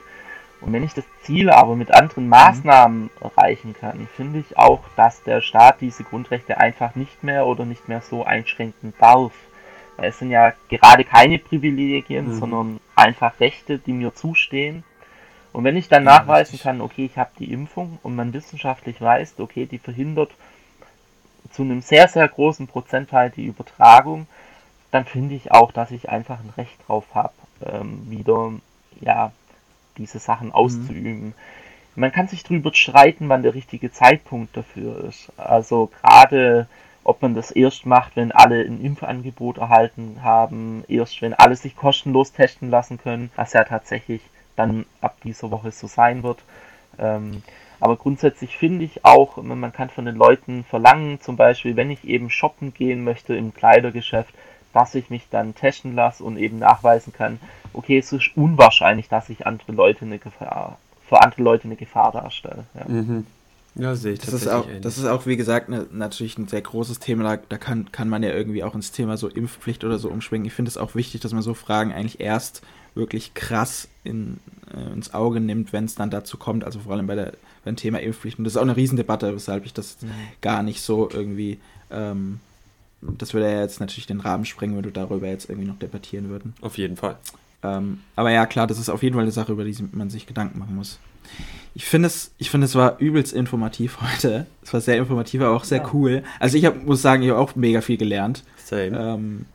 Und 0.61 0.73
wenn 0.73 0.83
ich 0.83 0.93
das 0.93 1.05
Ziel 1.23 1.49
aber 1.49 1.75
mit 1.75 1.91
anderen 1.91 2.29
Maßnahmen 2.29 3.09
erreichen 3.19 3.75
kann, 3.79 4.07
finde 4.15 4.39
ich 4.39 4.57
auch, 4.57 4.81
dass 4.95 5.23
der 5.23 5.41
Staat 5.41 5.81
diese 5.81 6.03
Grundrechte 6.03 6.59
einfach 6.59 6.93
nicht 6.95 7.23
mehr 7.23 7.47
oder 7.47 7.65
nicht 7.65 7.89
mehr 7.89 8.01
so 8.01 8.23
einschränken 8.23 8.93
darf. 8.99 9.33
Es 9.97 10.19
sind 10.19 10.29
ja 10.29 10.53
gerade 10.69 11.03
keine 11.03 11.39
Privilegien, 11.39 12.27
mhm. 12.27 12.39
sondern 12.39 12.79
einfach 12.95 13.39
Rechte, 13.39 13.79
die 13.79 13.93
mir 13.93 14.13
zustehen. 14.13 14.83
Und 15.51 15.63
wenn 15.63 15.75
ich 15.75 15.89
dann 15.89 16.05
ja, 16.05 16.17
nachweisen 16.17 16.51
richtig. 16.51 16.63
kann, 16.63 16.81
okay, 16.81 17.05
ich 17.05 17.17
habe 17.17 17.31
die 17.39 17.51
Impfung 17.51 17.99
und 18.03 18.15
man 18.15 18.33
wissenschaftlich 18.33 19.01
weiß, 19.01 19.35
okay, 19.39 19.65
die 19.65 19.79
verhindert 19.79 20.31
zu 21.51 21.63
einem 21.63 21.81
sehr, 21.81 22.07
sehr 22.07 22.27
großen 22.27 22.67
Prozentteil 22.67 23.31
die 23.31 23.45
Übertragung, 23.45 24.27
dann 24.91 25.05
finde 25.05 25.35
ich 25.35 25.51
auch, 25.51 25.71
dass 25.71 25.91
ich 25.91 26.09
einfach 26.09 26.39
ein 26.39 26.53
Recht 26.57 26.77
drauf 26.87 27.05
habe, 27.13 27.33
ähm, 27.65 28.09
wieder 28.09 28.51
ja, 28.99 29.31
diese 29.97 30.19
Sachen 30.19 30.47
mhm. 30.47 30.53
auszuüben. 30.53 31.27
Mhm. 31.27 31.33
Man 31.95 32.11
kann 32.11 32.27
sich 32.27 32.43
darüber 32.43 32.73
streiten, 32.73 33.27
wann 33.27 33.43
der 33.43 33.53
richtige 33.53 33.91
Zeitpunkt 33.91 34.55
dafür 34.55 35.03
ist. 35.05 35.31
Also 35.37 35.91
gerade 36.01 36.67
ob 37.03 37.21
man 37.21 37.33
das 37.33 37.51
erst 37.51 37.85
macht, 37.85 38.15
wenn 38.15 38.31
alle 38.31 38.61
ein 38.61 38.79
Impfangebot 38.81 39.57
erhalten 39.57 40.19
haben, 40.21 40.83
erst 40.87 41.21
wenn 41.21 41.33
alle 41.33 41.55
sich 41.55 41.75
kostenlos 41.75 42.31
testen 42.31 42.69
lassen 42.69 42.99
können, 42.99 43.31
was 43.35 43.53
ja 43.53 43.63
tatsächlich 43.63 44.21
dann 44.55 44.85
ab 45.01 45.17
dieser 45.23 45.49
Woche 45.49 45.71
so 45.71 45.87
sein 45.87 46.21
wird. 46.23 46.43
Ähm, 46.99 47.41
aber 47.79 47.97
grundsätzlich 47.97 48.55
finde 48.55 48.85
ich 48.85 49.03
auch, 49.03 49.37
man 49.37 49.73
kann 49.73 49.89
von 49.89 50.05
den 50.05 50.15
Leuten 50.15 50.63
verlangen, 50.63 51.19
zum 51.19 51.35
Beispiel, 51.35 51.75
wenn 51.75 51.89
ich 51.89 52.03
eben 52.03 52.29
shoppen 52.29 52.73
gehen 52.73 53.03
möchte 53.03 53.35
im 53.35 53.55
Kleidergeschäft, 53.55 54.33
dass 54.73 54.95
ich 54.95 55.09
mich 55.09 55.27
dann 55.29 55.55
testen 55.55 55.95
lasse 55.95 56.23
und 56.23 56.37
eben 56.37 56.59
nachweisen 56.59 57.13
kann, 57.13 57.39
okay, 57.73 57.97
es 57.97 58.11
ist 58.11 58.31
unwahrscheinlich, 58.35 59.09
dass 59.09 59.29
ich 59.29 59.45
andere 59.45 59.71
Leute 59.71 60.05
eine 60.05 60.19
Gefahr, 60.19 60.77
für 61.07 61.21
andere 61.21 61.43
Leute 61.43 61.65
eine 61.65 61.75
Gefahr 61.75 62.11
darstelle. 62.11 62.65
Ja. 62.73 62.85
Mhm. 62.87 63.25
Ja, 63.75 63.95
sehe 63.95 64.13
ich 64.13 64.19
das 64.19 64.33
ist 64.33 64.49
auch, 64.49 64.67
Das 64.81 64.97
ist 64.97 65.05
auch, 65.05 65.25
wie 65.25 65.37
gesagt, 65.37 65.69
ne, 65.69 65.87
natürlich 65.93 66.37
ein 66.37 66.49
sehr 66.49 66.61
großes 66.61 66.99
Thema. 66.99 67.23
Da, 67.23 67.41
da, 67.47 67.57
kann, 67.57 67.89
kann 67.93 68.09
man 68.09 68.21
ja 68.21 68.31
irgendwie 68.31 68.65
auch 68.65 68.75
ins 68.75 68.91
Thema 68.91 69.15
so 69.15 69.29
Impfpflicht 69.29 69.85
oder 69.85 69.97
so 69.97 70.09
umschwingen. 70.09 70.45
Ich 70.45 70.53
finde 70.53 70.67
es 70.67 70.77
auch 70.77 70.93
wichtig, 70.93 71.21
dass 71.21 71.31
man 71.31 71.41
so 71.41 71.53
Fragen 71.53 71.93
eigentlich 71.93 72.19
erst 72.19 72.63
wirklich 72.95 73.33
krass 73.33 73.87
in, 74.03 74.41
äh, 74.73 74.91
ins 74.91 75.13
Auge 75.13 75.39
nimmt, 75.39 75.71
wenn 75.71 75.85
es 75.85 75.95
dann 75.95 76.09
dazu 76.09 76.37
kommt. 76.37 76.65
Also 76.65 76.79
vor 76.81 76.91
allem 76.91 77.07
bei 77.07 77.15
der 77.15 77.31
beim 77.63 77.75
Thema 77.75 77.99
Impfpflicht. 77.99 78.37
Und 78.37 78.45
das 78.45 78.53
ist 78.53 78.57
auch 78.57 78.63
eine 78.63 78.75
Riesendebatte, 78.75 79.33
weshalb 79.33 79.65
ich 79.65 79.73
das 79.73 80.01
mhm. 80.01 80.11
gar 80.41 80.63
nicht 80.63 80.81
so 80.81 81.09
irgendwie 81.11 81.59
ähm, 81.91 82.39
das 83.01 83.33
würde 83.33 83.51
ja 83.51 83.61
jetzt 83.61 83.79
natürlich 83.79 84.07
den 84.07 84.19
Rahmen 84.19 84.45
sprengen, 84.45 84.75
wenn 84.75 84.83
du 84.83 84.91
darüber 84.91 85.27
jetzt 85.27 85.49
irgendwie 85.49 85.67
noch 85.67 85.79
debattieren 85.79 86.29
würden. 86.29 86.53
Auf 86.61 86.77
jeden 86.77 86.97
Fall. 86.97 87.17
Ähm, 87.63 87.99
aber 88.15 88.31
ja, 88.31 88.45
klar, 88.45 88.67
das 88.67 88.79
ist 88.79 88.89
auf 88.89 89.03
jeden 89.03 89.15
Fall 89.15 89.23
eine 89.23 89.31
Sache, 89.31 89.51
über 89.51 89.63
die 89.63 89.75
man 89.91 90.09
sich 90.09 90.27
Gedanken 90.27 90.59
machen 90.59 90.75
muss. 90.75 90.99
Ich 91.73 91.85
finde 91.85 92.07
es, 92.07 92.31
ich 92.37 92.49
finde 92.49 92.65
es 92.65 92.75
war 92.75 92.99
übelst 92.99 93.33
informativ 93.33 93.99
heute. 94.13 94.45
Es 94.63 94.73
war 94.73 94.81
sehr 94.81 94.97
informativ, 94.97 95.41
aber 95.41 95.55
auch 95.55 95.63
sehr 95.63 95.79
ja. 95.81 95.89
cool. 95.93 96.23
Also 96.39 96.57
ich 96.57 96.65
hab, 96.65 96.83
muss 96.83 97.01
sagen, 97.01 97.23
ich 97.23 97.29
habe 97.29 97.39
auch 97.39 97.55
mega 97.55 97.81
viel 97.81 97.97
gelernt. 97.97 98.43
Same. 98.63 98.97
Ähm, 98.97 99.45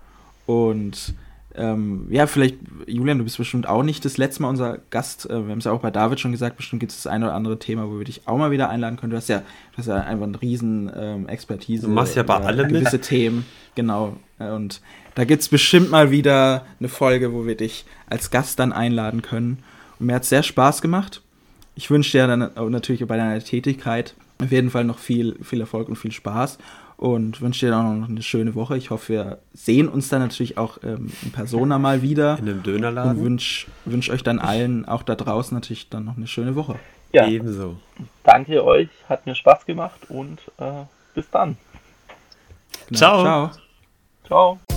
und 0.46 1.14
ähm, 1.56 2.06
ja, 2.10 2.26
vielleicht, 2.26 2.56
Julian, 2.86 3.18
du 3.18 3.24
bist 3.24 3.38
bestimmt 3.38 3.66
auch 3.66 3.82
nicht 3.82 4.04
das 4.04 4.18
letzte 4.18 4.42
Mal 4.42 4.48
unser 4.50 4.78
Gast. 4.90 5.28
Äh, 5.28 5.44
wir 5.44 5.50
haben 5.50 5.58
es 5.58 5.64
ja 5.64 5.72
auch 5.72 5.80
bei 5.80 5.90
David 5.90 6.20
schon 6.20 6.32
gesagt, 6.32 6.56
bestimmt 6.56 6.80
gibt 6.80 6.92
es 6.92 7.02
das 7.02 7.06
eine 7.10 7.26
oder 7.26 7.34
andere 7.34 7.58
Thema, 7.58 7.88
wo 7.88 7.98
wir 7.98 8.04
dich 8.04 8.22
auch 8.26 8.36
mal 8.36 8.50
wieder 8.50 8.68
einladen 8.68 8.96
können. 8.98 9.10
Du 9.10 9.16
hast 9.16 9.28
ja, 9.28 9.38
du 9.38 9.78
hast 9.78 9.86
ja 9.86 9.96
einfach 9.96 10.26
eine 10.26 10.40
riesen 10.40 10.90
ähm, 10.94 11.28
Expertise. 11.28 11.86
Du 11.86 11.92
machst 11.92 12.14
ja 12.14 12.22
bei 12.22 12.36
allem 12.36 12.68
gewisse 12.68 12.96
mit. 12.96 13.02
Themen, 13.06 13.46
genau. 13.74 14.16
Und 14.38 14.82
da 15.14 15.24
gibt 15.24 15.42
es 15.42 15.48
bestimmt 15.48 15.90
mal 15.90 16.10
wieder 16.10 16.66
eine 16.78 16.90
Folge, 16.90 17.32
wo 17.32 17.46
wir 17.46 17.56
dich 17.56 17.86
als 18.08 18.30
Gast 18.30 18.58
dann 18.58 18.72
einladen 18.72 19.22
können. 19.22 19.58
Und 19.98 20.06
mir 20.06 20.14
hat 20.14 20.24
es 20.24 20.28
sehr 20.28 20.42
Spaß 20.42 20.82
gemacht. 20.82 21.22
Ich 21.74 21.90
wünsche 21.90 22.12
dir 22.12 22.26
dann 22.26 22.50
natürlich 22.70 23.06
bei 23.06 23.16
deiner 23.16 23.38
Tätigkeit 23.40 24.14
auf 24.42 24.52
jeden 24.52 24.70
Fall 24.70 24.84
noch 24.84 24.98
viel, 24.98 25.36
viel 25.42 25.60
Erfolg 25.60 25.88
und 25.88 25.96
viel 25.96 26.12
Spaß 26.12 26.58
und 26.96 27.40
wünsche 27.40 27.66
dir 27.66 27.76
auch 27.76 27.82
noch 27.82 28.08
eine 28.08 28.22
schöne 28.22 28.54
Woche. 28.54 28.76
Ich 28.76 28.90
hoffe, 28.90 29.12
wir 29.12 29.38
sehen 29.52 29.88
uns 29.88 30.08
dann 30.08 30.20
natürlich 30.20 30.56
auch 30.56 30.78
ähm, 30.82 31.12
in 31.22 31.32
Persona 31.32 31.78
mal 31.78 32.02
wieder. 32.02 32.38
In 32.38 32.48
einem 32.48 32.62
Dönerladen. 32.62 33.18
Und 33.18 33.24
wünsche 33.24 33.66
wünsch 33.84 34.10
euch 34.10 34.22
dann 34.22 34.38
allen, 34.38 34.86
auch 34.86 35.02
da 35.02 35.14
draußen 35.14 35.54
natürlich 35.54 35.88
dann 35.88 36.04
noch 36.04 36.16
eine 36.16 36.26
schöne 36.26 36.54
Woche. 36.56 36.76
Ja, 37.12 37.26
ebenso. 37.28 37.76
Danke 38.24 38.64
euch, 38.64 38.88
hat 39.08 39.26
mir 39.26 39.34
Spaß 39.34 39.64
gemacht 39.66 40.00
und 40.08 40.40
äh, 40.58 40.84
bis 41.14 41.30
dann. 41.30 41.56
Genau. 42.88 42.98
Ciao. 42.98 43.22
Ciao. 43.22 43.50
Ciao. 44.26 44.75